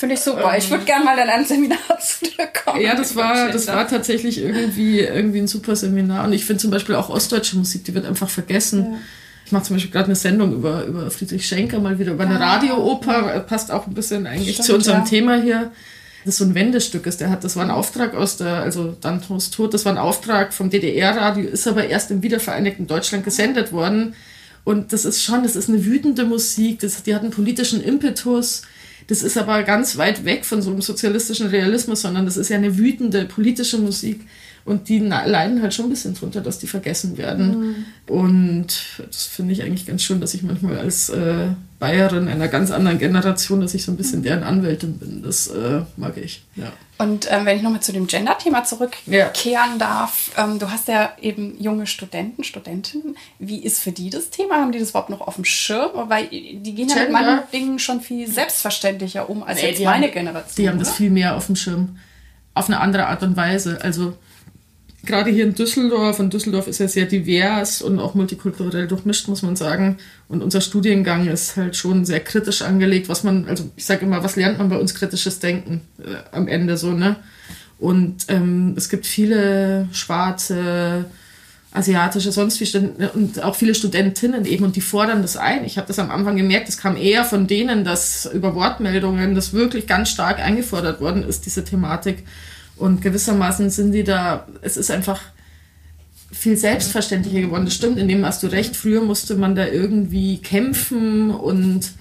Finde 0.00 0.14
ich 0.14 0.22
super. 0.22 0.50
Ähm, 0.50 0.58
ich 0.58 0.70
würde 0.70 0.86
gerne 0.86 1.04
mal 1.04 1.18
in 1.18 1.28
ein 1.28 1.44
Seminar 1.44 1.78
zu 2.00 2.24
dir 2.24 2.46
kommen. 2.46 2.80
Ja, 2.80 2.94
das 2.94 3.14
war, 3.14 3.50
das 3.50 3.66
war 3.66 3.86
tatsächlich 3.86 4.38
irgendwie, 4.42 5.00
irgendwie 5.00 5.40
ein 5.40 5.46
super 5.46 5.76
Seminar. 5.76 6.24
Und 6.24 6.32
ich 6.32 6.46
finde 6.46 6.62
zum 6.62 6.70
Beispiel 6.70 6.94
auch 6.94 7.10
ostdeutsche 7.10 7.58
Musik, 7.58 7.84
die 7.84 7.94
wird 7.94 8.06
einfach 8.06 8.30
vergessen. 8.30 8.92
Ja. 8.92 8.98
Ich 9.44 9.52
mache 9.52 9.64
zum 9.64 9.76
Beispiel 9.76 9.92
gerade 9.92 10.06
eine 10.06 10.16
Sendung 10.16 10.54
über, 10.54 10.86
über 10.86 11.10
Friedrich 11.10 11.46
Schenker, 11.46 11.80
mal 11.80 11.98
wieder 11.98 12.12
über 12.12 12.24
eine 12.24 12.40
ah, 12.40 12.54
Radiooper. 12.54 13.40
Passt 13.40 13.70
auch 13.70 13.86
ein 13.86 13.92
bisschen 13.92 14.26
eigentlich 14.26 14.54
Stimmt, 14.54 14.66
zu 14.66 14.74
unserem 14.76 15.00
ja. 15.00 15.04
Thema 15.04 15.42
hier 15.42 15.70
das 16.24 16.38
so 16.38 16.44
ein 16.44 16.54
Wendestück 16.54 17.04
ist. 17.04 17.20
Der 17.20 17.28
hat, 17.28 17.44
das 17.44 17.56
war 17.56 17.64
ein 17.64 17.70
Auftrag 17.70 18.14
aus 18.14 18.38
der, 18.38 18.56
also 18.56 18.96
Dantons 18.98 19.50
Tod, 19.50 19.74
das 19.74 19.84
war 19.84 19.92
ein 19.92 19.98
Auftrag 19.98 20.54
vom 20.54 20.70
DDR-Radio, 20.70 21.46
ist 21.46 21.66
aber 21.66 21.88
erst 21.88 22.10
im 22.10 22.22
wiedervereinigten 22.22 22.86
Deutschland 22.86 23.24
gesendet 23.24 23.70
worden. 23.72 24.14
Und 24.64 24.94
das 24.94 25.04
ist 25.04 25.22
schon, 25.22 25.42
das 25.42 25.56
ist 25.56 25.68
eine 25.68 25.84
wütende 25.84 26.24
Musik, 26.24 26.80
das, 26.80 27.02
die 27.02 27.14
hat 27.14 27.22
einen 27.22 27.32
politischen 27.32 27.82
Impetus. 27.82 28.62
Das 29.10 29.24
ist 29.24 29.36
aber 29.36 29.64
ganz 29.64 29.96
weit 29.96 30.24
weg 30.24 30.44
von 30.44 30.62
so 30.62 30.70
einem 30.70 30.82
sozialistischen 30.82 31.48
Realismus, 31.48 32.02
sondern 32.02 32.26
das 32.26 32.36
ist 32.36 32.48
ja 32.48 32.56
eine 32.56 32.78
wütende 32.78 33.24
politische 33.24 33.76
Musik. 33.76 34.20
Und 34.64 34.88
die 34.88 34.98
leiden 34.98 35.62
halt 35.62 35.74
schon 35.74 35.86
ein 35.86 35.90
bisschen 35.90 36.14
drunter, 36.14 36.40
dass 36.40 36.58
die 36.58 36.66
vergessen 36.66 37.16
werden. 37.16 37.58
Mhm. 37.58 38.14
Und 38.14 38.66
das 39.06 39.26
finde 39.26 39.52
ich 39.52 39.62
eigentlich 39.62 39.86
ganz 39.86 40.02
schön, 40.02 40.20
dass 40.20 40.34
ich 40.34 40.42
manchmal 40.42 40.78
als 40.78 41.08
äh, 41.08 41.48
Bayerin 41.78 42.28
einer 42.28 42.48
ganz 42.48 42.70
anderen 42.70 42.98
Generation, 42.98 43.62
dass 43.62 43.72
ich 43.72 43.84
so 43.84 43.90
ein 43.90 43.96
bisschen 43.96 44.22
deren 44.22 44.42
Anwältin 44.42 44.98
bin. 44.98 45.22
Das 45.22 45.46
äh, 45.48 45.80
mag 45.96 46.18
ich. 46.18 46.42
Ja. 46.54 46.72
Und 46.98 47.26
ähm, 47.32 47.46
wenn 47.46 47.56
ich 47.56 47.62
nochmal 47.62 47.80
zu 47.80 47.92
dem 47.92 48.06
Gender-Thema 48.06 48.64
zurückkehren 48.64 49.32
ja. 49.44 49.78
darf, 49.78 50.30
ähm, 50.36 50.58
du 50.58 50.70
hast 50.70 50.86
ja 50.88 51.12
eben 51.22 51.58
junge 51.58 51.86
Studenten, 51.86 52.44
Studentinnen. 52.44 53.16
Wie 53.38 53.64
ist 53.64 53.80
für 53.80 53.92
die 53.92 54.10
das 54.10 54.28
Thema? 54.28 54.56
Haben 54.56 54.72
die 54.72 54.78
das 54.78 54.90
überhaupt 54.90 55.08
noch 55.08 55.22
auf 55.22 55.36
dem 55.36 55.46
Schirm? 55.46 55.92
Weil 56.10 56.26
die 56.26 56.74
gehen 56.74 56.90
ja 56.90 56.96
mit 56.96 57.12
manchen 57.12 57.50
Dingen 57.50 57.78
schon 57.78 58.02
viel 58.02 58.30
selbstverständlicher 58.30 59.30
um 59.30 59.42
als 59.42 59.62
nee, 59.62 59.70
jetzt 59.70 59.82
meine 59.82 60.06
haben, 60.06 60.12
Generation. 60.12 60.56
Die 60.58 60.68
haben 60.68 60.78
das 60.78 60.92
viel 60.92 61.08
mehr 61.08 61.36
auf 61.36 61.46
dem 61.46 61.56
Schirm. 61.56 61.98
Auf 62.52 62.68
eine 62.68 62.80
andere 62.80 63.06
Art 63.06 63.22
und 63.22 63.34
Weise. 63.38 63.78
Also 63.80 64.18
gerade 65.04 65.30
hier 65.30 65.44
in 65.44 65.54
Düsseldorf, 65.54 66.18
und 66.20 66.32
Düsseldorf 66.32 66.66
ist 66.66 66.80
ja 66.80 66.88
sehr 66.88 67.06
divers 67.06 67.82
und 67.82 67.98
auch 67.98 68.14
multikulturell 68.14 68.86
durchmischt, 68.86 69.28
muss 69.28 69.42
man 69.42 69.56
sagen. 69.56 69.98
Und 70.28 70.42
unser 70.42 70.60
Studiengang 70.60 71.26
ist 71.26 71.56
halt 71.56 71.76
schon 71.76 72.04
sehr 72.04 72.20
kritisch 72.20 72.62
angelegt, 72.62 73.08
was 73.08 73.24
man, 73.24 73.46
also 73.48 73.70
ich 73.76 73.84
sage 73.84 74.04
immer, 74.04 74.22
was 74.22 74.36
lernt 74.36 74.58
man 74.58 74.68
bei 74.68 74.78
uns 74.78 74.94
kritisches 74.94 75.38
Denken 75.38 75.82
äh, 75.98 76.36
am 76.36 76.48
Ende 76.48 76.76
so, 76.76 76.92
ne? 76.92 77.16
Und 77.78 78.26
ähm, 78.28 78.74
es 78.76 78.90
gibt 78.90 79.06
viele 79.06 79.88
schwarze, 79.92 81.06
asiatische, 81.72 82.32
sonst 82.32 82.60
wie 82.60 82.66
Studenten 82.66 83.06
und 83.06 83.42
auch 83.42 83.54
viele 83.54 83.74
Studentinnen 83.74 84.44
eben 84.44 84.64
und 84.64 84.76
die 84.76 84.80
fordern 84.80 85.22
das 85.22 85.36
ein. 85.36 85.64
Ich 85.64 85.78
habe 85.78 85.86
das 85.86 85.98
am 85.98 86.10
Anfang 86.10 86.36
gemerkt, 86.36 86.68
es 86.68 86.78
kam 86.78 86.96
eher 86.96 87.24
von 87.24 87.46
denen, 87.46 87.84
dass 87.84 88.28
über 88.32 88.54
Wortmeldungen 88.54 89.34
das 89.34 89.52
wirklich 89.52 89.86
ganz 89.86 90.10
stark 90.10 90.40
eingefordert 90.40 91.00
worden 91.00 91.22
ist, 91.22 91.46
diese 91.46 91.64
Thematik. 91.64 92.24
Und 92.80 93.02
gewissermaßen 93.02 93.68
sind 93.68 93.92
die 93.92 94.04
da, 94.04 94.46
es 94.62 94.78
ist 94.78 94.90
einfach 94.90 95.20
viel 96.32 96.56
selbstverständlicher 96.56 97.42
geworden. 97.42 97.66
Das 97.66 97.74
stimmt, 97.74 97.98
in 97.98 98.08
dem 98.08 98.24
hast 98.24 98.42
du 98.42 98.46
recht. 98.46 98.74
Früher 98.74 99.02
musste 99.02 99.36
man 99.36 99.54
da 99.54 99.66
irgendwie 99.66 100.38
kämpfen 100.38 101.30
und 101.30 101.92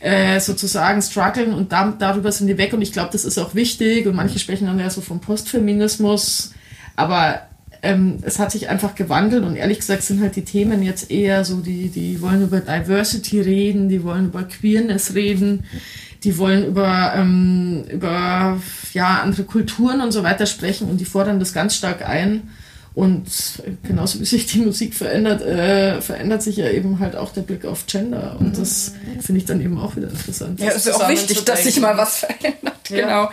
äh, 0.00 0.40
sozusagen 0.40 1.02
strugglen 1.02 1.52
und 1.52 1.72
da, 1.72 1.94
darüber 1.98 2.32
sind 2.32 2.46
die 2.46 2.56
weg. 2.56 2.72
Und 2.72 2.80
ich 2.80 2.92
glaube, 2.92 3.10
das 3.12 3.26
ist 3.26 3.36
auch 3.36 3.54
wichtig. 3.54 4.06
Und 4.06 4.16
manche 4.16 4.38
sprechen 4.38 4.66
dann 4.66 4.80
ja 4.80 4.88
so 4.88 5.02
vom 5.02 5.20
Postfeminismus. 5.20 6.54
Aber 6.96 7.42
ähm, 7.82 8.16
es 8.22 8.38
hat 8.38 8.50
sich 8.50 8.70
einfach 8.70 8.94
gewandelt 8.94 9.44
und 9.44 9.56
ehrlich 9.56 9.80
gesagt 9.80 10.04
sind 10.04 10.22
halt 10.22 10.36
die 10.36 10.44
Themen 10.44 10.82
jetzt 10.82 11.10
eher 11.10 11.44
so, 11.44 11.60
die, 11.60 11.90
die 11.90 12.22
wollen 12.22 12.42
über 12.42 12.60
Diversity 12.60 13.42
reden, 13.42 13.90
die 13.90 14.02
wollen 14.02 14.26
über 14.26 14.44
Queerness 14.44 15.14
reden 15.14 15.64
die 16.24 16.38
wollen 16.38 16.66
über, 16.66 17.12
ähm, 17.16 17.84
über 17.90 18.58
ja, 18.92 19.20
andere 19.22 19.44
Kulturen 19.44 20.00
und 20.00 20.12
so 20.12 20.22
weiter 20.22 20.46
sprechen 20.46 20.88
und 20.88 20.98
die 20.98 21.04
fordern 21.04 21.38
das 21.38 21.52
ganz 21.52 21.76
stark 21.76 22.06
ein. 22.08 22.50
Und 22.94 23.26
genauso 23.82 24.20
wie 24.20 24.24
sich 24.24 24.46
die 24.46 24.60
Musik 24.60 24.94
verändert, 24.94 25.42
äh, 25.42 26.00
verändert 26.00 26.44
sich 26.44 26.56
ja 26.56 26.70
eben 26.70 27.00
halt 27.00 27.16
auch 27.16 27.32
der 27.32 27.40
Blick 27.40 27.64
auf 27.64 27.86
Gender. 27.86 28.36
Und 28.38 28.56
das 28.56 28.92
finde 29.20 29.40
ich 29.40 29.44
dann 29.46 29.60
eben 29.60 29.80
auch 29.80 29.96
wieder 29.96 30.08
interessant. 30.08 30.60
Ja, 30.60 30.68
es 30.68 30.86
ist 30.86 30.92
auch 30.92 31.08
wichtig, 31.08 31.44
dass 31.44 31.64
sich 31.64 31.80
mal 31.80 31.96
was 31.96 32.18
verändert. 32.18 32.88
Ja. 32.88 32.96
Genau. 32.96 33.30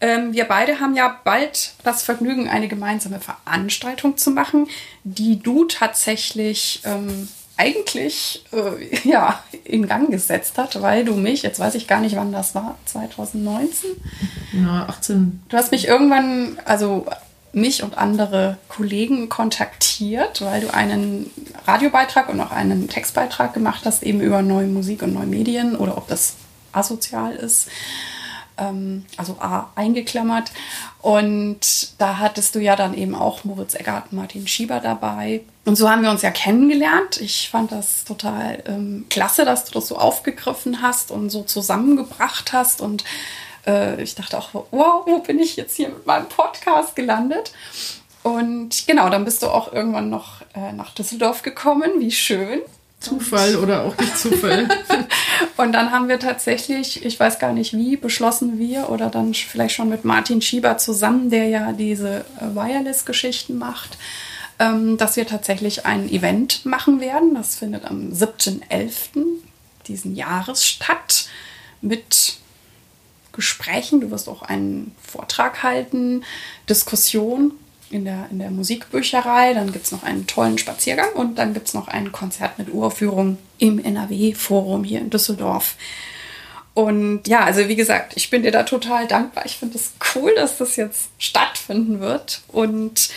Ähm, 0.00 0.32
wir 0.32 0.44
beide 0.44 0.78
haben 0.78 0.94
ja 0.94 1.20
bald 1.24 1.72
das 1.82 2.04
Vergnügen, 2.04 2.48
eine 2.48 2.68
gemeinsame 2.68 3.18
Veranstaltung 3.18 4.16
zu 4.16 4.30
machen, 4.30 4.68
die 5.02 5.40
du 5.40 5.64
tatsächlich 5.64 6.80
ähm, 6.84 7.28
eigentlich 7.56 8.44
äh, 8.52 9.08
ja, 9.08 9.42
in 9.64 9.86
Gang 9.86 10.10
gesetzt 10.10 10.58
hat, 10.58 10.80
weil 10.82 11.04
du 11.04 11.14
mich, 11.14 11.42
jetzt 11.42 11.60
weiß 11.60 11.74
ich 11.76 11.86
gar 11.86 12.00
nicht, 12.00 12.16
wann 12.16 12.32
das 12.32 12.54
war, 12.54 12.76
2019? 12.86 13.90
Ja, 14.52 14.86
18. 14.88 15.42
Du 15.48 15.56
hast 15.56 15.70
mich 15.70 15.86
irgendwann, 15.86 16.58
also 16.64 17.06
mich 17.52 17.82
und 17.82 17.96
andere 17.96 18.58
Kollegen 18.68 19.28
kontaktiert, 19.28 20.42
weil 20.42 20.62
du 20.62 20.74
einen 20.74 21.30
Radiobeitrag 21.66 22.28
und 22.28 22.40
auch 22.40 22.50
einen 22.50 22.88
Textbeitrag 22.88 23.54
gemacht 23.54 23.82
hast, 23.84 24.02
eben 24.02 24.20
über 24.20 24.42
neue 24.42 24.66
Musik 24.66 25.02
und 25.02 25.14
neue 25.14 25.26
Medien 25.26 25.76
oder 25.76 25.96
ob 25.96 26.08
das 26.08 26.34
asozial 26.72 27.34
ist. 27.36 27.68
Ähm, 28.58 29.04
also 29.16 29.36
A 29.40 29.70
eingeklammert. 29.76 30.50
Und 31.00 32.00
da 32.00 32.18
hattest 32.18 32.54
du 32.54 32.58
ja 32.58 32.76
dann 32.76 32.94
eben 32.94 33.14
auch 33.14 33.44
Moritz 33.44 33.74
Eggert 33.74 34.06
und 34.10 34.18
Martin 34.18 34.46
Schieber 34.48 34.80
dabei. 34.80 35.42
Und 35.64 35.76
so 35.76 35.88
haben 35.88 36.02
wir 36.02 36.10
uns 36.10 36.22
ja 36.22 36.30
kennengelernt. 36.30 37.20
Ich 37.20 37.48
fand 37.50 37.72
das 37.72 38.04
total 38.04 38.62
ähm, 38.66 39.06
klasse, 39.08 39.44
dass 39.44 39.64
du 39.64 39.72
das 39.72 39.88
so 39.88 39.96
aufgegriffen 39.96 40.82
hast 40.82 41.10
und 41.10 41.30
so 41.30 41.42
zusammengebracht 41.42 42.52
hast 42.52 42.82
und 42.82 43.04
äh, 43.66 44.02
ich 44.02 44.14
dachte 44.14 44.38
auch, 44.38 44.50
wow, 44.70 45.06
wo 45.06 45.18
bin 45.20 45.38
ich 45.38 45.56
jetzt 45.56 45.76
hier 45.76 45.88
mit 45.88 46.06
meinem 46.06 46.28
Podcast 46.28 46.96
gelandet? 46.96 47.52
Und 48.22 48.86
genau, 48.86 49.10
dann 49.10 49.24
bist 49.24 49.42
du 49.42 49.48
auch 49.48 49.72
irgendwann 49.72 50.10
noch 50.10 50.40
äh, 50.54 50.72
nach 50.72 50.94
Düsseldorf 50.94 51.42
gekommen. 51.42 51.92
Wie 51.98 52.10
schön. 52.10 52.60
Zufall 52.98 53.56
oder 53.56 53.82
auch 53.82 53.96
nicht 53.98 54.16
Zufall. 54.18 54.66
und 55.58 55.72
dann 55.72 55.92
haben 55.92 56.08
wir 56.08 56.18
tatsächlich, 56.18 57.04
ich 57.04 57.20
weiß 57.20 57.38
gar 57.38 57.52
nicht 57.52 57.74
wie, 57.74 57.96
beschlossen 57.98 58.58
wir 58.58 58.88
oder 58.88 59.10
dann 59.10 59.34
vielleicht 59.34 59.74
schon 59.74 59.90
mit 59.90 60.06
Martin 60.06 60.40
Schieber 60.40 60.78
zusammen, 60.78 61.28
der 61.28 61.48
ja 61.48 61.72
diese 61.72 62.24
äh, 62.40 62.54
Wireless-Geschichten 62.54 63.58
macht, 63.58 63.98
ähm, 64.58 64.96
dass 64.96 65.16
wir 65.16 65.26
tatsächlich 65.26 65.86
ein 65.86 66.08
Event 66.08 66.64
machen 66.64 67.00
werden. 67.00 67.34
Das 67.34 67.56
findet 67.56 67.84
am 67.84 68.12
7.11. 68.12 69.24
diesen 69.86 70.14
Jahres 70.14 70.66
statt 70.66 71.28
mit 71.80 72.36
Gesprächen. 73.32 74.00
Du 74.00 74.10
wirst 74.10 74.28
auch 74.28 74.42
einen 74.42 74.94
Vortrag 75.02 75.62
halten, 75.62 76.24
Diskussion 76.68 77.52
in 77.90 78.04
der, 78.04 78.28
in 78.30 78.38
der 78.38 78.50
Musikbücherei. 78.50 79.54
Dann 79.54 79.72
gibt 79.72 79.86
es 79.86 79.92
noch 79.92 80.02
einen 80.02 80.26
tollen 80.26 80.58
Spaziergang 80.58 81.12
und 81.14 81.36
dann 81.36 81.54
gibt 81.54 81.68
es 81.68 81.74
noch 81.74 81.88
ein 81.88 82.12
Konzert 82.12 82.58
mit 82.58 82.72
Uraufführung 82.72 83.38
im 83.58 83.78
NRW-Forum 83.78 84.84
hier 84.84 85.00
in 85.00 85.10
Düsseldorf. 85.10 85.76
Und 86.74 87.28
ja, 87.28 87.44
also 87.44 87.68
wie 87.68 87.76
gesagt, 87.76 88.14
ich 88.16 88.30
bin 88.30 88.42
dir 88.42 88.50
da 88.50 88.64
total 88.64 89.06
dankbar. 89.06 89.46
Ich 89.46 89.56
finde 89.58 89.76
es 89.76 89.92
das 89.92 90.14
cool, 90.16 90.34
dass 90.34 90.58
das 90.58 90.74
jetzt 90.74 91.10
stattfinden 91.18 92.00
wird. 92.00 92.42
Und 92.48 93.10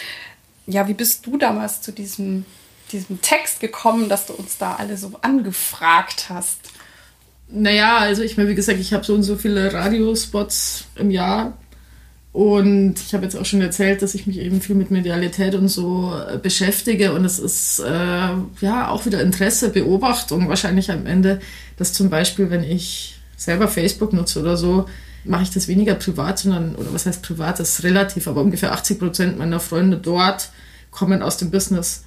ja, 0.67 0.87
wie 0.87 0.93
bist 0.93 1.25
du 1.25 1.37
damals 1.37 1.81
zu 1.81 1.91
diesem, 1.91 2.45
diesem 2.91 3.21
Text 3.21 3.59
gekommen, 3.59 4.09
dass 4.09 4.27
du 4.27 4.33
uns 4.33 4.57
da 4.57 4.75
alle 4.75 4.97
so 4.97 5.13
angefragt 5.21 6.27
hast? 6.29 6.59
Naja, 7.49 7.97
also 7.97 8.21
ich 8.21 8.37
meine, 8.37 8.49
wie 8.49 8.55
gesagt, 8.55 8.79
ich 8.79 8.93
habe 8.93 9.05
so 9.05 9.15
und 9.15 9.23
so 9.23 9.37
viele 9.37 9.73
Radiospots 9.73 10.85
im 10.95 11.09
Jahr. 11.09 11.57
Und 12.33 12.99
ich 12.99 13.13
habe 13.15 13.23
jetzt 13.23 13.35
auch 13.35 13.45
schon 13.45 13.61
erzählt, 13.61 14.01
dass 14.01 14.13
ich 14.13 14.27
mich 14.27 14.37
eben 14.37 14.61
viel 14.61 14.75
mit 14.75 14.91
Medialität 14.91 15.55
und 15.55 15.69
so 15.69 16.13
äh, 16.13 16.37
beschäftige. 16.37 17.13
Und 17.13 17.25
es 17.25 17.39
ist 17.39 17.79
äh, 17.79 18.29
ja 18.61 18.89
auch 18.89 19.05
wieder 19.05 19.21
Interesse, 19.21 19.69
Beobachtung 19.69 20.47
wahrscheinlich 20.49 20.91
am 20.91 21.07
Ende, 21.07 21.39
dass 21.77 21.93
zum 21.93 22.09
Beispiel, 22.09 22.51
wenn 22.51 22.63
ich 22.63 23.17
selber 23.37 23.67
Facebook 23.67 24.13
nutze 24.13 24.41
oder 24.41 24.57
so, 24.57 24.85
mache 25.27 25.43
ich 25.43 25.51
das 25.51 25.67
weniger 25.67 25.95
privat, 25.95 26.39
sondern, 26.39 26.75
oder 26.75 26.93
was 26.93 27.05
heißt 27.05 27.21
privat, 27.21 27.59
das 27.59 27.79
ist 27.79 27.83
relativ, 27.83 28.27
aber 28.27 28.41
ungefähr 28.41 28.71
80 28.71 28.99
Prozent 28.99 29.37
meiner 29.37 29.59
Freunde 29.59 29.97
dort 29.97 30.49
kommen 30.91 31.21
aus 31.21 31.37
dem 31.37 31.51
Business. 31.51 32.03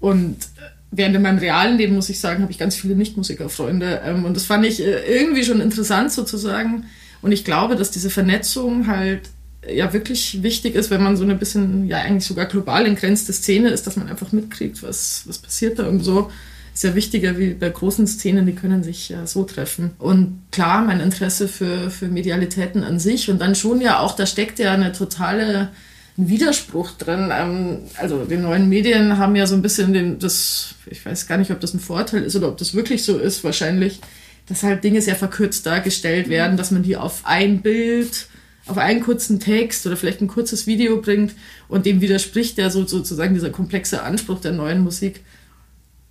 Und 0.00 0.36
äh, 0.36 0.70
während 0.90 1.16
in 1.16 1.22
meinem 1.22 1.38
realen 1.38 1.76
Leben, 1.78 1.94
muss 1.94 2.08
ich 2.08 2.20
sagen, 2.20 2.42
habe 2.42 2.52
ich 2.52 2.58
ganz 2.58 2.76
viele 2.76 2.94
Nichtmusikerfreunde. 2.94 4.02
Ähm, 4.04 4.24
und 4.24 4.36
das 4.36 4.44
fand 4.44 4.64
ich 4.64 4.80
äh, 4.80 5.20
irgendwie 5.20 5.44
schon 5.44 5.60
interessant 5.60 6.12
sozusagen. 6.12 6.84
Und 7.22 7.32
ich 7.32 7.44
glaube, 7.44 7.76
dass 7.76 7.90
diese 7.90 8.10
Vernetzung 8.10 8.86
halt 8.86 9.22
äh, 9.62 9.76
ja 9.76 9.92
wirklich 9.92 10.42
wichtig 10.42 10.74
ist, 10.74 10.90
wenn 10.90 11.02
man 11.02 11.16
so 11.16 11.24
ein 11.24 11.38
bisschen, 11.38 11.86
ja 11.86 11.98
eigentlich 11.98 12.26
sogar 12.26 12.46
global 12.46 12.86
entgrenzte 12.86 13.32
Szene 13.32 13.70
ist, 13.70 13.86
dass 13.86 13.96
man 13.96 14.08
einfach 14.08 14.32
mitkriegt, 14.32 14.82
was, 14.82 15.24
was 15.26 15.38
passiert 15.38 15.78
da 15.78 15.86
und 15.86 16.00
so. 16.00 16.30
Ist 16.78 16.84
ja 16.84 16.94
wichtiger 16.94 17.38
wie 17.38 17.54
bei 17.54 17.70
großen 17.70 18.06
Szenen, 18.06 18.46
die 18.46 18.54
können 18.54 18.84
sich 18.84 19.08
ja 19.08 19.26
so 19.26 19.42
treffen. 19.42 19.90
Und 19.98 20.42
klar, 20.52 20.84
mein 20.84 21.00
Interesse 21.00 21.48
für, 21.48 21.90
für 21.90 22.06
Medialitäten 22.06 22.84
an 22.84 23.00
sich 23.00 23.28
und 23.28 23.40
dann 23.40 23.56
schon 23.56 23.80
ja 23.80 23.98
auch, 23.98 24.14
da 24.14 24.26
steckt 24.26 24.60
ja 24.60 24.74
eine 24.74 24.92
totale 24.92 25.70
ein 26.16 26.28
Widerspruch 26.28 26.92
drin. 26.92 27.32
Ähm, 27.32 27.78
also 27.96 28.24
die 28.24 28.36
neuen 28.36 28.68
Medien 28.68 29.18
haben 29.18 29.34
ja 29.34 29.48
so 29.48 29.56
ein 29.56 29.62
bisschen 29.62 29.92
den, 29.92 30.20
das, 30.20 30.76
ich 30.86 31.04
weiß 31.04 31.26
gar 31.26 31.38
nicht, 31.38 31.50
ob 31.50 31.58
das 31.58 31.74
ein 31.74 31.80
Vorteil 31.80 32.22
ist 32.22 32.36
oder 32.36 32.46
ob 32.46 32.58
das 32.58 32.74
wirklich 32.74 33.02
so 33.02 33.18
ist, 33.18 33.42
wahrscheinlich, 33.42 33.98
dass 34.46 34.62
halt 34.62 34.84
Dinge 34.84 35.02
sehr 35.02 35.16
verkürzt 35.16 35.66
dargestellt 35.66 36.28
werden, 36.28 36.56
dass 36.56 36.70
man 36.70 36.84
die 36.84 36.96
auf 36.96 37.22
ein 37.24 37.60
Bild, 37.60 38.28
auf 38.66 38.78
einen 38.78 39.00
kurzen 39.00 39.40
Text 39.40 39.84
oder 39.84 39.96
vielleicht 39.96 40.20
ein 40.20 40.28
kurzes 40.28 40.68
Video 40.68 41.00
bringt 41.00 41.34
und 41.66 41.86
dem 41.86 42.00
widerspricht 42.00 42.56
ja 42.56 42.70
so, 42.70 42.86
sozusagen 42.86 43.34
dieser 43.34 43.50
komplexe 43.50 44.04
Anspruch 44.04 44.40
der 44.40 44.52
neuen 44.52 44.84
Musik 44.84 45.24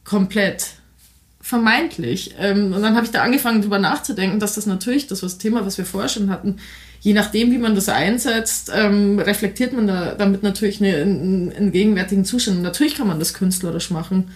komplett. 0.07 0.73
Vermeintlich. 1.41 2.35
Ähm, 2.39 2.73
und 2.73 2.81
dann 2.81 2.95
habe 2.95 3.05
ich 3.05 3.11
da 3.11 3.21
angefangen, 3.21 3.61
drüber 3.61 3.79
nachzudenken, 3.79 4.39
dass 4.39 4.55
das 4.55 4.65
natürlich, 4.65 5.07
das 5.07 5.23
was 5.23 5.37
Thema, 5.37 5.65
was 5.65 5.77
wir 5.77 5.85
vorher 5.85 6.09
schon 6.09 6.29
hatten, 6.29 6.57
je 6.99 7.13
nachdem, 7.13 7.51
wie 7.51 7.57
man 7.57 7.75
das 7.75 7.87
einsetzt, 7.87 8.71
ähm, 8.73 9.19
reflektiert 9.19 9.71
man 9.71 9.87
da, 9.87 10.15
damit 10.15 10.43
natürlich 10.43 10.81
eine, 10.81 10.95
einen, 10.97 11.71
gegenwärtigen 11.71 12.25
Zustand. 12.25 12.57
Und 12.57 12.63
natürlich 12.63 12.95
kann 12.95 13.07
man 13.07 13.19
das 13.19 13.33
künstlerisch 13.33 13.91
machen. 13.91 14.31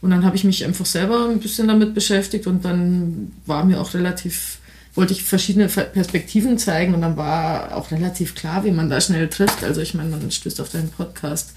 Und 0.00 0.10
dann 0.10 0.24
habe 0.24 0.36
ich 0.36 0.44
mich 0.44 0.64
einfach 0.64 0.86
selber 0.86 1.28
ein 1.28 1.40
bisschen 1.40 1.68
damit 1.68 1.94
beschäftigt 1.94 2.46
und 2.46 2.64
dann 2.64 3.32
war 3.46 3.64
mir 3.64 3.80
auch 3.80 3.94
relativ, 3.94 4.58
wollte 4.94 5.12
ich 5.12 5.22
verschiedene 5.22 5.68
Perspektiven 5.68 6.58
zeigen 6.58 6.94
und 6.94 7.02
dann 7.02 7.16
war 7.16 7.76
auch 7.76 7.92
relativ 7.92 8.34
klar, 8.34 8.64
wie 8.64 8.72
man 8.72 8.90
da 8.90 9.00
schnell 9.00 9.28
trifft. 9.28 9.62
Also 9.64 9.80
ich 9.80 9.94
meine, 9.94 10.10
man 10.10 10.30
stößt 10.30 10.60
auf 10.60 10.70
deinen 10.70 10.90
Podcast 10.90 11.54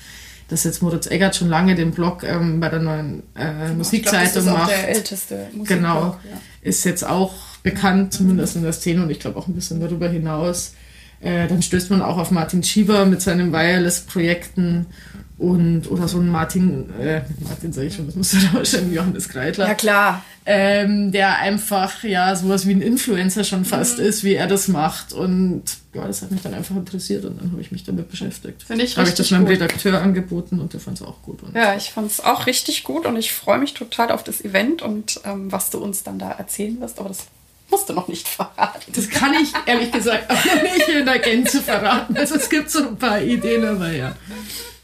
dass 0.48 0.64
jetzt 0.64 0.82
Moritz 0.82 1.08
Eggert 1.08 1.36
schon 1.36 1.50
lange 1.50 1.76
den 1.76 1.92
Blog 1.92 2.24
ähm, 2.24 2.60
bei 2.60 2.70
der 2.70 2.80
neuen 2.80 3.24
äh, 3.36 3.74
Musikzeitung 3.74 4.44
glaub, 4.44 4.46
das 4.46 4.46
ist 4.46 4.52
macht. 4.54 4.72
der 4.72 4.90
älteste 4.90 5.36
Musikblog. 5.54 5.68
Genau. 5.68 6.02
Ja. 6.30 6.42
Ist 6.62 6.84
jetzt 6.86 7.06
auch 7.06 7.34
bekannt, 7.64 8.14
zumindest 8.14 8.56
in 8.56 8.64
der 8.64 8.74
Szene 8.74 9.02
und 9.04 9.10
ich 9.10 9.20
glaube 9.20 9.40
auch 9.40 9.48
ein 9.48 9.56
bisschen 9.56 9.80
darüber 9.80 10.08
hinaus. 10.08 10.74
Äh, 11.22 11.48
dann 11.48 11.62
stößt 11.62 11.90
man 11.90 12.02
auch 12.02 12.18
auf 12.18 12.30
Martin 12.30 12.62
Schieber 12.62 13.06
mit 13.06 13.22
seinen 13.22 13.52
Wireless-Projekten 13.52 14.86
und 15.38 15.92
oder 15.92 16.08
so 16.08 16.20
ein 16.20 16.30
Martin, 16.30 16.90
äh, 16.98 17.22
Martin 17.42 17.74
sage 17.74 17.88
ich 17.88 17.96
schon, 17.96 18.06
das 18.06 18.16
muss 18.16 18.32
ja 18.32 18.40
wahrscheinlich 18.54 18.96
Johannes 18.96 19.28
Kreitler. 19.28 19.68
Ja 19.68 19.74
klar. 19.74 20.24
Ähm, 20.46 21.12
der 21.12 21.40
einfach 21.40 22.04
ja 22.04 22.36
sowas 22.36 22.68
wie 22.68 22.74
ein 22.74 22.82
Influencer 22.82 23.44
schon 23.44 23.66
fast 23.66 23.98
mhm. 23.98 24.06
ist, 24.06 24.24
wie 24.24 24.36
er 24.36 24.48
das 24.48 24.68
macht 24.68 25.12
und 25.12 25.64
ja, 25.94 26.06
das 26.06 26.22
hat 26.22 26.32
mich 26.32 26.42
dann 26.42 26.54
einfach 26.54 26.76
interessiert 26.76 27.26
und 27.26 27.42
dann 27.42 27.52
habe 27.52 27.62
ich 27.62 27.72
mich 27.72 27.84
damit 27.84 28.10
beschäftigt. 28.12 28.64
Finde 28.64 28.86
ich 28.86 28.96
Habe 28.96 29.10
ich 29.10 29.16
das 29.16 29.32
meinem 29.32 29.48
Redakteur 29.48 30.02
angeboten 30.02 30.60
und 30.60 30.74
der 30.74 30.80
fand 30.80 31.02
es 31.02 31.06
auch 31.06 31.22
gut. 31.24 31.40
ja, 31.54 31.76
ich 31.76 31.90
fand 31.92 32.12
es 32.12 32.20
auch 32.22 32.46
richtig 32.46 32.84
gut 32.84 33.06
und 33.06 33.18
ich 33.18 33.34
freue 33.34 33.58
mich 33.58 33.74
total 33.74 34.12
auf 34.12 34.24
das 34.24 34.44
Event 34.44 34.82
und 34.82 35.20
ähm, 35.26 35.52
was 35.52 35.70
du 35.70 35.80
uns 35.80 36.04
dann 36.04 36.20
da 36.20 36.32
erzählen 36.32 36.80
wirst, 36.80 37.00
aber 37.00 37.10
das 37.10 37.26
musst 37.70 37.90
du 37.90 37.94
noch 37.94 38.08
nicht 38.08 38.28
verraten. 38.28 38.92
Das 38.94 39.10
kann 39.10 39.34
ich 39.34 39.52
ehrlich 39.66 39.92
gesagt 39.92 40.30
auch 40.32 40.46
noch 40.46 40.64
nicht 40.64 40.88
in 40.88 41.06
der 41.06 41.20
Gänze 41.20 41.62
verraten. 41.62 42.16
Also 42.16 42.36
es 42.36 42.50
gibt 42.50 42.70
so 42.70 42.88
ein 42.88 42.98
paar 42.98 43.22
Ideen, 43.22 43.66
aber 43.66 43.92
ja. 43.92 44.16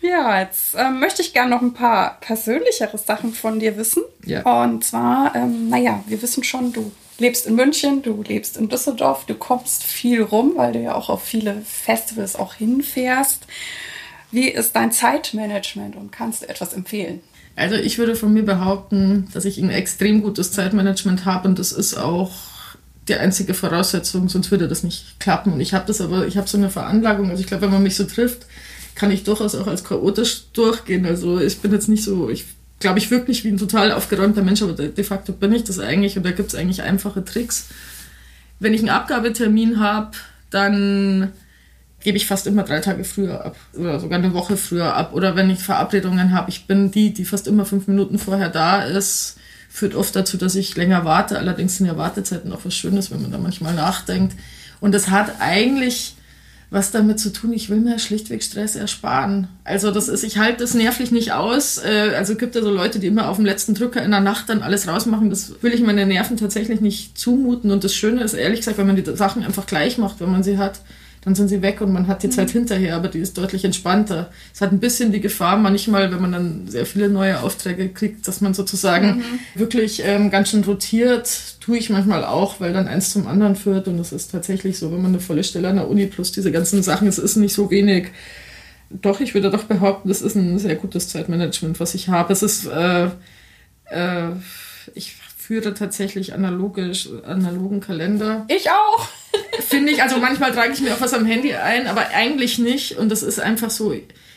Ja, 0.01 0.41
jetzt 0.41 0.75
ähm, 0.75 0.99
möchte 0.99 1.21
ich 1.21 1.33
gerne 1.33 1.51
noch 1.51 1.61
ein 1.61 1.73
paar 1.73 2.17
persönlichere 2.21 2.97
Sachen 2.97 3.33
von 3.33 3.59
dir 3.59 3.77
wissen. 3.77 4.03
Ja. 4.25 4.63
Und 4.63 4.83
zwar, 4.83 5.35
ähm, 5.35 5.69
naja, 5.69 6.03
wir 6.07 6.21
wissen 6.21 6.43
schon, 6.43 6.73
du 6.73 6.91
lebst 7.19 7.45
in 7.45 7.55
München, 7.55 8.01
du 8.01 8.23
lebst 8.23 8.57
in 8.57 8.67
Düsseldorf, 8.67 9.25
du 9.25 9.35
kommst 9.35 9.83
viel 9.83 10.23
rum, 10.23 10.53
weil 10.55 10.73
du 10.73 10.79
ja 10.79 10.95
auch 10.95 11.09
auf 11.09 11.23
viele 11.23 11.61
Festivals 11.61 12.35
auch 12.35 12.55
hinfährst. 12.55 13.45
Wie 14.31 14.49
ist 14.49 14.75
dein 14.75 14.91
Zeitmanagement 14.91 15.95
und 15.95 16.11
kannst 16.11 16.41
du 16.41 16.49
etwas 16.49 16.73
empfehlen? 16.73 17.21
Also 17.55 17.75
ich 17.75 17.97
würde 17.97 18.15
von 18.15 18.33
mir 18.33 18.43
behaupten, 18.43 19.27
dass 19.33 19.45
ich 19.45 19.57
ein 19.59 19.69
extrem 19.69 20.23
gutes 20.23 20.51
Zeitmanagement 20.51 21.25
habe 21.25 21.47
und 21.47 21.59
das 21.59 21.71
ist 21.71 21.95
auch 21.95 22.31
die 23.07 23.15
einzige 23.15 23.53
Voraussetzung, 23.53 24.29
sonst 24.29 24.51
würde 24.51 24.67
das 24.67 24.83
nicht 24.83 25.19
klappen. 25.19 25.53
Und 25.53 25.59
ich 25.59 25.73
habe 25.73 25.85
das 25.85 26.01
aber, 26.01 26.27
ich 26.27 26.37
habe 26.37 26.47
so 26.47 26.57
eine 26.57 26.69
Veranlagung, 26.69 27.29
also 27.29 27.41
ich 27.41 27.47
glaube, 27.47 27.63
wenn 27.63 27.71
man 27.71 27.83
mich 27.83 27.95
so 27.95 28.05
trifft, 28.05 28.45
kann 28.95 29.11
ich 29.11 29.23
durchaus 29.23 29.55
auch 29.55 29.67
als 29.67 29.83
chaotisch 29.83 30.51
durchgehen. 30.53 31.05
Also 31.05 31.39
ich 31.39 31.59
bin 31.59 31.71
jetzt 31.71 31.89
nicht 31.89 32.03
so, 32.03 32.29
ich 32.29 32.45
glaube 32.79 32.99
ich 32.99 33.11
wirklich 33.11 33.43
wie 33.43 33.49
ein 33.49 33.57
total 33.57 33.91
aufgeräumter 33.91 34.41
Mensch, 34.41 34.61
aber 34.61 34.73
de 34.73 35.03
facto 35.03 35.33
bin 35.33 35.53
ich 35.53 35.63
das 35.63 35.79
eigentlich 35.79 36.17
und 36.17 36.23
da 36.23 36.31
gibt 36.31 36.49
es 36.49 36.55
eigentlich 36.55 36.81
einfache 36.81 37.23
Tricks. 37.23 37.69
Wenn 38.59 38.73
ich 38.73 38.81
einen 38.81 38.89
Abgabetermin 38.89 39.79
habe, 39.79 40.11
dann 40.49 41.31
gebe 42.03 42.17
ich 42.17 42.25
fast 42.25 42.47
immer 42.47 42.63
drei 42.63 42.79
Tage 42.79 43.03
früher 43.03 43.45
ab 43.45 43.55
oder 43.77 43.99
sogar 43.99 44.19
eine 44.19 44.33
Woche 44.33 44.57
früher 44.57 44.95
ab. 44.95 45.13
Oder 45.13 45.35
wenn 45.35 45.49
ich 45.49 45.59
Verabredungen 45.59 46.33
habe, 46.33 46.49
ich 46.49 46.67
bin 46.67 46.91
die, 46.91 47.13
die 47.13 47.25
fast 47.25 47.47
immer 47.47 47.65
fünf 47.65 47.87
Minuten 47.87 48.17
vorher 48.17 48.49
da 48.49 48.83
ist, 48.83 49.37
führt 49.69 49.95
oft 49.95 50.15
dazu, 50.15 50.37
dass 50.37 50.55
ich 50.55 50.75
länger 50.75 51.05
warte. 51.05 51.37
Allerdings 51.37 51.77
sind 51.77 51.85
ja 51.85 51.97
Wartezeiten 51.97 52.51
auch 52.51 52.65
was 52.65 52.73
Schönes, 52.73 53.11
wenn 53.11 53.21
man 53.21 53.31
da 53.31 53.37
manchmal 53.37 53.73
nachdenkt. 53.73 54.35
Und 54.79 54.93
das 54.93 55.09
hat 55.09 55.35
eigentlich 55.39 56.15
was 56.71 56.91
damit 56.91 57.19
zu 57.19 57.33
tun, 57.33 57.51
ich 57.51 57.69
will 57.69 57.81
mir 57.81 57.99
schlichtweg 57.99 58.41
Stress 58.41 58.77
ersparen. 58.77 59.49
Also 59.65 59.91
das 59.91 60.07
ist, 60.07 60.23
ich 60.23 60.37
halte 60.37 60.59
das 60.63 60.73
nervlich 60.73 61.11
nicht 61.11 61.33
aus. 61.33 61.77
Äh, 61.77 62.13
also 62.15 62.35
gibt 62.35 62.55
ja 62.55 62.61
so 62.61 62.71
Leute, 62.71 62.99
die 62.99 63.07
immer 63.07 63.27
auf 63.27 63.35
dem 63.35 63.45
letzten 63.45 63.75
Drücker 63.75 64.01
in 64.01 64.11
der 64.11 64.21
Nacht 64.21 64.47
dann 64.47 64.61
alles 64.61 64.87
rausmachen. 64.87 65.29
Das 65.29 65.61
will 65.61 65.73
ich 65.73 65.81
meinen 65.81 66.07
Nerven 66.07 66.37
tatsächlich 66.37 66.79
nicht 66.79 67.17
zumuten. 67.17 67.71
Und 67.71 67.83
das 67.83 67.93
Schöne 67.93 68.23
ist, 68.23 68.33
ehrlich 68.33 68.61
gesagt, 68.61 68.77
wenn 68.77 68.87
man 68.87 68.95
die 68.95 69.03
Sachen 69.17 69.43
einfach 69.43 69.65
gleich 69.65 69.97
macht, 69.97 70.21
wenn 70.21 70.31
man 70.31 70.43
sie 70.43 70.57
hat, 70.57 70.79
dann 71.21 71.35
sind 71.35 71.49
sie 71.49 71.61
weg 71.61 71.81
und 71.81 71.93
man 71.93 72.07
hat 72.07 72.23
die 72.23 72.29
Zeit 72.29 72.49
mhm. 72.49 72.59
hinterher, 72.59 72.95
aber 72.95 73.07
die 73.07 73.19
ist 73.19 73.37
deutlich 73.37 73.63
entspannter. 73.63 74.31
Es 74.53 74.59
hat 74.59 74.71
ein 74.71 74.79
bisschen 74.79 75.11
die 75.11 75.21
Gefahr, 75.21 75.55
manchmal, 75.55 76.11
wenn 76.11 76.21
man 76.21 76.31
dann 76.31 76.67
sehr 76.67 76.87
viele 76.87 77.09
neue 77.09 77.41
Aufträge 77.41 77.89
kriegt, 77.89 78.27
dass 78.27 78.41
man 78.41 78.55
sozusagen 78.55 79.17
mhm. 79.17 79.39
wirklich 79.53 80.01
ähm, 80.03 80.31
ganz 80.31 80.49
schön 80.49 80.63
rotiert, 80.63 81.59
tue 81.59 81.77
ich 81.77 81.91
manchmal 81.91 82.25
auch, 82.25 82.59
weil 82.59 82.73
dann 82.73 82.87
eins 82.87 83.11
zum 83.11 83.27
anderen 83.27 83.55
führt 83.55 83.87
und 83.87 83.99
es 83.99 84.11
ist 84.11 84.31
tatsächlich 84.31 84.79
so, 84.79 84.91
wenn 84.91 85.01
man 85.01 85.11
eine 85.11 85.19
volle 85.19 85.43
Stelle 85.43 85.69
an 85.69 85.75
der 85.75 85.87
Uni 85.87 86.07
plus 86.07 86.31
diese 86.31 86.51
ganzen 86.51 86.81
Sachen, 86.81 87.07
es 87.07 87.19
ist 87.19 87.35
nicht 87.35 87.53
so 87.53 87.69
wenig. 87.69 88.07
Doch, 88.89 89.21
ich 89.21 89.35
würde 89.35 89.51
doch 89.51 89.63
behaupten, 89.65 90.09
das 90.09 90.23
ist 90.23 90.35
ein 90.35 90.57
sehr 90.57 90.75
gutes 90.75 91.07
Zeitmanagement, 91.09 91.79
was 91.79 91.93
ich 91.93 92.09
habe. 92.09 92.33
Es 92.33 92.41
ist, 92.41 92.65
äh, 92.65 93.05
äh, 93.85 94.31
ich 94.95 95.15
führe 95.37 95.73
tatsächlich 95.75 96.33
analogisch, 96.33 97.09
analogen 97.23 97.79
Kalender. 97.79 98.45
Ich 98.49 98.69
auch. 98.71 99.07
Finde 99.67 99.91
ich, 99.91 100.03
also 100.03 100.17
manchmal 100.17 100.51
trage 100.51 100.73
ich 100.73 100.81
mir 100.81 100.93
auch 100.93 101.01
was 101.01 101.13
am 101.13 101.25
Handy 101.25 101.53
ein, 101.53 101.87
aber 101.87 102.09
eigentlich 102.09 102.59
nicht. 102.59 102.97
Und 102.97 103.09
das 103.09 103.23
ist 103.23 103.39
einfach 103.39 103.69
so, 103.69 103.93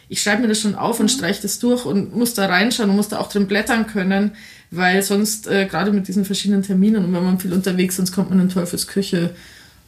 ich 0.08 0.22
schreibe 0.22 0.42
mir 0.42 0.48
das 0.48 0.60
schon 0.60 0.74
auf 0.74 1.00
und 1.00 1.10
streiche 1.10 1.42
das 1.42 1.58
durch 1.58 1.84
und 1.84 2.14
muss 2.14 2.34
da 2.34 2.46
reinschauen 2.46 2.90
und 2.90 2.96
muss 2.96 3.08
da 3.08 3.18
auch 3.18 3.28
drin 3.28 3.46
blättern 3.46 3.86
können, 3.86 4.32
weil 4.70 5.02
sonst, 5.02 5.46
äh, 5.46 5.66
gerade 5.66 5.92
mit 5.92 6.08
diesen 6.08 6.24
verschiedenen 6.24 6.62
Terminen 6.62 7.04
und 7.04 7.12
wenn 7.12 7.24
man 7.24 7.40
viel 7.40 7.52
unterwegs 7.52 7.94
ist, 7.94 7.96
sonst 7.96 8.12
kommt 8.12 8.30
man 8.30 8.40
in 8.40 8.48
Teufelsküche. 8.48 9.34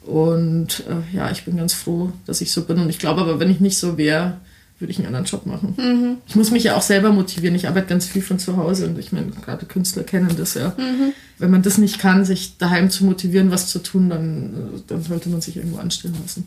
Und 0.04 0.84
äh, 0.88 1.16
ja, 1.16 1.30
ich 1.30 1.44
bin 1.44 1.56
ganz 1.56 1.74
froh, 1.74 2.12
dass 2.26 2.40
ich 2.40 2.52
so 2.52 2.64
bin. 2.64 2.78
Und 2.78 2.88
ich 2.88 2.98
glaube 2.98 3.20
aber, 3.20 3.40
wenn 3.40 3.50
ich 3.50 3.60
nicht 3.60 3.76
so 3.76 3.98
wäre, 3.98 4.38
würde 4.78 4.90
ich 4.90 4.98
einen 4.98 5.06
anderen 5.06 5.24
Job 5.24 5.46
machen. 5.46 5.74
Mhm. 5.76 6.18
Ich 6.26 6.36
muss 6.36 6.50
mich 6.50 6.64
ja 6.64 6.76
auch 6.76 6.82
selber 6.82 7.10
motivieren. 7.10 7.54
Ich 7.54 7.66
arbeite 7.66 7.86
ganz 7.86 8.06
viel 8.06 8.22
von 8.22 8.38
zu 8.38 8.56
Hause 8.56 8.86
und 8.86 8.98
ich 8.98 9.10
meine, 9.10 9.28
gerade 9.30 9.64
Künstler 9.64 10.02
kennen 10.02 10.34
das 10.36 10.54
ja. 10.54 10.74
Mhm. 10.76 11.12
Wenn 11.38 11.50
man 11.50 11.62
das 11.62 11.78
nicht 11.78 11.98
kann, 11.98 12.24
sich 12.24 12.58
daheim 12.58 12.90
zu 12.90 13.04
motivieren, 13.04 13.50
was 13.50 13.68
zu 13.68 13.78
tun, 13.78 14.10
dann, 14.10 14.82
dann 14.86 15.02
sollte 15.02 15.28
man 15.30 15.40
sich 15.40 15.56
irgendwo 15.56 15.78
anstellen 15.78 16.16
lassen. 16.20 16.46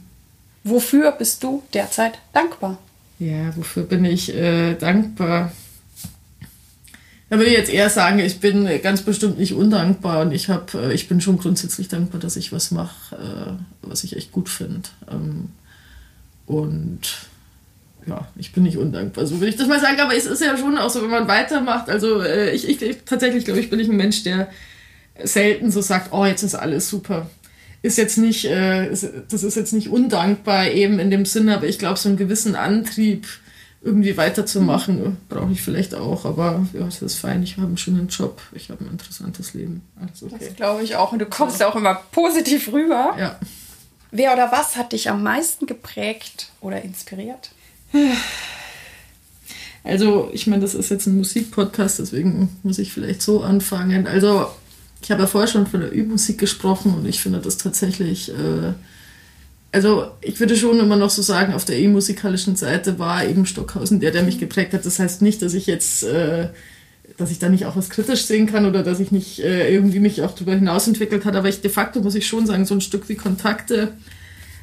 Wofür 0.63 1.11
bist 1.11 1.43
du 1.43 1.63
derzeit 1.73 2.19
dankbar? 2.33 2.77
Ja, 3.17 3.55
wofür 3.55 3.83
bin 3.83 4.05
ich 4.05 4.33
äh, 4.35 4.75
dankbar? 4.75 5.51
Da 7.29 7.37
würde 7.37 7.51
ich 7.51 7.57
jetzt 7.57 7.71
eher 7.71 7.89
sagen, 7.89 8.19
ich 8.19 8.39
bin 8.39 8.67
ganz 8.81 9.03
bestimmt 9.03 9.37
nicht 9.37 9.53
undankbar 9.53 10.21
und 10.21 10.31
ich 10.31 10.49
habe, 10.49 10.89
äh, 10.89 10.93
ich 10.93 11.07
bin 11.07 11.21
schon 11.21 11.37
grundsätzlich 11.37 11.87
dankbar, 11.87 12.19
dass 12.19 12.35
ich 12.35 12.51
was 12.51 12.71
mache, 12.71 13.15
äh, 13.15 13.87
was 13.87 14.03
ich 14.03 14.15
echt 14.15 14.31
gut 14.31 14.49
finde. 14.49 14.89
Ähm, 15.11 15.49
und 16.45 17.28
ja, 18.09 18.27
ich 18.35 18.51
bin 18.51 18.63
nicht 18.63 18.77
undankbar, 18.77 19.25
so 19.25 19.39
will 19.39 19.49
ich 19.49 19.55
das 19.55 19.67
mal 19.67 19.79
sagen, 19.79 19.99
aber 19.99 20.15
es 20.15 20.25
ist 20.25 20.41
ja 20.41 20.57
schon 20.57 20.77
auch 20.77 20.89
so, 20.89 21.01
wenn 21.01 21.09
man 21.09 21.27
weitermacht. 21.27 21.89
Also 21.89 22.21
äh, 22.21 22.51
ich, 22.51 22.67
ich 22.67 22.97
tatsächlich 23.05 23.45
glaube 23.45 23.59
ich, 23.59 23.69
bin 23.69 23.79
ich 23.79 23.87
ein 23.87 23.97
Mensch, 23.97 24.23
der 24.23 24.49
selten 25.23 25.71
so 25.71 25.81
sagt, 25.81 26.11
oh, 26.11 26.25
jetzt 26.25 26.43
ist 26.43 26.55
alles 26.55 26.89
super. 26.89 27.29
Ist 27.81 27.97
jetzt 27.97 28.17
nicht, 28.17 28.45
äh, 28.45 28.91
ist, 28.91 29.07
das 29.29 29.43
ist 29.43 29.55
jetzt 29.55 29.73
nicht 29.73 29.89
undankbar 29.89 30.67
eben 30.67 30.99
in 30.99 31.11
dem 31.11 31.25
Sinne, 31.25 31.55
aber 31.55 31.67
ich 31.67 31.79
glaube, 31.79 31.97
so 31.97 32.09
einen 32.09 32.17
gewissen 32.17 32.55
Antrieb 32.55 33.27
irgendwie 33.81 34.17
weiterzumachen 34.17 35.03
mhm. 35.03 35.17
brauche 35.29 35.51
ich 35.51 35.61
vielleicht 35.61 35.95
auch. 35.95 36.25
Aber 36.25 36.65
ja, 36.73 36.87
es 36.87 37.01
ist 37.01 37.15
fein, 37.15 37.43
ich 37.43 37.55
habe 37.57 37.67
einen 37.67 37.77
schönen 37.77 38.09
Job, 38.09 38.41
ich 38.51 38.69
habe 38.69 38.83
ein 38.83 38.91
interessantes 38.91 39.53
Leben. 39.53 39.81
Alles 39.99 40.23
okay. 40.23 40.35
Das 40.39 40.55
glaube 40.55 40.83
ich 40.83 40.95
auch 40.95 41.13
und 41.13 41.19
du 41.19 41.25
kommst 41.25 41.61
ja 41.61 41.69
auch 41.69 41.75
immer 41.75 41.95
positiv 42.11 42.73
rüber. 42.73 43.15
Ja. 43.17 43.39
Wer 44.11 44.33
oder 44.33 44.51
was 44.51 44.75
hat 44.75 44.91
dich 44.91 45.09
am 45.09 45.23
meisten 45.23 45.65
geprägt 45.65 46.49
oder 46.61 46.81
inspiriert? 46.81 47.51
Also, 49.83 50.29
ich 50.33 50.45
meine, 50.45 50.61
das 50.61 50.75
ist 50.75 50.91
jetzt 50.91 51.07
ein 51.07 51.17
Musikpodcast, 51.17 51.99
deswegen 51.99 52.49
muss 52.63 52.79
ich 52.79 52.91
vielleicht 52.91 53.21
so 53.21 53.41
anfangen. 53.41 54.07
Also, 54.07 54.47
ich 55.01 55.11
habe 55.11 55.21
ja 55.21 55.27
vorher 55.27 55.47
schon 55.47 55.67
von 55.67 55.79
der 55.79 55.91
Übmusik 55.91 56.37
gesprochen 56.37 56.93
und 56.93 57.05
ich 57.05 57.21
finde 57.21 57.39
das 57.39 57.57
tatsächlich, 57.57 58.29
äh, 58.29 58.73
also 59.71 60.11
ich 60.21 60.39
würde 60.39 60.55
schon 60.55 60.79
immer 60.79 60.95
noch 60.95 61.09
so 61.09 61.21
sagen, 61.21 61.53
auf 61.53 61.65
der 61.65 61.79
e-musikalischen 61.79 62.55
Seite 62.55 62.99
war 62.99 63.23
eben 63.25 63.45
Stockhausen 63.45 63.99
der, 63.99 64.11
der 64.11 64.23
mich 64.23 64.39
geprägt 64.39 64.73
hat. 64.73 64.85
Das 64.85 64.99
heißt 64.99 65.21
nicht, 65.21 65.41
dass 65.41 65.53
ich 65.53 65.67
jetzt, 65.67 66.03
äh, 66.03 66.49
dass 67.17 67.31
ich 67.31 67.39
da 67.39 67.49
nicht 67.49 67.65
auch 67.65 67.75
was 67.75 67.89
kritisch 67.89 68.25
sehen 68.25 68.47
kann 68.47 68.65
oder 68.65 68.83
dass 68.83 68.99
ich 68.99 69.11
nicht 69.11 69.39
äh, 69.39 69.73
irgendwie 69.73 69.99
mich 69.99 70.21
auch 70.21 70.31
darüber 70.31 70.53
hinaus 70.53 70.87
entwickelt 70.87 71.23
hat, 71.25 71.35
aber 71.35 71.47
ich 71.47 71.61
de 71.61 71.71
facto 71.71 72.01
muss 72.01 72.15
ich 72.15 72.27
schon 72.27 72.45
sagen, 72.45 72.65
so 72.65 72.75
ein 72.75 72.81
Stück 72.81 73.07
wie 73.09 73.15
Kontakte 73.15 73.93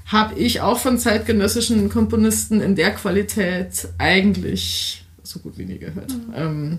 habe 0.06 0.38
ich 0.38 0.60
auch 0.60 0.78
von 0.78 0.98
zeitgenössischen 0.98 1.88
Komponisten 1.88 2.60
in 2.60 2.76
der 2.76 2.92
Qualität 2.94 3.88
eigentlich 3.98 5.04
so 5.22 5.40
gut 5.40 5.58
wie 5.58 5.64
nie 5.64 5.78
gehört. 5.78 6.12
Mhm. 6.12 6.34
Ähm, 6.34 6.78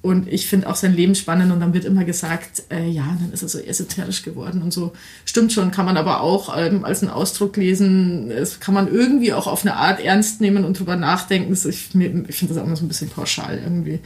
und 0.00 0.28
ich 0.28 0.46
finde 0.46 0.68
auch 0.68 0.76
sein 0.76 0.94
Leben 0.94 1.16
spannend 1.16 1.52
und 1.52 1.58
dann 1.58 1.74
wird 1.74 1.84
immer 1.84 2.04
gesagt, 2.04 2.62
äh, 2.70 2.88
ja, 2.88 3.16
dann 3.20 3.32
ist 3.32 3.42
er 3.42 3.48
so 3.48 3.58
esoterisch 3.58 4.22
geworden 4.22 4.62
und 4.62 4.72
so. 4.72 4.92
Stimmt 5.24 5.52
schon, 5.52 5.72
kann 5.72 5.86
man 5.86 5.96
aber 5.96 6.20
auch 6.20 6.56
ähm, 6.56 6.84
als 6.84 7.02
einen 7.02 7.10
Ausdruck 7.10 7.56
lesen. 7.56 8.30
Es 8.30 8.60
kann 8.60 8.74
man 8.74 8.86
irgendwie 8.86 9.32
auch 9.32 9.48
auf 9.48 9.62
eine 9.62 9.74
Art 9.74 9.98
ernst 9.98 10.40
nehmen 10.40 10.64
und 10.64 10.78
drüber 10.78 10.94
nachdenken. 10.94 11.50
Das, 11.50 11.64
ich, 11.64 11.88
ich 11.96 12.36
finde 12.36 12.54
das 12.54 12.58
auch 12.58 12.66
immer 12.66 12.76
so 12.76 12.84
ein 12.84 12.88
bisschen 12.88 13.10
pauschal 13.10 13.58
irgendwie. 13.58 13.98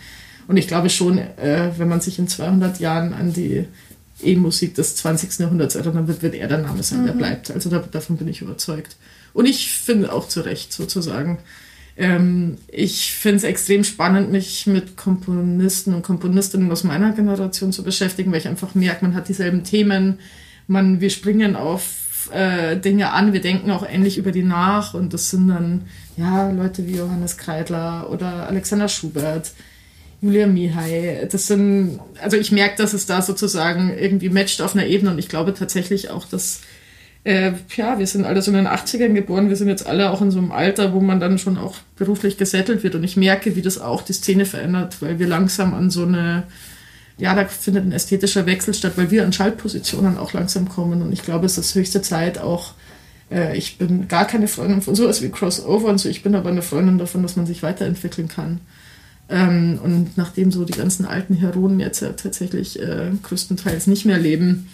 Und 0.48 0.56
ich 0.56 0.66
glaube 0.66 0.88
schon, 0.88 1.18
äh, 1.18 1.70
wenn 1.76 1.88
man 1.88 2.00
sich 2.00 2.18
in 2.18 2.26
200 2.26 2.80
Jahren 2.80 3.12
an 3.12 3.34
die 3.34 3.66
E-Musik 4.24 4.74
des 4.74 4.96
20. 4.96 5.38
Jahrhunderts 5.40 5.74
erinnern 5.74 6.08
wird, 6.08 6.22
wird 6.22 6.34
er 6.34 6.48
der 6.48 6.58
Name 6.58 6.82
sein, 6.82 7.02
mhm. 7.02 7.06
der 7.06 7.12
bleibt. 7.14 7.50
Also 7.50 7.70
da, 7.70 7.78
davon 7.78 8.16
bin 8.16 8.28
ich 8.28 8.42
überzeugt. 8.42 8.96
Und 9.32 9.46
ich 9.46 9.72
finde 9.72 10.12
auch 10.12 10.28
zu 10.28 10.40
Recht 10.40 10.72
sozusagen. 10.72 11.38
Ähm, 11.96 12.56
ich 12.68 13.12
finde 13.12 13.38
es 13.38 13.44
extrem 13.44 13.84
spannend, 13.84 14.32
mich 14.32 14.66
mit 14.66 14.96
Komponisten 14.96 15.94
und 15.94 16.02
Komponistinnen 16.02 16.70
aus 16.70 16.84
meiner 16.84 17.12
Generation 17.12 17.72
zu 17.72 17.82
beschäftigen, 17.82 18.32
weil 18.32 18.38
ich 18.38 18.48
einfach 18.48 18.74
merke, 18.74 19.04
man 19.04 19.14
hat 19.14 19.28
dieselben 19.28 19.64
Themen, 19.64 20.18
man, 20.66 21.00
wir 21.00 21.10
springen 21.10 21.54
auf 21.54 22.30
äh, 22.32 22.76
Dinge 22.76 23.12
an, 23.12 23.32
wir 23.32 23.40
denken 23.40 23.70
auch 23.70 23.86
ähnlich 23.86 24.16
über 24.16 24.32
die 24.32 24.42
nach 24.42 24.94
und 24.94 25.12
das 25.12 25.30
sind 25.30 25.48
dann 25.48 25.82
ja 26.16 26.50
Leute 26.50 26.86
wie 26.86 26.96
Johannes 26.96 27.36
Kreidler 27.36 28.08
oder 28.10 28.46
Alexander 28.48 28.88
Schubert, 28.88 29.52
Julia 30.22 30.46
Mihai. 30.46 31.28
Das 31.30 31.48
sind, 31.48 31.98
also 32.20 32.36
ich 32.36 32.52
merke, 32.52 32.76
dass 32.76 32.94
es 32.94 33.06
da 33.06 33.20
sozusagen 33.20 33.92
irgendwie 33.98 34.30
matcht 34.30 34.62
auf 34.62 34.74
einer 34.74 34.86
Ebene 34.86 35.10
und 35.10 35.18
ich 35.18 35.28
glaube 35.28 35.52
tatsächlich 35.52 36.10
auch, 36.10 36.26
dass, 36.26 36.60
äh, 37.24 37.52
ja, 37.76 37.98
wir 37.98 38.06
sind 38.06 38.24
alle 38.24 38.40
so 38.40 38.52
in 38.52 38.56
den 38.56 38.68
80ern 38.68 39.14
geboren, 39.14 39.48
wir 39.48 39.56
sind 39.56 39.68
jetzt 39.68 39.84
alle 39.84 40.10
auch 40.12 40.22
in 40.22 40.30
so 40.30 40.38
einem 40.38 40.52
Alter, 40.52 40.92
wo 40.92 41.00
man 41.00 41.18
dann 41.18 41.38
schon 41.38 41.58
auch 41.58 41.74
beruflich 41.96 42.38
gesettelt 42.38 42.84
wird 42.84 42.94
und 42.94 43.02
ich 43.02 43.16
merke, 43.16 43.56
wie 43.56 43.62
das 43.62 43.80
auch 43.80 44.02
die 44.02 44.12
Szene 44.12 44.46
verändert, 44.46 45.02
weil 45.02 45.18
wir 45.18 45.26
langsam 45.26 45.74
an 45.74 45.90
so 45.90 46.04
eine, 46.04 46.44
ja, 47.18 47.34
da 47.34 47.44
findet 47.46 47.84
ein 47.84 47.92
ästhetischer 47.92 48.46
Wechsel 48.46 48.74
statt, 48.74 48.92
weil 48.94 49.10
wir 49.10 49.24
an 49.24 49.32
Schaltpositionen 49.32 50.18
auch 50.18 50.32
langsam 50.34 50.68
kommen 50.68 51.02
und 51.02 51.12
ich 51.12 51.24
glaube, 51.24 51.46
es 51.46 51.58
ist 51.58 51.74
höchste 51.74 52.00
Zeit 52.00 52.38
auch, 52.38 52.74
äh, 53.28 53.56
ich 53.56 53.76
bin 53.76 54.06
gar 54.06 54.28
keine 54.28 54.46
Freundin 54.46 54.82
von 54.82 54.94
sowas 54.94 55.20
wie 55.20 55.30
Crossover 55.30 55.88
und 55.88 55.98
so, 55.98 56.08
ich 56.08 56.22
bin 56.22 56.36
aber 56.36 56.50
eine 56.50 56.62
Freundin 56.62 56.98
davon, 56.98 57.24
dass 57.24 57.34
man 57.34 57.46
sich 57.46 57.64
weiterentwickeln 57.64 58.28
kann. 58.28 58.60
Ähm, 59.32 59.80
und 59.82 60.18
nachdem 60.18 60.52
so 60.52 60.64
die 60.64 60.74
ganzen 60.74 61.06
alten 61.06 61.34
Heroen 61.34 61.80
jetzt 61.80 62.00
ja 62.00 62.10
tatsächlich 62.10 62.78
äh, 62.78 63.10
größtenteils 63.22 63.86
nicht 63.86 64.04
mehr 64.04 64.18
leben, 64.18 64.68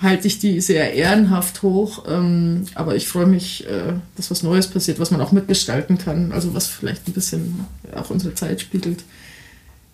halte 0.00 0.28
ich 0.28 0.38
die 0.38 0.60
sehr 0.60 0.94
ehrenhaft 0.94 1.62
hoch. 1.62 2.04
Ähm, 2.08 2.66
aber 2.76 2.94
ich 2.94 3.08
freue 3.08 3.26
mich, 3.26 3.66
äh, 3.66 3.94
dass 4.16 4.30
was 4.30 4.44
Neues 4.44 4.68
passiert, 4.68 5.00
was 5.00 5.10
man 5.10 5.20
auch 5.20 5.32
mitgestalten 5.32 5.98
kann. 5.98 6.30
Also 6.30 6.54
was 6.54 6.68
vielleicht 6.68 7.08
ein 7.08 7.12
bisschen 7.12 7.66
auch 7.94 8.10
unsere 8.10 8.34
Zeit 8.34 8.60
spiegelt. 8.60 9.02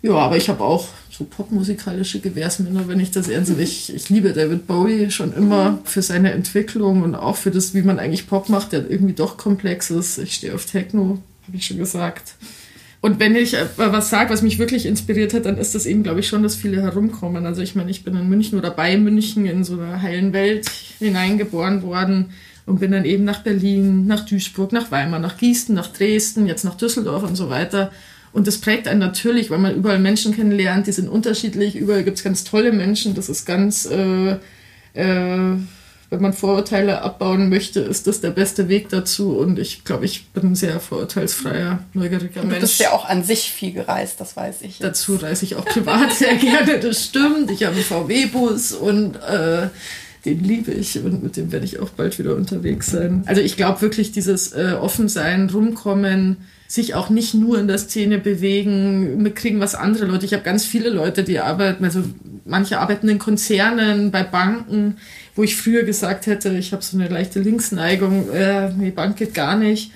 Ja, 0.03 0.13
aber 0.13 0.37
ich 0.37 0.49
habe 0.49 0.63
auch 0.63 0.87
so 1.09 1.23
popmusikalische 1.23 2.19
Gewährsmänner, 2.19 2.87
wenn 2.87 2.99
ich 2.99 3.09
das 3.09 3.27
ernst 3.27 3.57
ich, 3.57 3.91
ich 3.91 4.07
liebe 4.09 4.33
David 4.33 4.67
Bowie 4.67 5.09
schon 5.09 5.33
immer 5.33 5.79
für 5.83 6.03
seine 6.03 6.31
Entwicklung 6.31 7.01
und 7.01 7.15
auch 7.15 7.37
für 7.37 7.49
das, 7.49 7.73
wie 7.73 7.81
man 7.81 7.97
eigentlich 7.97 8.27
Pop 8.27 8.49
macht, 8.49 8.71
der 8.71 8.87
irgendwie 8.87 9.15
doch 9.15 9.37
komplex 9.37 9.89
ist. 9.89 10.19
Ich 10.19 10.35
stehe 10.35 10.53
auf 10.53 10.67
Techno, 10.67 11.17
habe 11.47 11.57
ich 11.57 11.65
schon 11.65 11.77
gesagt. 11.77 12.35
Und 13.01 13.19
wenn 13.19 13.35
ich 13.35 13.53
äh, 13.53 13.65
was 13.75 14.09
sage, 14.09 14.31
was 14.31 14.41
mich 14.41 14.59
wirklich 14.59 14.85
inspiriert 14.85 15.33
hat, 15.33 15.45
dann 15.45 15.57
ist 15.57 15.75
das 15.75 15.85
eben, 15.85 16.03
glaube 16.03 16.21
ich, 16.21 16.27
schon, 16.27 16.43
dass 16.43 16.55
viele 16.55 16.81
herumkommen. 16.81 17.45
Also 17.45 17.61
ich 17.61 17.75
meine, 17.75 17.91
ich 17.91 18.03
bin 18.03 18.15
in 18.15 18.29
München 18.29 18.57
oder 18.57 18.71
bei 18.71 18.97
München 18.97 19.45
in 19.45 19.63
so 19.63 19.73
einer 19.73 20.01
heilen 20.01 20.33
Welt 20.33 20.69
hineingeboren 20.99 21.83
worden 21.83 22.31
und 22.65 22.79
bin 22.79 22.91
dann 22.91 23.05
eben 23.05 23.23
nach 23.23 23.43
Berlin, 23.43 24.07
nach 24.07 24.25
Duisburg, 24.25 24.71
nach 24.71 24.91
Weimar, 24.91 25.19
nach 25.19 25.37
Gießen, 25.37 25.75
nach 25.75 25.87
Dresden, 25.87 26.47
jetzt 26.47 26.63
nach 26.63 26.75
Düsseldorf 26.75 27.23
und 27.23 27.35
so 27.35 27.49
weiter. 27.49 27.91
Und 28.33 28.47
das 28.47 28.57
prägt 28.57 28.87
einen 28.87 28.99
natürlich, 28.99 29.49
weil 29.49 29.59
man 29.59 29.75
überall 29.75 29.99
Menschen 29.99 30.35
kennenlernt, 30.35 30.87
die 30.87 30.91
sind 30.91 31.07
unterschiedlich, 31.07 31.75
überall 31.75 32.03
gibt 32.03 32.17
es 32.17 32.23
ganz 32.23 32.43
tolle 32.43 32.73
Menschen, 32.73 33.13
das 33.13 33.29
ist 33.29 33.45
ganz, 33.45 33.85
äh, 33.85 34.37
äh, 34.93 35.57
wenn 36.09 36.21
man 36.21 36.33
Vorurteile 36.33 37.01
abbauen 37.01 37.49
möchte, 37.49 37.79
ist 37.79 38.07
das 38.07 38.21
der 38.21 38.29
beste 38.29 38.69
Weg 38.69 38.89
dazu. 38.89 39.37
Und 39.37 39.57
ich 39.57 39.83
glaube, 39.83 40.05
ich 40.05 40.27
bin 40.27 40.51
ein 40.51 40.55
sehr 40.55 40.79
vorurteilsfreier, 40.79 41.79
neugieriger 41.93 42.41
Mensch. 42.41 42.55
Du 42.55 42.61
bist 42.61 42.79
ja 42.79 42.91
auch 42.91 43.05
an 43.05 43.23
sich 43.23 43.51
viel 43.51 43.73
gereist, 43.73 44.21
das 44.21 44.35
weiß 44.35 44.61
ich. 44.61 44.79
Jetzt. 44.79 44.83
Dazu 44.83 45.15
reise 45.15 45.45
ich 45.45 45.55
auch 45.55 45.65
privat 45.65 46.13
sehr 46.13 46.35
gerne, 46.37 46.79
das 46.79 47.05
stimmt. 47.05 47.49
Ich 47.51 47.63
habe 47.63 47.75
einen 47.75 47.83
VW-Bus 47.83 48.73
und 48.73 49.15
äh, 49.15 49.69
den 50.25 50.43
liebe 50.43 50.71
ich 50.71 50.97
und 50.99 51.23
mit 51.23 51.37
dem 51.37 51.51
werde 51.51 51.65
ich 51.65 51.79
auch 51.79 51.89
bald 51.89 52.17
wieder 52.19 52.35
unterwegs 52.35 52.87
sein. 52.87 53.23
Also 53.25 53.41
ich 53.41 53.57
glaube 53.57 53.81
wirklich, 53.81 54.11
dieses 54.11 54.53
äh, 54.53 54.75
Offensein, 54.79 55.49
Rumkommen, 55.49 56.37
sich 56.67 56.95
auch 56.95 57.09
nicht 57.09 57.35
nur 57.35 57.59
in 57.59 57.67
der 57.67 57.77
Szene 57.77 58.17
bewegen, 58.17 59.21
mitkriegen, 59.21 59.59
was 59.59 59.75
andere 59.75 60.05
Leute. 60.05 60.25
Ich 60.25 60.33
habe 60.33 60.43
ganz 60.43 60.65
viele 60.65 60.89
Leute, 60.89 61.23
die 61.23 61.39
arbeiten, 61.39 61.85
also 61.85 62.03
manche 62.43 62.79
arbeiten 62.79 63.07
in 63.07 63.19
Konzernen, 63.19 64.11
bei 64.11 64.23
Banken, 64.23 64.97
wo 65.35 65.43
ich 65.43 65.55
früher 65.55 65.83
gesagt 65.83 66.27
hätte, 66.27 66.49
ich 66.57 66.71
habe 66.71 66.83
so 66.83 66.97
eine 66.97 67.09
leichte 67.09 67.39
Linksneigung, 67.39 68.31
äh, 68.31 68.71
die 68.73 68.91
Bank 68.91 69.17
geht 69.17 69.33
gar 69.33 69.57
nicht. 69.57 69.91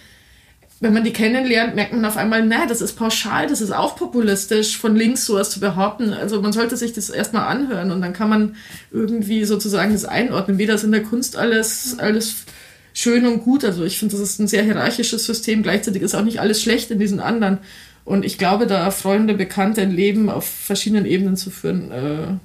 Wenn 0.81 0.93
man 0.93 1.03
die 1.03 1.11
kennenlernt, 1.11 1.75
merkt 1.75 1.91
man 1.91 2.05
auf 2.05 2.15
einmal, 2.15 2.45
na, 2.45 2.65
das 2.65 2.79
ist 2.79 2.93
pauschal, 2.93 3.47
das 3.47 3.59
ist 3.59 3.71
auch 3.71 3.97
populistisch, 3.97 4.77
von 4.77 4.95
links 4.95 5.25
sowas 5.25 5.49
zu 5.49 5.59
behaupten. 5.59 6.13
Also 6.13 6.41
man 6.41 6.53
sollte 6.53 6.77
sich 6.77 6.93
das 6.93 7.09
erstmal 7.09 7.47
anhören 7.47 7.91
und 7.91 7.99
dann 8.01 8.13
kann 8.13 8.29
man 8.29 8.55
irgendwie 8.91 9.43
sozusagen 9.43 9.91
das 9.91 10.05
einordnen. 10.05 10.57
Weder 10.57 10.75
ist 10.75 10.85
in 10.85 10.93
der 10.93 11.03
Kunst 11.03 11.35
alles, 11.35 11.97
alles 11.99 12.45
schön 12.93 13.25
und 13.25 13.43
gut. 13.43 13.65
Also 13.65 13.83
ich 13.83 13.99
finde, 13.99 14.15
das 14.15 14.23
ist 14.23 14.39
ein 14.39 14.47
sehr 14.47 14.63
hierarchisches 14.63 15.25
System. 15.25 15.63
Gleichzeitig 15.63 16.01
ist 16.01 16.15
auch 16.15 16.23
nicht 16.23 16.39
alles 16.39 16.61
schlecht 16.61 16.91
in 16.91 16.99
diesen 16.99 17.19
anderen. 17.19 17.57
Und 18.05 18.23
ich 18.23 18.37
glaube, 18.37 18.65
da 18.65 18.89
Freunde, 18.91 19.33
Bekannte 19.33 19.81
ein 19.81 19.91
Leben 19.91 20.29
auf 20.29 20.45
verschiedenen 20.45 21.05
Ebenen 21.05 21.35
zu 21.35 21.49
führen. 21.49 22.39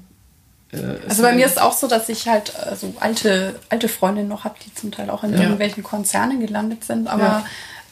Äh, 0.75 1.09
also 1.09 1.23
bei 1.23 1.35
mir 1.35 1.47
ist 1.47 1.61
auch 1.61 1.73
so, 1.73 1.87
dass 1.87 2.09
ich 2.09 2.29
halt 2.29 2.53
äh, 2.71 2.77
so 2.77 2.95
alte, 3.01 3.55
alte 3.69 3.89
Freundinnen 3.89 4.29
noch 4.29 4.45
habe, 4.45 4.57
die 4.65 4.75
zum 4.75 4.93
Teil 4.93 5.11
auch 5.11 5.25
in 5.25 5.33
ja. 5.33 5.41
irgendwelchen 5.41 5.83
Konzernen 5.83 6.41
gelandet 6.41 6.85
sind. 6.85 7.09
Aber 7.09 7.23
ja. 7.23 7.47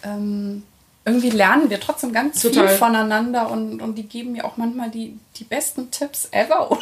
ähm, 0.05 0.63
irgendwie 1.05 1.31
lernen 1.31 1.69
wir 1.69 1.81
trotzdem 1.81 2.13
ganz 2.13 2.41
Total. 2.41 2.69
viel 2.69 2.77
voneinander 2.77 3.51
und, 3.51 3.83
und 3.83 3.97
die 3.97 4.05
geben 4.05 4.33
mir 4.33 4.45
auch 4.45 4.57
manchmal 4.57 4.91
die, 4.91 5.19
die 5.37 5.45
besten 5.45 5.91
Tipps 5.91 6.29
ever 6.31 6.71
oder 6.71 6.81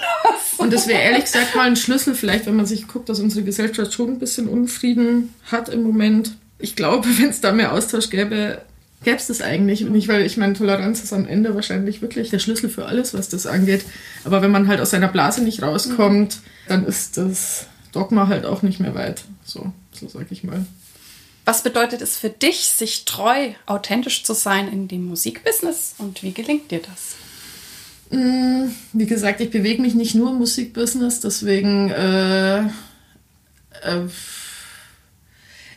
so. 0.57 0.63
Und 0.63 0.73
das 0.73 0.87
wäre 0.87 1.01
ehrlich 1.01 1.25
gesagt 1.25 1.55
mal 1.55 1.67
ein 1.67 1.77
Schlüssel, 1.77 2.15
vielleicht, 2.15 2.47
wenn 2.47 2.57
man 2.57 2.67
sich 2.67 2.87
guckt, 2.87 3.09
dass 3.09 3.21
unsere 3.21 3.45
Gesellschaft 3.45 3.93
schon 3.93 4.11
ein 4.11 4.19
bisschen 4.19 4.49
Unfrieden 4.49 5.35
hat 5.51 5.69
im 5.69 5.83
Moment. 5.83 6.33
Ich 6.59 6.77
glaube, 6.77 7.09
wenn 7.19 7.31
es 7.31 7.41
da 7.41 7.53
mehr 7.53 7.73
Austausch 7.73 8.11
gäbe, 8.11 8.61
gäbe 9.03 9.17
es 9.17 9.29
das 9.29 9.41
eigentlich 9.41 9.83
nicht, 9.83 10.09
weil 10.09 10.27
ich 10.27 10.37
meine, 10.37 10.55
Toleranz 10.55 11.03
ist 11.03 11.13
am 11.13 11.27
Ende 11.27 11.55
wahrscheinlich 11.55 12.03
wirklich 12.03 12.31
der 12.31 12.39
Schlüssel 12.39 12.69
für 12.69 12.87
alles, 12.87 13.15
was 13.15 13.29
das 13.29 13.47
angeht. 13.47 13.85
Aber 14.25 14.43
wenn 14.43 14.51
man 14.51 14.69
halt 14.69 14.81
aus 14.81 14.91
seiner 14.91 15.09
Blase 15.09 15.43
nicht 15.43 15.63
rauskommt, 15.63 16.37
mhm. 16.37 16.41
dann 16.69 16.87
ist 16.87 17.17
das 17.17 17.67
Dogma 17.93 18.29
halt 18.29 18.45
auch 18.45 18.63
nicht 18.63 18.81
mehr 18.81 18.95
weit. 18.95 19.23
So, 19.45 19.73
so 19.93 20.09
sag 20.09 20.31
ich 20.31 20.45
mal. 20.45 20.67
Was 21.47 21.63
bedeutet 21.63 22.03
es 22.03 22.17
für 22.17 22.29
dich, 22.29 22.69
sich 22.69 23.07
treu, 23.07 23.53
authentisch 23.67 24.23
zu 24.25 24.35
sein 24.35 24.71
in 24.71 24.89
dem 24.89 25.07
Musikbusiness 25.07 25.95
und 25.99 26.23
wie 26.23 26.33
gelingt 26.33 26.71
dir 26.71 26.81
das? 26.81 27.17
Mm, 28.11 28.69
wie 28.93 29.07
gesagt, 29.07 29.41
ich 29.41 29.51
bewege 29.51 29.81
mich 29.81 29.95
nicht 29.95 30.15
nur 30.15 30.31
im 30.31 30.39
Musikbusiness, 30.39 31.21
deswegen 31.21 31.91
äh, 31.91 32.61
äh, 32.61 34.07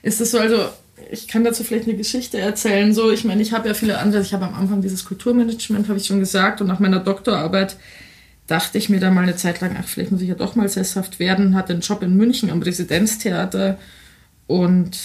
ist 0.01 0.19
es 0.19 0.32
so, 0.32 0.39
also 0.39 0.69
ich 1.14 1.28
kann 1.28 1.43
dazu 1.43 1.64
vielleicht 1.64 1.88
eine 1.88 1.95
Geschichte 1.95 2.39
erzählen. 2.39 2.91
So, 2.93 3.11
ich 3.11 3.24
meine, 3.24 3.41
ich 3.41 3.53
habe 3.53 3.68
ja 3.68 3.76
viele 3.76 3.99
andere, 3.99 4.24
ich 4.24 4.34
habe 4.34 4.45
am 4.45 4.55
Anfang 4.55 4.82
dieses 4.82 5.05
Kulturmanagement, 5.05 5.88
habe 5.88 5.99
ich 5.99 6.07
schon 6.07 6.20
gesagt, 6.20 6.59
und 6.59 6.68
nach 6.68 6.80
meiner 6.80 6.99
Doktorarbeit 6.99 7.78
dachte 8.47 8.80
ich 8.80 8.89
mir 8.89 8.99
da 8.99 9.11
mal 9.11 9.22
eine 9.22 9.36
Zeit 9.36 9.61
lang, 9.61 9.78
ach, 9.80 9.88
vielleicht 9.88 10.11
muss 10.11 10.22
ich 10.22 10.30
ja 10.30 10.36
doch 10.36 10.55
mal 10.55 10.68
sesshaft 10.68 11.20
werden, 11.20 11.55
hatte 11.55 11.74
einen 11.74 11.84
Job 11.84 12.01
in 12.01 12.18
München 12.18 12.49
am 12.49 12.64
Residenztheater 12.64 13.78
und 14.47 14.97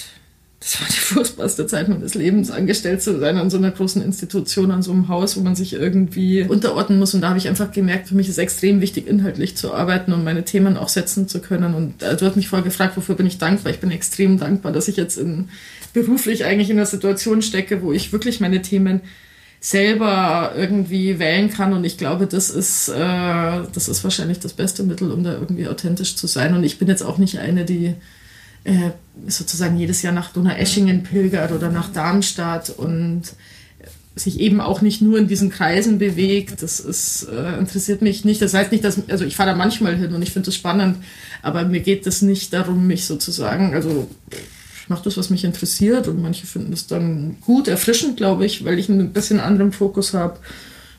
das 0.61 0.81
war 0.81 0.89
die 0.89 0.95
furchtbarste 1.15 1.67
Zeit 1.67 1.89
meines 1.89 2.15
Lebens, 2.15 2.51
angestellt 2.51 3.03
zu 3.03 3.19
sein 3.21 3.37
an 3.37 3.51
so 3.51 3.59
einer 3.59 3.71
großen 3.71 4.03
Institution, 4.03 4.71
an 4.71 4.83
so 4.83 4.93
einem 4.93 5.09
Haus, 5.09 5.37
wo 5.37 5.41
man 5.43 5.55
sich 5.55 5.75
irgendwie 5.75 6.43
unterordnen 6.43 6.99
muss. 6.99 7.15
Und 7.15 7.21
da 7.21 7.29
habe 7.29 7.39
ich 7.39 7.49
einfach 7.49 7.71
gemerkt, 7.71 8.09
für 8.09 8.17
mich 8.17 8.29
ist 8.29 8.39
extrem 8.39 8.81
wichtig, 8.81 9.07
inhaltlich 9.07 9.57
zu 9.57 9.73
arbeiten 9.73 10.13
und 10.13 10.25
meine 10.25 10.45
Themen 10.45 10.77
auch 10.77 10.89
setzen 10.89 11.29
zu 11.29 11.41
können. 11.41 11.75
Und 11.75 12.03
äh, 12.03 12.17
du 12.17 12.27
hast 12.27 12.35
mich 12.35 12.49
vorher 12.49 12.65
gefragt, 12.65 12.97
wofür 12.97 13.15
bin 13.15 13.27
ich 13.27 13.39
dankbar? 13.39 13.73
Ich 13.73 13.79
bin 13.79 13.93
extrem 13.93 14.39
dankbar, 14.39 14.73
dass 14.73 14.89
ich 14.89 14.97
jetzt 14.97 15.17
in, 15.17 15.49
beruflich 15.93 16.45
eigentlich 16.45 16.70
in 16.70 16.76
einer 16.76 16.86
Situation 16.86 17.43
stecke, 17.43 17.82
wo 17.82 17.93
ich 17.93 18.12
wirklich 18.12 18.41
meine 18.41 18.62
Themen 18.62 19.01
selber 19.61 20.53
irgendwie 20.57 21.18
wählen 21.18 21.51
kann. 21.51 21.72
Und 21.72 21.84
ich 21.84 21.99
glaube, 21.99 22.26
das 22.26 22.51
ist, 22.51 22.89
äh, 22.89 22.95
das 22.95 23.89
ist 23.89 24.05
wahrscheinlich 24.05 24.39
das 24.39 24.53
beste 24.53 24.82
Mittel, 24.84 25.11
um 25.11 25.24
da 25.24 25.32
irgendwie 25.32 25.66
authentisch 25.66 26.16
zu 26.16 26.26
sein. 26.26 26.55
Und 26.55 26.64
ich 26.64 26.78
bin 26.78 26.89
jetzt 26.89 27.03
auch 27.03 27.18
nicht 27.18 27.39
eine, 27.39 27.64
die 27.64 27.95
äh, 28.64 28.91
sozusagen 29.26 29.76
jedes 29.76 30.03
Jahr 30.03 30.12
nach 30.12 30.32
Donaueschingen 30.32 31.03
pilgert 31.03 31.53
oder 31.53 31.70
nach 31.70 31.93
Darmstadt 31.93 32.70
und 32.70 33.22
sich 34.14 34.41
eben 34.41 34.61
auch 34.61 34.80
nicht 34.80 35.01
nur 35.01 35.18
in 35.18 35.28
diesen 35.28 35.51
Kreisen 35.51 35.99
bewegt. 35.99 36.62
Das 36.62 36.80
ist, 36.80 37.28
äh, 37.28 37.59
interessiert 37.59 38.03
mich 38.03 38.24
nicht. 38.24 38.43
Das 38.43 38.55
heißt 38.55 38.72
nicht, 38.72 38.84
dass, 38.84 39.09
also 39.09 39.24
ich 39.24 39.36
fahre 39.36 39.51
da 39.51 39.57
manchmal 39.57 39.97
hin 39.97 40.12
und 40.12 40.22
ich 40.22 40.32
finde 40.32 40.47
das 40.47 40.55
spannend, 40.55 40.99
aber 41.43 41.64
mir 41.64 41.80
geht 41.80 42.07
es 42.07 42.22
nicht 42.22 42.53
darum, 42.53 42.86
mich 42.86 43.05
sozusagen, 43.07 43.74
also 43.74 44.09
ich 44.89 44.91
mache 44.91 45.05
das, 45.05 45.18
was 45.18 45.28
mich 45.28 45.45
interessiert 45.45 46.09
und 46.09 46.22
manche 46.22 46.47
finden 46.47 46.70
das 46.70 46.86
dann 46.86 47.36
gut, 47.43 47.68
erfrischend, 47.68 48.16
glaube 48.16 48.47
ich, 48.47 48.64
weil 48.64 48.78
ich 48.78 48.89
einen 48.89 49.12
bisschen 49.12 49.39
anderen 49.39 49.70
Fokus 49.72 50.14
habe. 50.14 50.39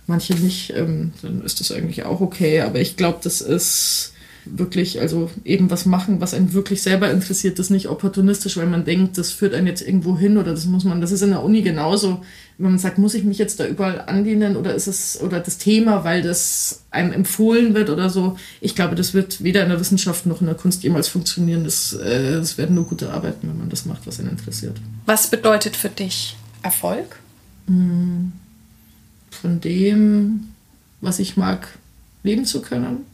Manche 0.06 0.36
nicht, 0.36 0.74
ähm, 0.76 1.12
dann 1.24 1.42
ist 1.44 1.60
das 1.60 1.72
eigentlich 1.72 2.04
auch 2.04 2.22
okay, 2.22 2.62
aber 2.62 2.80
ich 2.80 2.98
glaube, 2.98 3.18
das 3.24 3.42
ist 3.42 4.14
wirklich, 4.58 5.00
also 5.00 5.30
eben 5.46 5.70
was 5.70 5.86
machen, 5.86 6.22
was 6.22 6.34
einen 6.34 6.54
wirklich 6.54 6.82
selber 6.82 7.12
interessiert, 7.12 7.60
das 7.60 7.70
nicht 7.70 7.90
opportunistisch, 7.90 8.58
weil 8.58 8.68
man 8.68 8.86
denkt, 8.86 9.18
das 9.18 9.32
führt 9.32 9.54
einen 9.54 9.68
jetzt 9.68 9.82
irgendwo 9.82 10.18
hin 10.18 10.38
oder 10.38 10.52
das 10.52 10.66
muss 10.66 10.84
man, 10.84 11.02
das 11.02 11.12
ist 11.12 11.22
in 11.22 11.30
der 11.30 11.44
Uni 11.44 11.62
genauso, 11.62 12.22
wenn 12.58 12.72
man 12.72 12.80
sagt, 12.80 12.98
muss 12.98 13.14
ich 13.14 13.24
mich 13.24 13.38
jetzt 13.38 13.60
da 13.60 13.68
überall 13.68 14.02
andienen 14.02 14.58
oder 14.58 14.74
ist 14.74 14.88
es, 14.88 15.22
oder 15.22 15.40
das 15.40 15.58
Thema, 15.58 16.04
weil 16.04 16.22
das 16.22 16.84
einem 16.92 17.14
empfohlen 17.14 17.74
wird 17.74 17.90
oder 17.90 18.10
so. 18.10 18.38
Ich 18.60 18.76
glaube, 18.76 18.96
das 18.96 19.14
wird 19.14 19.44
weder 19.44 19.64
in 19.64 19.70
der 19.70 19.80
Wissenschaft 19.80 20.26
noch 20.26 20.42
in 20.42 20.48
der 20.48 20.56
Kunst 20.56 20.84
jemals 20.84 21.08
funktionieren. 21.08 21.64
Das, 21.64 21.94
äh, 21.94 22.34
das 22.34 22.58
werden 22.58 22.76
nur 22.76 22.86
gute 22.86 23.12
Arbeiten, 23.12 23.48
wenn 23.48 23.58
man 23.58 23.70
das 23.70 23.86
macht, 23.86 24.08
was 24.08 24.20
einen 24.20 24.30
interessiert. 24.30 24.78
Was 25.06 25.28
bedeutet 25.28 25.76
für 25.76 25.90
dich 25.90 26.36
Erfolg? 26.64 27.20
Hm, 27.68 28.34
von 29.30 29.62
dem, 29.62 30.50
was 31.02 31.20
ich 31.20 31.38
mag, 31.38 31.70
leben 32.24 32.46
zu 32.46 32.62
können 32.62 33.06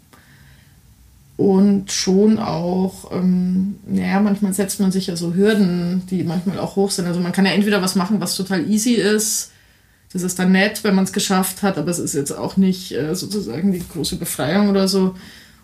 und 1.37 1.91
schon 1.91 2.39
auch, 2.39 3.11
ähm, 3.11 3.75
naja, 3.85 4.21
manchmal 4.21 4.53
setzt 4.53 4.79
man 4.79 4.91
sich 4.91 5.07
ja 5.07 5.17
so 5.17 5.33
Hürden, 5.33 6.03
die 6.09 6.23
manchmal 6.23 6.59
auch 6.59 6.77
hoch 6.77 6.91
sind. 6.91 7.07
Also 7.07 7.19
man 7.19 7.33
kann 7.33 7.45
ja 7.45 7.51
entweder 7.51 7.81
was 7.81 7.95
machen, 7.95 8.21
was 8.21 8.35
total 8.35 8.69
easy 8.69 8.93
ist. 8.93 9.51
Das 10.13 10.23
ist 10.23 10.39
dann 10.39 10.53
nett, 10.53 10.85
wenn 10.85 10.95
man 10.95 11.03
es 11.03 11.11
geschafft 11.11 11.61
hat, 11.61 11.77
aber 11.77 11.91
es 11.91 11.99
ist 11.99 12.13
jetzt 12.13 12.31
auch 12.31 12.55
nicht 12.55 12.93
äh, 12.93 13.13
sozusagen 13.15 13.73
die 13.73 13.83
große 13.85 14.15
Befreiung 14.15 14.69
oder 14.69 14.87
so. 14.87 15.15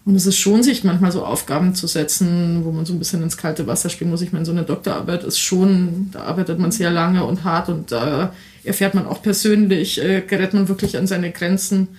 Und 0.04 0.16
es 0.16 0.26
ist 0.26 0.38
schon, 0.38 0.64
sich 0.64 0.84
manchmal 0.84 1.12
so 1.12 1.24
Aufgaben 1.24 1.74
zu 1.74 1.88
setzen, 1.88 2.66
wo 2.66 2.72
man 2.72 2.86
so 2.86 2.92
ein 2.92 3.00
bisschen 3.00 3.22
ins 3.22 3.38
kalte 3.38 3.68
Wasser 3.68 3.90
springen 3.90 4.12
muss. 4.12 4.22
Ich 4.22 4.34
meine, 4.34 4.46
so 4.46 4.52
eine 4.52 4.64
Doktorarbeit 4.64 5.24
ist 5.24 5.40
schon, 5.40 6.10
da 6.12 6.24
arbeitet 6.24 6.60
man 6.60 6.72
sehr 6.72 6.92
lange 6.92 7.24
und 7.24 7.46
hart 7.46 7.70
und 7.70 7.92
da 7.92 8.34
erfährt 8.64 8.94
man 8.96 9.06
auch 9.06 9.22
persönlich, 9.22 10.04
äh, 10.04 10.22
gerät 10.22 10.54
man 10.54 10.68
wirklich 10.68 10.98
an 10.98 11.08
seine 11.08 11.32
Grenzen. 11.32 11.90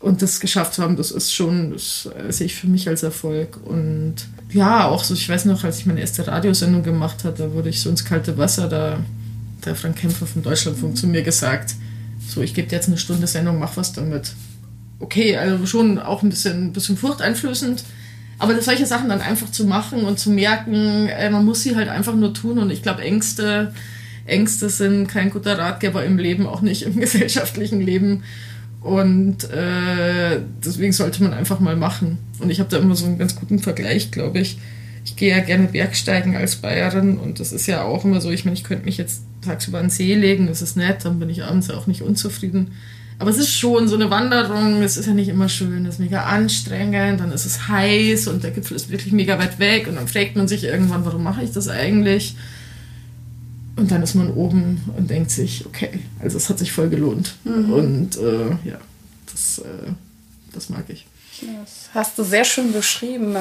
Und 0.00 0.22
das 0.22 0.38
geschafft 0.38 0.78
haben, 0.78 0.96
das 0.96 1.10
ist 1.10 1.34
schon, 1.34 1.72
das 1.72 2.08
äh, 2.16 2.32
sehe 2.32 2.46
ich 2.46 2.54
für 2.54 2.68
mich 2.68 2.88
als 2.88 3.02
Erfolg. 3.02 3.58
Und 3.64 4.14
ja, 4.50 4.86
auch 4.86 5.02
so, 5.02 5.14
ich 5.14 5.28
weiß 5.28 5.44
noch, 5.46 5.64
als 5.64 5.80
ich 5.80 5.86
meine 5.86 6.00
erste 6.00 6.26
Radiosendung 6.26 6.84
gemacht 6.84 7.24
habe, 7.24 7.36
da 7.36 7.52
wurde 7.52 7.68
ich 7.68 7.80
so 7.80 7.90
ins 7.90 8.04
kalte 8.04 8.38
Wasser, 8.38 8.68
da 8.68 9.00
der 9.64 9.74
Frank 9.74 9.96
Kämpfer 9.96 10.26
von 10.26 10.42
Deutschlandfunk 10.42 10.96
zu 10.96 11.06
mir 11.08 11.22
gesagt, 11.22 11.74
so, 12.26 12.42
ich 12.42 12.54
gebe 12.54 12.68
dir 12.68 12.76
jetzt 12.76 12.88
eine 12.88 12.98
Stunde 12.98 13.26
Sendung, 13.26 13.58
mach 13.58 13.76
was 13.76 13.92
damit. 13.92 14.32
Okay, 15.00 15.36
also 15.36 15.66
schon 15.66 15.98
auch 15.98 16.22
ein 16.22 16.30
bisschen, 16.30 16.66
ein 16.66 16.72
bisschen 16.72 16.96
furchteinflößend, 16.96 17.84
aber 18.38 18.60
solche 18.62 18.86
Sachen 18.86 19.08
dann 19.08 19.20
einfach 19.20 19.50
zu 19.50 19.66
machen 19.66 20.04
und 20.04 20.18
zu 20.18 20.30
merken, 20.30 21.08
äh, 21.08 21.30
man 21.30 21.44
muss 21.44 21.62
sie 21.62 21.74
halt 21.74 21.88
einfach 21.88 22.14
nur 22.14 22.34
tun. 22.34 22.58
Und 22.58 22.70
ich 22.70 22.82
glaube, 22.82 23.02
Ängste, 23.02 23.72
Ängste 24.26 24.68
sind 24.68 25.08
kein 25.08 25.30
guter 25.30 25.58
Ratgeber 25.58 26.04
im 26.04 26.18
Leben, 26.18 26.46
auch 26.46 26.60
nicht 26.60 26.82
im 26.82 26.96
gesellschaftlichen 27.00 27.80
Leben. 27.80 28.22
Und 28.88 29.44
äh, 29.50 30.40
deswegen 30.64 30.92
sollte 30.92 31.22
man 31.22 31.34
einfach 31.34 31.60
mal 31.60 31.76
machen. 31.76 32.16
Und 32.38 32.48
ich 32.48 32.58
habe 32.58 32.70
da 32.70 32.78
immer 32.78 32.96
so 32.96 33.04
einen 33.04 33.18
ganz 33.18 33.36
guten 33.36 33.58
Vergleich, 33.58 34.10
glaube 34.10 34.38
ich. 34.38 34.56
Ich 35.04 35.14
gehe 35.16 35.28
ja 35.28 35.40
gerne 35.40 35.68
Bergsteigen 35.68 36.34
als 36.36 36.56
Bayerin 36.56 37.18
und 37.18 37.38
das 37.38 37.52
ist 37.52 37.66
ja 37.66 37.82
auch 37.82 38.06
immer 38.06 38.22
so, 38.22 38.30
ich 38.30 38.46
meine, 38.46 38.56
ich 38.56 38.64
könnte 38.64 38.86
mich 38.86 38.96
jetzt 38.96 39.22
tagsüber 39.42 39.78
an 39.78 39.84
den 39.84 39.90
See 39.90 40.14
legen, 40.14 40.46
das 40.46 40.62
ist 40.62 40.76
nett, 40.76 41.04
dann 41.04 41.18
bin 41.18 41.28
ich 41.28 41.44
abends 41.44 41.70
auch 41.70 41.86
nicht 41.86 42.00
unzufrieden. 42.00 42.72
Aber 43.18 43.30
es 43.30 43.36
ist 43.36 43.52
schon 43.52 43.88
so 43.88 43.96
eine 43.96 44.10
Wanderung, 44.10 44.82
es 44.82 44.96
ist 44.96 45.06
ja 45.06 45.12
nicht 45.12 45.28
immer 45.28 45.50
schön, 45.50 45.84
es 45.84 45.96
ist 45.96 46.00
mega 46.00 46.22
anstrengend, 46.24 47.20
dann 47.20 47.32
ist 47.32 47.44
es 47.44 47.68
heiß 47.68 48.28
und 48.28 48.42
der 48.42 48.52
Gipfel 48.52 48.76
ist 48.76 48.90
wirklich 48.90 49.12
mega 49.12 49.38
weit 49.38 49.58
weg 49.58 49.86
und 49.86 49.96
dann 49.96 50.08
fragt 50.08 50.36
man 50.36 50.48
sich 50.48 50.64
irgendwann, 50.64 51.04
warum 51.04 51.24
mache 51.24 51.42
ich 51.42 51.52
das 51.52 51.68
eigentlich? 51.68 52.36
Und 53.78 53.92
dann 53.92 54.02
ist 54.02 54.14
man 54.14 54.32
oben 54.32 54.82
und 54.96 55.08
denkt 55.08 55.30
sich, 55.30 55.64
okay, 55.64 56.00
also 56.18 56.36
es 56.36 56.48
hat 56.48 56.58
sich 56.58 56.72
voll 56.72 56.88
gelohnt. 56.88 57.36
Mhm. 57.44 57.72
Und 57.72 58.16
äh, 58.16 58.50
ja, 58.68 58.78
das, 59.30 59.58
äh, 59.58 59.92
das 60.52 60.68
mag 60.68 60.84
ich. 60.88 61.06
Das 61.40 61.90
hast 61.94 62.18
du 62.18 62.24
sehr 62.24 62.44
schön 62.44 62.72
beschrieben. 62.72 63.36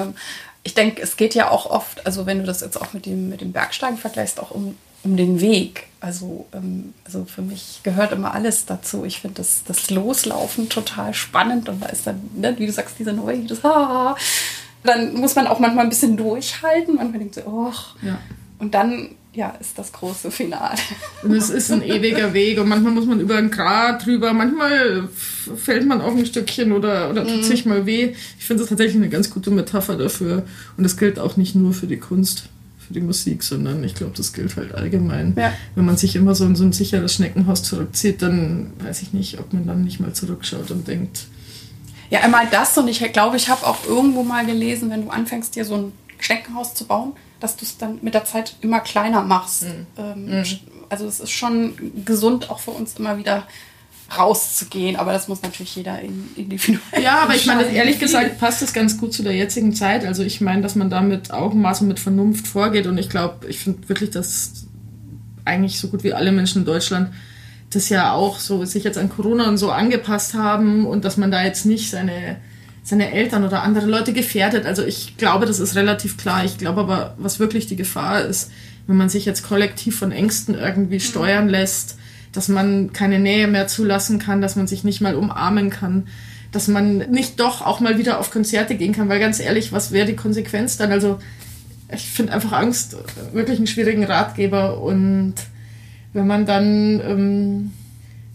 ich 0.61 0.75
denke, 0.75 1.01
es 1.01 1.17
geht 1.17 1.33
ja 1.33 1.49
auch 1.49 1.65
oft, 1.65 2.05
also 2.05 2.27
wenn 2.27 2.38
du 2.38 2.45
das 2.45 2.61
jetzt 2.61 2.79
auch 2.79 2.93
mit 2.93 3.07
dem, 3.07 3.29
mit 3.29 3.41
dem 3.41 3.51
Bergsteigen 3.51 3.97
vergleichst, 3.97 4.39
auch 4.39 4.51
um, 4.51 4.75
um 5.03 5.17
den 5.17 5.41
Weg. 5.41 5.88
Also, 6.01 6.45
ähm, 6.53 6.93
also 7.03 7.25
für 7.25 7.41
mich 7.41 7.79
gehört 7.81 8.11
immer 8.11 8.35
alles 8.35 8.67
dazu. 8.67 9.05
Ich 9.05 9.21
finde 9.21 9.38
das, 9.38 9.63
das 9.65 9.89
Loslaufen 9.89 10.69
total 10.69 11.15
spannend 11.15 11.67
und 11.67 11.81
da 11.81 11.88
ist 11.88 12.05
dann, 12.05 12.21
ne, 12.35 12.53
wie 12.59 12.67
du 12.67 12.71
sagst, 12.71 12.99
diese 12.99 13.13
neue, 13.13 13.39
das, 13.39 13.65
ah, 13.65 14.15
dann 14.83 15.15
muss 15.15 15.33
man 15.33 15.47
auch 15.47 15.57
manchmal 15.57 15.85
ein 15.85 15.89
bisschen 15.89 16.15
durchhalten. 16.15 16.95
Manchmal 16.95 17.19
denkt 17.19 17.35
so, 17.35 17.41
oh. 17.47 17.73
Ja. 18.03 18.19
Und 18.59 18.75
dann 18.75 19.16
ja, 19.38 19.49
ist 19.59 19.77
das 19.77 19.91
große 19.91 20.31
Finale. 20.31 20.79
Und 21.21 21.31
es 21.31 21.51
ist 21.51 21.71
ein 21.71 21.83
ewiger 21.83 22.33
Weg 22.33 22.59
und 22.59 22.67
manchmal 22.67 22.91
muss 22.91 23.05
man 23.05 23.19
über 23.19 23.35
einen 23.35 23.51
Grat 23.51 24.03
drüber, 24.03 24.33
manchmal 24.33 25.07
fällt 25.55 25.85
man 25.85 26.01
auf 26.01 26.15
ein 26.15 26.25
Stückchen 26.25 26.71
oder, 26.71 27.11
oder 27.11 27.23
tut 27.23 27.41
mm. 27.41 27.43
sich 27.43 27.63
mal 27.67 27.85
weh. 27.85 28.15
Ich 28.39 28.45
finde 28.45 28.63
das 28.63 28.69
tatsächlich 28.69 28.95
eine 28.95 29.09
ganz 29.09 29.29
gute 29.29 29.51
Metapher 29.51 29.95
dafür. 29.95 30.43
Und 30.75 30.83
das 30.83 30.97
gilt 30.97 31.19
auch 31.19 31.38
nicht 31.38 31.53
nur 31.53 31.71
für 31.73 31.85
die 31.85 31.97
Kunst, 31.97 32.49
für 32.79 32.93
die 32.93 32.99
Musik, 32.99 33.43
sondern 33.43 33.83
ich 33.83 33.93
glaube, 33.93 34.13
das 34.17 34.33
gilt 34.33 34.55
halt 34.55 34.73
allgemein. 34.73 35.35
Ja. 35.38 35.53
Wenn 35.75 35.85
man 35.85 35.97
sich 35.97 36.15
immer 36.15 36.33
so 36.33 36.43
in 36.43 36.55
so 36.55 36.63
ein 36.63 36.73
sicheres 36.73 37.13
Schneckenhaus 37.13 37.61
zurückzieht, 37.61 38.23
dann 38.23 38.73
weiß 38.79 39.03
ich 39.03 39.13
nicht, 39.13 39.39
ob 39.39 39.53
man 39.53 39.67
dann 39.67 39.83
nicht 39.83 39.99
mal 39.99 40.13
zurückschaut 40.13 40.71
und 40.71 40.88
denkt. 40.88 41.27
Ja, 42.09 42.21
einmal 42.21 42.47
das 42.49 42.75
und 42.75 42.88
ich 42.88 43.03
glaube, 43.13 43.38
ich 43.38 43.49
habe 43.49 43.67
auch 43.67 43.85
irgendwo 43.85 44.23
mal 44.23 44.47
gelesen, 44.47 44.89
wenn 44.89 45.03
du 45.03 45.11
anfängst, 45.11 45.55
dir 45.55 45.63
so 45.63 45.75
ein 45.75 45.91
Schneckenhaus 46.17 46.73
zu 46.73 46.85
bauen, 46.85 47.13
dass 47.39 47.57
du 47.57 47.65
es 47.65 47.77
dann 47.77 47.99
mit 48.01 48.13
der 48.13 48.25
Zeit 48.25 48.55
immer 48.61 48.79
kleiner 48.79 49.21
machst. 49.21 49.63
Mhm. 49.63 49.88
Ähm, 49.97 50.25
mhm. 50.25 50.45
Also 50.89 51.05
es 51.05 51.19
ist 51.19 51.31
schon 51.31 51.73
gesund, 52.05 52.49
auch 52.49 52.59
für 52.59 52.71
uns 52.71 52.95
immer 52.97 53.17
wieder 53.17 53.47
rauszugehen, 54.17 54.95
aber 54.95 55.11
das 55.11 55.27
muss 55.27 55.41
natürlich 55.41 55.75
jeder 55.75 55.99
individuell. 55.99 57.03
Ja, 57.03 57.19
aber 57.19 57.35
ich 57.35 57.45
meine, 57.45 57.63
ehrlich 57.65 57.99
gesagt 57.99 58.39
passt 58.39 58.61
das 58.61 58.73
ganz 58.73 58.97
gut 58.97 59.13
zu 59.13 59.21
der 59.21 59.33
jetzigen 59.33 59.73
Zeit. 59.73 60.05
Also 60.05 60.23
ich 60.23 60.39
meine, 60.39 60.61
dass 60.61 60.75
man 60.75 60.89
da 60.89 61.01
mit 61.01 61.31
Augenmaß 61.31 61.81
und 61.81 61.89
mit 61.89 61.99
Vernunft 61.99 62.47
vorgeht 62.47 62.88
und 62.88 62.97
ich 62.97 63.09
glaube, 63.09 63.47
ich 63.47 63.59
finde 63.59 63.89
wirklich, 63.89 64.11
dass 64.11 64.65
eigentlich 65.43 65.79
so 65.79 65.89
gut 65.89 66.03
wie 66.03 66.13
alle 66.13 66.31
Menschen 66.31 66.59
in 66.59 66.65
Deutschland 66.65 67.13
das 67.69 67.89
ja 67.89 68.13
auch 68.13 68.39
so 68.39 68.63
sich 68.63 68.85
jetzt 68.85 68.97
an 68.97 69.09
Corona 69.09 69.49
und 69.49 69.57
so 69.57 69.71
angepasst 69.71 70.33
haben 70.33 70.85
und 70.85 71.03
dass 71.03 71.17
man 71.17 71.31
da 71.31 71.43
jetzt 71.43 71.65
nicht 71.65 71.89
seine 71.89 72.38
seine 72.88 73.11
Eltern 73.11 73.43
oder 73.43 73.63
andere 73.63 73.85
Leute 73.85 74.13
gefährdet. 74.13 74.65
Also 74.65 74.81
ich 74.81 75.17
glaube, 75.17 75.45
das 75.45 75.59
ist 75.59 75.75
relativ 75.75 76.15
klar. 76.15 76.45
Ich 76.45 76.57
glaube 76.57 76.79
aber, 76.79 77.15
was 77.17 77.38
wirklich 77.38 77.67
die 77.67 77.75
Gefahr 77.75 78.21
ist, 78.21 78.49
wenn 78.88 78.95
man 78.95 79.09
sich 79.09 79.25
jetzt 79.25 79.43
kollektiv 79.43 79.99
von 79.99 80.13
Ängsten 80.13 80.55
irgendwie 80.55 81.01
steuern 81.01 81.49
lässt, 81.49 81.97
dass 82.31 82.47
man 82.47 82.93
keine 82.93 83.19
Nähe 83.19 83.49
mehr 83.49 83.67
zulassen 83.67 84.19
kann, 84.19 84.39
dass 84.39 84.55
man 84.55 84.67
sich 84.67 84.85
nicht 84.85 85.01
mal 85.01 85.15
umarmen 85.15 85.69
kann, 85.69 86.07
dass 86.53 86.69
man 86.69 86.99
nicht 87.11 87.41
doch 87.41 87.61
auch 87.61 87.81
mal 87.81 87.97
wieder 87.97 88.21
auf 88.21 88.31
Konzerte 88.31 88.75
gehen 88.75 88.93
kann, 88.93 89.09
weil 89.09 89.19
ganz 89.19 89.41
ehrlich, 89.41 89.73
was 89.73 89.91
wäre 89.91 90.07
die 90.07 90.15
Konsequenz 90.15 90.77
dann? 90.77 90.93
Also 90.93 91.19
ich 91.93 92.07
finde 92.07 92.31
einfach 92.31 92.53
Angst 92.53 92.95
wirklich 93.33 93.57
einen 93.57 93.67
schwierigen 93.67 94.05
Ratgeber 94.05 94.81
und 94.81 95.33
wenn 96.13 96.25
man 96.25 96.45
dann 96.45 97.01
ähm, 97.01 97.71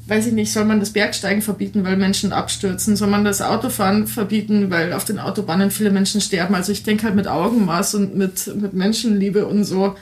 weiß 0.06 0.26
ich 0.26 0.32
nicht, 0.32 0.52
soll 0.52 0.64
man 0.64 0.80
das 0.80 0.90
Bergsteigen 0.90 1.42
verbieten, 1.42 1.84
weil 1.84 1.96
Menschen 1.96 2.32
abstürzen? 2.32 2.96
Soll 2.96 3.08
man 3.08 3.24
das 3.24 3.40
Autofahren 3.40 4.06
verbieten, 4.06 4.70
weil 4.70 4.92
auf 4.92 5.04
den 5.04 5.18
Autobahnen 5.18 5.70
viele 5.70 5.90
Menschen 5.90 6.20
sterben? 6.20 6.54
Also 6.54 6.72
ich 6.72 6.82
denke 6.82 7.04
halt 7.04 7.14
mit 7.14 7.28
Augenmaß 7.28 7.94
und 7.94 8.16
mit, 8.16 8.54
mit 8.60 8.72
Menschenliebe 8.72 9.46
und 9.46 9.64
so. 9.64 9.96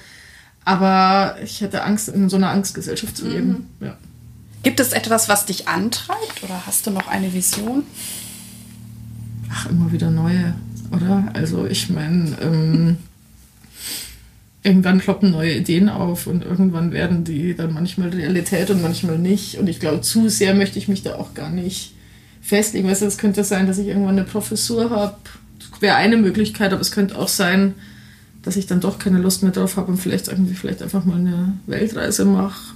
Aber 0.65 1.37
ich 1.43 1.61
hätte 1.61 1.85
Angst, 1.85 2.09
in 2.09 2.29
so 2.29 2.37
einer 2.37 2.51
Angstgesellschaft 2.51 3.17
zu 3.17 3.29
leben. 3.29 3.69
Mhm. 3.79 3.87
Ja. 3.87 3.97
Gibt 4.63 4.81
es 4.81 4.93
etwas, 4.93 5.29
was 5.29 5.47
dich 5.47 5.69
antreibt 5.69 6.43
oder 6.43 6.67
hast 6.67 6.87
du 6.87 6.91
noch 6.91 7.09
eine 7.09 7.33
Vision? 7.33 7.85
Ach, 9.53 9.69
immer 9.71 9.91
wieder 9.91 10.11
neue, 10.11 10.55
oder? 10.93 11.31
Also 11.33 11.67
ich 11.67 11.91
meine, 11.91 12.37
ähm, 12.43 12.99
irgendwann 14.63 14.99
ploppen 14.99 15.31
neue 15.31 15.57
Ideen 15.57 15.89
auf 15.89 16.27
und 16.27 16.45
irgendwann 16.45 16.93
werden 16.93 17.25
die 17.25 17.55
dann 17.55 17.73
manchmal 17.73 18.11
Realität 18.11 18.71
und 18.71 18.83
manchmal 18.83 19.19
nicht. 19.19 19.59
Und 19.59 19.69
ich 19.69 19.81
glaube, 19.81 20.03
zu 20.03 20.29
sehr 20.29 20.55
möchte 20.55 20.79
ich 20.79 20.89
mich 20.89 21.03
da 21.03 21.15
auch 21.15 21.35
gar 21.35 21.51
nicht 21.51 21.95
festlegen. 22.43 22.89
Weißt 22.89 23.03
du, 23.03 23.07
es 23.07 23.19
könnte 23.19 23.45
sein, 23.45 23.67
dass 23.67 23.79
ich 23.79 23.89
irgendwann 23.89 24.19
eine 24.19 24.25
Professur 24.25 24.91
habe. 24.91 25.17
Wäre 25.81 25.97
eine 25.97 26.19
Möglichkeit, 26.19 26.73
aber 26.73 26.83
es 26.83 26.91
könnte 26.91 27.19
auch 27.19 27.29
sein, 27.29 27.75
dass 28.43 28.57
ich 28.57 28.67
dann 28.67 28.81
doch 28.81 28.99
keine 28.99 29.19
Lust 29.19 29.43
mehr 29.43 29.53
drauf 29.53 29.77
habe 29.77 29.93
und 29.93 29.99
vielleicht 29.99 30.29
irgendwie 30.29 30.55
vielleicht 30.55 30.83
einfach 30.83 31.05
mal 31.05 31.19
eine 31.19 31.55
Weltreise 31.67 32.27
mache. 32.27 32.75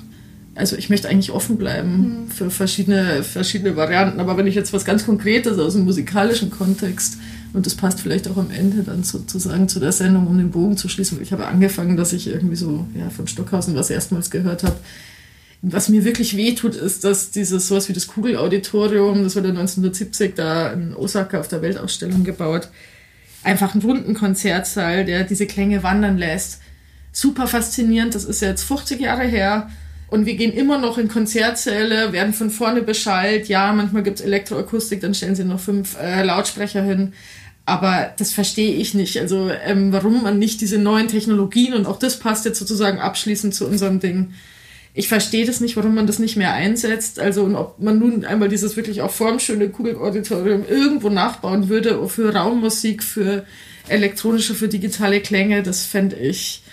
Also 0.54 0.76
ich 0.76 0.88
möchte 0.88 1.08
eigentlich 1.08 1.32
offen 1.32 1.58
bleiben 1.58 2.24
mhm. 2.24 2.28
für 2.28 2.50
verschiedene, 2.50 3.22
verschiedene 3.24 3.76
Varianten. 3.76 4.20
Aber 4.20 4.38
wenn 4.38 4.46
ich 4.46 4.54
jetzt 4.54 4.72
was 4.72 4.84
ganz 4.84 5.04
Konkretes 5.04 5.58
aus 5.58 5.74
dem 5.74 5.84
musikalischen 5.84 6.50
Kontext 6.50 7.18
und 7.54 7.66
das 7.66 7.76
passt 7.76 8.00
vielleicht 8.00 8.28
auch 8.28 8.36
am 8.36 8.50
Ende 8.50 8.82
dann 8.82 9.04
sozusagen 9.04 9.68
zu 9.68 9.78
der 9.78 9.92
Sendung, 9.92 10.26
um 10.26 10.36
den 10.36 10.50
Bogen 10.50 10.76
zu 10.76 10.88
schließen. 10.88 11.22
Ich 11.22 11.32
habe 11.32 11.46
angefangen, 11.46 11.96
dass 11.96 12.12
ich 12.12 12.26
irgendwie 12.26 12.56
so 12.56 12.86
ja, 12.98 13.10
von 13.10 13.28
Stockhausen 13.28 13.76
was 13.76 13.90
erstmals 13.90 14.30
gehört 14.30 14.64
habe. 14.64 14.76
Was 15.62 15.88
mir 15.88 16.04
wirklich 16.04 16.36
wehtut, 16.36 16.74
ist, 16.74 17.04
dass 17.04 17.30
dieses 17.30 17.68
sowas 17.68 17.88
wie 17.88 17.92
das 17.92 18.08
Kugelauditorium, 18.08 19.22
das 19.22 19.36
wurde 19.36 19.48
1970 19.48 20.34
da 20.34 20.72
in 20.72 20.94
Osaka 20.94 21.38
auf 21.38 21.48
der 21.48 21.62
Weltausstellung 21.62 22.24
gebaut, 22.24 22.68
einfach 23.44 23.74
ein 23.74 23.80
runden 23.80 24.14
Konzertsaal, 24.14 25.04
der 25.04 25.22
diese 25.22 25.46
Klänge 25.46 25.84
wandern 25.84 26.18
lässt. 26.18 26.60
Super 27.12 27.46
faszinierend, 27.46 28.16
das 28.16 28.24
ist 28.24 28.42
jetzt 28.42 28.64
50 28.64 29.00
Jahre 29.00 29.24
her. 29.24 29.70
Und 30.08 30.26
wir 30.26 30.36
gehen 30.36 30.52
immer 30.52 30.78
noch 30.78 30.98
in 30.98 31.08
Konzertsäle, 31.08 32.12
werden 32.12 32.34
von 32.34 32.50
vorne 32.50 32.82
beschallt. 32.82 33.48
Ja, 33.48 33.72
manchmal 33.72 34.02
gibt 34.02 34.20
es 34.20 34.24
Elektroakustik, 34.24 35.00
dann 35.00 35.14
stellen 35.14 35.34
sie 35.34 35.44
noch 35.44 35.60
fünf 35.60 35.96
äh, 36.00 36.22
Lautsprecher 36.22 36.82
hin. 36.82 37.14
Aber 37.66 38.12
das 38.18 38.32
verstehe 38.32 38.74
ich 38.74 38.94
nicht. 38.94 39.18
Also 39.18 39.50
ähm, 39.64 39.92
warum 39.92 40.22
man 40.22 40.38
nicht 40.38 40.60
diese 40.60 40.78
neuen 40.78 41.08
Technologien 41.08 41.74
und 41.74 41.86
auch 41.86 41.98
das 41.98 42.18
passt 42.18 42.44
jetzt 42.44 42.58
sozusagen 42.58 42.98
abschließend 42.98 43.54
zu 43.54 43.66
unserem 43.66 44.00
Ding. 44.00 44.34
Ich 44.92 45.08
verstehe 45.08 45.46
das 45.46 45.60
nicht, 45.60 45.76
warum 45.76 45.94
man 45.94 46.06
das 46.06 46.18
nicht 46.18 46.36
mehr 46.36 46.52
einsetzt. 46.52 47.18
Also 47.18 47.42
und 47.44 47.56
ob 47.56 47.80
man 47.80 47.98
nun 47.98 48.24
einmal 48.24 48.48
dieses 48.48 48.76
wirklich 48.76 49.00
auch 49.00 49.10
formschöne 49.10 49.70
Kugelauditorium 49.70 50.64
irgendwo 50.68 51.08
nachbauen 51.08 51.68
würde 51.68 52.06
für 52.08 52.34
Raummusik, 52.34 53.02
für 53.02 53.44
elektronische, 53.88 54.54
für 54.54 54.68
digitale 54.68 55.20
Klänge, 55.20 55.62
das 55.62 55.84
fände 55.84 56.16
ich 56.16 56.63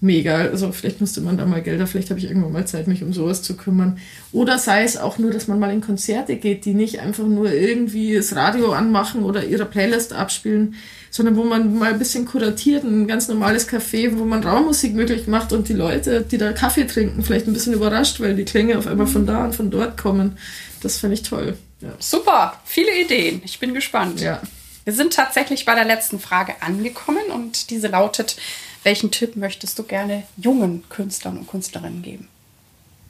mega. 0.00 0.36
Also 0.36 0.70
vielleicht 0.72 1.00
müsste 1.00 1.20
man 1.20 1.36
da 1.36 1.46
mal 1.46 1.62
Gelder, 1.62 1.86
vielleicht 1.86 2.10
habe 2.10 2.20
ich 2.20 2.26
irgendwann 2.26 2.52
mal 2.52 2.66
Zeit, 2.66 2.86
mich 2.86 3.02
um 3.02 3.12
sowas 3.12 3.42
zu 3.42 3.56
kümmern. 3.56 3.98
Oder 4.32 4.58
sei 4.58 4.84
es 4.84 4.96
auch 4.96 5.18
nur, 5.18 5.32
dass 5.32 5.48
man 5.48 5.58
mal 5.58 5.72
in 5.72 5.80
Konzerte 5.80 6.36
geht, 6.36 6.64
die 6.64 6.74
nicht 6.74 7.00
einfach 7.00 7.24
nur 7.24 7.52
irgendwie 7.52 8.14
das 8.14 8.34
Radio 8.36 8.72
anmachen 8.72 9.24
oder 9.24 9.44
ihre 9.44 9.64
Playlist 9.64 10.12
abspielen, 10.12 10.76
sondern 11.10 11.36
wo 11.36 11.44
man 11.44 11.78
mal 11.78 11.92
ein 11.92 11.98
bisschen 11.98 12.26
kuratiert, 12.26 12.84
ein 12.84 13.08
ganz 13.08 13.28
normales 13.28 13.68
Café, 13.68 14.16
wo 14.16 14.24
man 14.24 14.44
Raummusik 14.44 14.94
möglich 14.94 15.26
macht 15.26 15.52
und 15.52 15.68
die 15.68 15.74
Leute, 15.74 16.22
die 16.22 16.38
da 16.38 16.52
Kaffee 16.52 16.84
trinken, 16.84 17.22
vielleicht 17.22 17.46
ein 17.46 17.52
bisschen 17.52 17.72
überrascht, 17.72 18.20
weil 18.20 18.36
die 18.36 18.44
Klänge 18.44 18.78
auf 18.78 18.86
einmal 18.86 19.06
von 19.06 19.26
da 19.26 19.44
und 19.44 19.54
von 19.54 19.70
dort 19.70 19.96
kommen. 19.96 20.38
Das 20.80 20.98
fände 20.98 21.14
ich 21.14 21.22
toll. 21.22 21.56
Ja. 21.80 21.90
Super, 21.98 22.60
viele 22.64 22.96
Ideen. 23.00 23.40
Ich 23.44 23.58
bin 23.58 23.74
gespannt. 23.74 24.20
Ja. 24.20 24.42
Wir 24.84 24.92
sind 24.92 25.12
tatsächlich 25.12 25.64
bei 25.64 25.74
der 25.74 25.84
letzten 25.84 26.18
Frage 26.18 26.54
angekommen 26.60 27.30
und 27.34 27.70
diese 27.70 27.88
lautet, 27.88 28.36
welchen 28.84 29.10
Tipp 29.10 29.36
möchtest 29.36 29.78
du 29.78 29.82
gerne 29.82 30.24
jungen 30.36 30.84
Künstlern 30.88 31.38
und 31.38 31.48
Künstlerinnen 31.48 32.02
geben? 32.02 32.28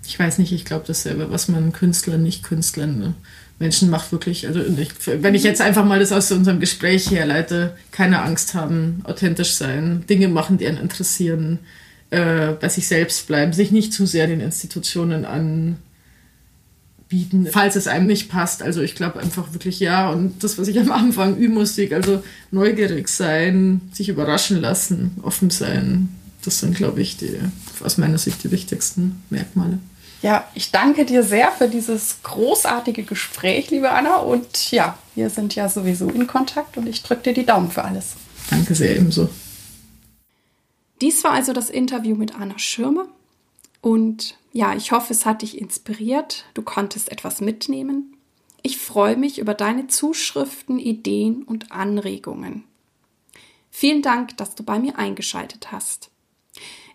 Ich 0.06 0.18
weiß 0.18 0.38
nicht, 0.38 0.52
ich 0.52 0.64
glaube 0.64 0.84
dasselbe, 0.86 1.30
was 1.30 1.48
man 1.48 1.72
Künstlern, 1.72 2.22
nicht 2.22 2.42
Künstlern, 2.42 2.98
ne? 2.98 3.14
Menschen 3.58 3.90
macht 3.90 4.12
wirklich, 4.12 4.46
also 4.46 4.60
ich, 4.60 4.90
wenn 5.04 5.34
ich 5.34 5.42
jetzt 5.42 5.60
einfach 5.60 5.84
mal 5.84 5.98
das 5.98 6.12
aus 6.12 6.30
unserem 6.30 6.60
Gespräch 6.60 7.10
herleite, 7.10 7.76
keine 7.90 8.22
Angst 8.22 8.54
haben, 8.54 9.02
authentisch 9.04 9.54
sein, 9.54 10.04
Dinge 10.08 10.28
machen, 10.28 10.58
die 10.58 10.66
einen 10.66 10.78
interessieren, 10.78 11.58
äh, 12.10 12.52
bei 12.52 12.68
sich 12.68 12.86
selbst 12.86 13.26
bleiben, 13.26 13.52
sich 13.52 13.72
nicht 13.72 13.92
zu 13.92 14.06
sehr 14.06 14.28
den 14.28 14.40
Institutionen 14.40 15.24
an 15.24 15.78
bieten, 17.08 17.48
falls 17.50 17.76
es 17.76 17.86
einem 17.86 18.06
nicht 18.06 18.28
passt. 18.28 18.62
Also 18.62 18.82
ich 18.82 18.94
glaube 18.94 19.20
einfach 19.20 19.52
wirklich 19.52 19.80
ja. 19.80 20.10
Und 20.10 20.42
das, 20.44 20.58
was 20.58 20.68
ich 20.68 20.78
am 20.78 20.92
Anfang 20.92 21.38
Ü-Musik, 21.38 21.92
also 21.92 22.22
neugierig 22.50 23.08
sein, 23.08 23.80
sich 23.92 24.08
überraschen 24.08 24.60
lassen, 24.60 25.16
offen 25.22 25.50
sein, 25.50 26.08
das 26.44 26.60
sind, 26.60 26.76
glaube 26.76 27.00
ich, 27.00 27.16
die 27.16 27.38
aus 27.82 27.98
meiner 27.98 28.18
Sicht 28.18 28.44
die 28.44 28.50
wichtigsten 28.50 29.22
Merkmale. 29.30 29.78
Ja, 30.22 30.48
ich 30.54 30.72
danke 30.72 31.04
dir 31.04 31.22
sehr 31.22 31.52
für 31.52 31.68
dieses 31.68 32.16
großartige 32.22 33.04
Gespräch, 33.04 33.70
liebe 33.70 33.90
Anna. 33.90 34.16
Und 34.16 34.70
ja, 34.72 34.98
wir 35.14 35.30
sind 35.30 35.54
ja 35.54 35.68
sowieso 35.68 36.08
in 36.10 36.26
Kontakt 36.26 36.76
und 36.76 36.88
ich 36.88 37.02
drücke 37.02 37.22
dir 37.22 37.34
die 37.34 37.46
Daumen 37.46 37.70
für 37.70 37.84
alles. 37.84 38.14
Danke 38.50 38.74
sehr 38.74 38.96
ebenso. 38.96 39.28
Dies 41.00 41.22
war 41.22 41.32
also 41.32 41.52
das 41.52 41.70
Interview 41.70 42.16
mit 42.16 42.34
Anna 42.34 42.58
Schirmer. 42.58 43.06
Und 43.80 44.34
ja, 44.52 44.74
ich 44.74 44.92
hoffe, 44.92 45.12
es 45.12 45.26
hat 45.26 45.42
dich 45.42 45.58
inspiriert. 45.58 46.44
Du 46.54 46.62
konntest 46.62 47.12
etwas 47.12 47.40
mitnehmen. 47.40 48.16
Ich 48.62 48.78
freue 48.78 49.16
mich 49.16 49.38
über 49.38 49.54
deine 49.54 49.86
Zuschriften, 49.86 50.78
Ideen 50.78 51.42
und 51.42 51.70
Anregungen. 51.70 52.64
Vielen 53.70 54.02
Dank, 54.02 54.36
dass 54.36 54.54
du 54.54 54.62
bei 54.62 54.78
mir 54.78 54.98
eingeschaltet 54.98 55.70
hast. 55.70 56.10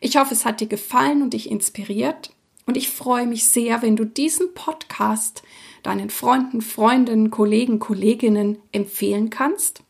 Ich 0.01 0.18
hoffe, 0.18 0.34
es 0.34 0.43
hat 0.43 0.60
dir 0.60 0.68
gefallen 0.68 1.22
und 1.22 1.34
dich 1.34 1.49
inspiriert. 1.49 2.34
Und 2.66 2.76
ich 2.76 2.89
freue 2.89 3.28
mich 3.28 3.45
sehr, 3.45 3.82
wenn 3.82 3.95
du 3.95 4.06
diesen 4.06 4.54
Podcast 4.54 5.43
deinen 5.84 6.10
Freunden, 6.10 6.62
Freundinnen, 6.62 7.30
Kollegen, 7.30 7.80
Kolleginnen 7.80 8.58
empfehlen 8.72 9.30
kannst. 9.30 9.84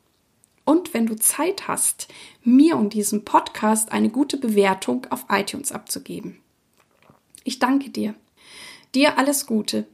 und 0.66 0.94
wenn 0.94 1.06
du 1.06 1.16
Zeit 1.18 1.68
hast, 1.68 2.08
mir 2.44 2.78
und 2.78 2.94
diesem 2.94 3.26
Podcast 3.26 3.92
eine 3.92 4.10
gute 4.10 4.38
Bewertung 4.38 5.06
auf 5.10 5.26
iTunes 5.30 5.72
abzugeben. 5.72 6.43
Ich 7.44 7.60
danke 7.60 7.90
dir. 7.90 8.16
Dir 8.96 9.18
alles 9.18 9.46
Gute. 9.46 9.86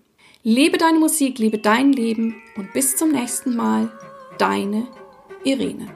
Lebe 0.44 0.78
deine 0.78 1.00
Musik, 1.00 1.40
lebe 1.40 1.58
dein 1.58 1.92
Leben 1.92 2.42
und 2.56 2.74
bis 2.74 2.96
zum 2.96 3.12
nächsten 3.12 3.56
Mal, 3.56 3.92
deine 4.38 4.88
Irene. 5.44 5.88